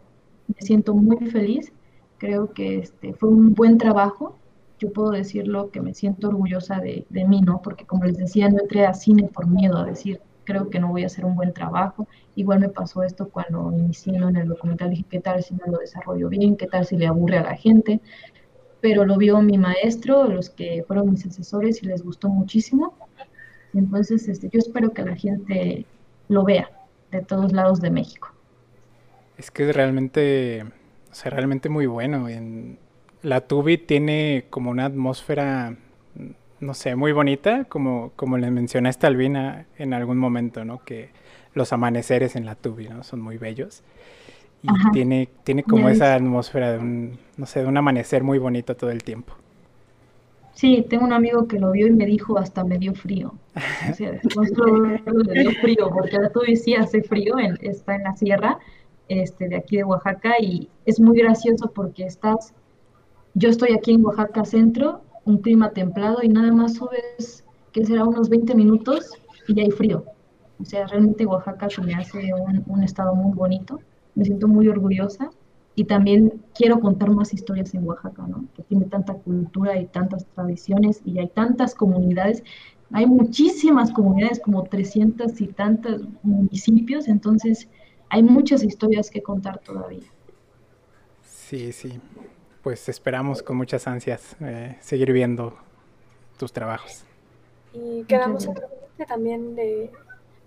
me 0.49 0.61
siento 0.61 0.93
muy 0.93 1.29
feliz. 1.29 1.71
Creo 2.17 2.53
que 2.53 2.79
este, 2.79 3.13
fue 3.13 3.29
un 3.29 3.53
buen 3.53 3.77
trabajo. 3.77 4.37
Yo 4.79 4.91
puedo 4.91 5.11
decirlo 5.11 5.71
que 5.71 5.81
me 5.81 5.93
siento 5.93 6.29
orgullosa 6.29 6.79
de, 6.79 7.05
mí, 7.09 7.41
¿no? 7.41 7.61
Porque 7.61 7.85
como 7.85 8.05
les 8.05 8.17
decía, 8.17 8.49
no 8.49 8.59
entré 8.59 8.85
a 8.85 8.93
cine 8.93 9.23
por 9.23 9.47
miedo 9.47 9.77
a 9.77 9.85
decir, 9.85 10.21
creo 10.45 10.69
que 10.69 10.79
no 10.79 10.89
voy 10.89 11.03
a 11.03 11.07
hacer 11.07 11.25
un 11.25 11.35
buen 11.35 11.53
trabajo. 11.53 12.07
Igual 12.35 12.59
me 12.59 12.69
pasó 12.69 13.03
esto 13.03 13.29
cuando 13.29 13.71
inicié 13.71 14.15
en 14.15 14.35
el 14.35 14.47
documental, 14.47 14.89
dije, 14.89 15.05
¿qué 15.09 15.19
tal 15.19 15.43
si 15.43 15.53
no 15.55 15.65
lo 15.67 15.77
desarrollo 15.79 16.29
bien? 16.29 16.55
¿Qué 16.55 16.67
tal 16.67 16.85
si 16.85 16.97
le 16.97 17.07
aburre 17.07 17.37
a 17.37 17.43
la 17.43 17.55
gente? 17.55 17.99
Pero 18.81 19.05
lo 19.05 19.17
vio 19.17 19.41
mi 19.41 19.57
maestro, 19.57 20.25
los 20.27 20.49
que 20.49 20.83
fueron 20.87 21.11
mis 21.11 21.25
asesores 21.25 21.83
y 21.83 21.87
les 21.87 22.03
gustó 22.03 22.29
muchísimo. 22.29 22.95
Entonces, 23.73 24.27
este, 24.27 24.49
yo 24.49 24.59
espero 24.59 24.91
que 24.91 25.03
la 25.03 25.15
gente 25.15 25.85
lo 26.29 26.43
vea 26.43 26.69
de 27.11 27.21
todos 27.21 27.51
lados 27.51 27.81
de 27.81 27.91
México. 27.91 28.29
Es 29.39 29.49
que 29.49 29.67
es 29.67 29.75
realmente, 29.75 30.63
o 31.11 31.15
sea, 31.15 31.31
realmente 31.31 31.69
muy 31.69 31.87
bueno. 31.87 32.29
En, 32.29 32.77
la 33.21 33.41
Tubi 33.41 33.77
tiene 33.77 34.45
como 34.49 34.69
una 34.69 34.85
atmósfera, 34.85 35.75
no 36.59 36.73
sé, 36.73 36.95
muy 36.95 37.11
bonita, 37.11 37.65
como, 37.65 38.11
como 38.15 38.37
le 38.37 38.51
mencionaste 38.51 39.07
a 39.07 39.09
Albina 39.09 39.65
en 39.77 39.93
algún 39.93 40.17
momento, 40.17 40.63
¿no? 40.65 40.83
Que 40.83 41.09
los 41.53 41.73
amaneceres 41.73 42.35
en 42.35 42.45
la 42.45 42.55
Tubi, 42.55 42.89
¿no? 42.89 43.03
Son 43.03 43.21
muy 43.21 43.37
bellos. 43.37 43.83
Y 44.61 44.67
tiene, 44.91 45.29
tiene 45.45 45.63
como 45.63 45.87
esa 45.87 46.15
atmósfera 46.15 46.73
de 46.73 46.79
un, 46.79 47.17
no 47.37 47.45
sé, 47.45 47.61
de 47.61 47.67
un 47.67 47.77
amanecer 47.77 48.23
muy 48.23 48.39
bonito 48.39 48.75
todo 48.75 48.91
el 48.91 49.03
tiempo. 49.03 49.33
Sí, 50.53 50.85
tengo 50.89 51.05
un 51.05 51.13
amigo 51.13 51.47
que 51.47 51.57
lo 51.57 51.71
vio 51.71 51.87
y 51.87 51.91
me 51.91 52.05
dijo 52.05 52.37
hasta 52.37 52.65
me 52.65 52.77
dio 52.77 52.93
frío. 52.93 53.33
O 53.89 53.93
sea, 53.93 54.19
me 55.27 55.33
dio 55.33 55.51
frío, 55.61 55.89
porque 55.89 56.19
la 56.19 56.29
Tubi 56.29 56.57
sí 56.57 56.75
hace 56.75 57.01
frío, 57.01 57.37
está 57.61 57.95
en 57.95 58.03
la 58.03 58.15
sierra, 58.17 58.59
este, 59.09 59.49
de 59.49 59.57
aquí 59.57 59.77
de 59.77 59.83
Oaxaca 59.83 60.39
y 60.39 60.69
es 60.85 60.99
muy 60.99 61.19
gracioso 61.19 61.71
porque 61.73 62.05
estás, 62.05 62.53
yo 63.33 63.49
estoy 63.49 63.73
aquí 63.73 63.93
en 63.93 64.05
Oaxaca 64.05 64.45
Centro 64.45 65.01
un 65.25 65.39
clima 65.39 65.71
templado 65.71 66.19
y 66.23 66.29
nada 66.29 66.51
más 66.51 66.75
subes, 66.75 67.43
que 67.71 67.85
será 67.85 68.03
unos 68.03 68.29
20 68.29 68.55
minutos 68.55 69.11
y 69.47 69.55
ya 69.55 69.63
hay 69.63 69.71
frío. 69.71 70.05
O 70.59 70.65
sea, 70.65 70.87
realmente 70.87 71.25
Oaxaca 71.25 71.69
se 71.69 71.81
me 71.81 71.93
hace 71.93 72.33
un, 72.33 72.63
un 72.67 72.83
estado 72.83 73.15
muy 73.15 73.33
bonito, 73.33 73.79
me 74.15 74.25
siento 74.25 74.47
muy 74.47 74.67
orgullosa 74.67 75.29
y 75.75 75.85
también 75.85 76.41
quiero 76.53 76.79
contar 76.79 77.09
más 77.11 77.33
historias 77.33 77.73
en 77.73 77.87
Oaxaca, 77.87 78.27
¿no? 78.27 78.45
Que 78.53 78.63
tiene 78.63 78.85
tanta 78.85 79.13
cultura 79.13 79.79
y 79.79 79.85
tantas 79.85 80.25
tradiciones 80.35 81.01
y 81.05 81.19
hay 81.19 81.27
tantas 81.27 81.73
comunidades. 81.73 82.43
Hay 82.91 83.05
muchísimas 83.05 83.91
comunidades, 83.91 84.39
como 84.39 84.63
300 84.63 85.39
y 85.39 85.47
tantos 85.47 86.01
municipios, 86.23 87.07
entonces 87.07 87.69
hay 88.09 88.23
muchas 88.23 88.63
historias 88.63 89.09
que 89.09 89.21
contar 89.21 89.59
todavía. 89.59 90.07
Sí, 91.23 91.71
sí. 91.71 91.99
Pues 92.61 92.89
esperamos 92.89 93.41
con 93.41 93.57
muchas 93.57 93.87
ansias 93.87 94.35
eh, 94.41 94.77
seguir 94.81 95.11
viendo 95.13 95.57
tus 96.37 96.51
trabajos. 96.51 97.03
Y 97.73 98.03
quedamos 98.03 98.47
también 99.07 99.55
de 99.55 99.91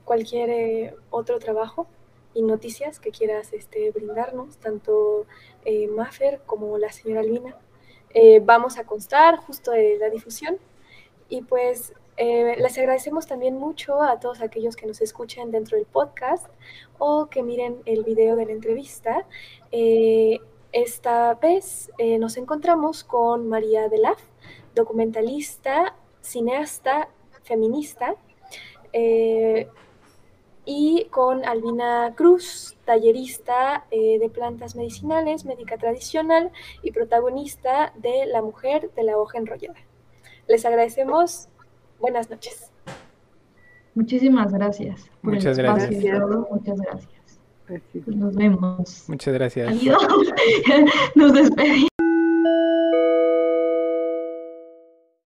cualquier 0.04 0.50
eh, 0.50 0.94
otro 1.10 1.38
trabajo 1.38 1.86
y 2.34 2.42
noticias 2.42 2.98
que 2.98 3.10
quieras 3.10 3.52
este, 3.52 3.90
brindarnos, 3.90 4.56
tanto 4.56 5.26
eh, 5.64 5.88
Maffer 5.88 6.40
como 6.46 6.78
la 6.78 6.92
señora 6.92 7.20
Albina. 7.20 7.56
Eh, 8.14 8.40
vamos 8.44 8.78
a 8.78 8.84
constar 8.84 9.36
justo 9.36 9.70
de 9.70 9.96
la 9.98 10.10
difusión 10.10 10.58
y 11.28 11.42
pues 11.42 11.94
eh, 12.16 12.56
les 12.58 12.78
agradecemos 12.78 13.26
también 13.26 13.56
mucho 13.56 14.02
a 14.02 14.20
todos 14.20 14.40
aquellos 14.40 14.76
que 14.76 14.86
nos 14.86 15.00
escuchen 15.00 15.50
dentro 15.50 15.76
del 15.76 15.86
podcast 15.86 16.46
o 16.98 17.26
que 17.26 17.42
miren 17.42 17.82
el 17.86 18.04
video 18.04 18.36
de 18.36 18.46
la 18.46 18.52
entrevista. 18.52 19.26
esta 20.72 21.34
vez 21.34 21.90
nos 22.18 22.36
encontramos 22.36 23.04
con 23.04 23.48
María 23.48 23.88
Delaf, 23.88 24.20
documentalista, 24.74 25.96
cineasta, 26.22 27.08
feminista 27.42 28.16
y 30.64 31.06
con 31.10 31.44
Albina 31.44 32.14
Cruz, 32.16 32.76
tallerista 32.84 33.84
eh, 33.90 34.18
de 34.18 34.28
plantas 34.28 34.76
medicinales, 34.76 35.44
médica 35.44 35.76
tradicional 35.76 36.52
y 36.82 36.92
protagonista 36.92 37.92
de 37.96 38.26
La 38.26 38.42
mujer 38.42 38.90
de 38.94 39.02
la 39.02 39.18
hoja 39.18 39.38
enrollada. 39.38 39.80
Les 40.46 40.64
agradecemos. 40.64 41.48
Buenas 42.02 42.28
noches. 42.28 42.68
Muchísimas 43.94 44.52
gracias. 44.52 45.08
Muchas 45.22 45.56
gracias. 45.56 45.90
Muchas 46.50 46.80
gracias. 46.80 47.40
Nos 48.06 48.34
vemos. 48.34 49.04
Muchas 49.08 49.32
gracias. 49.34 49.68
Adiós. 49.70 50.02
Nos 51.14 51.32
despedimos. 51.32 51.91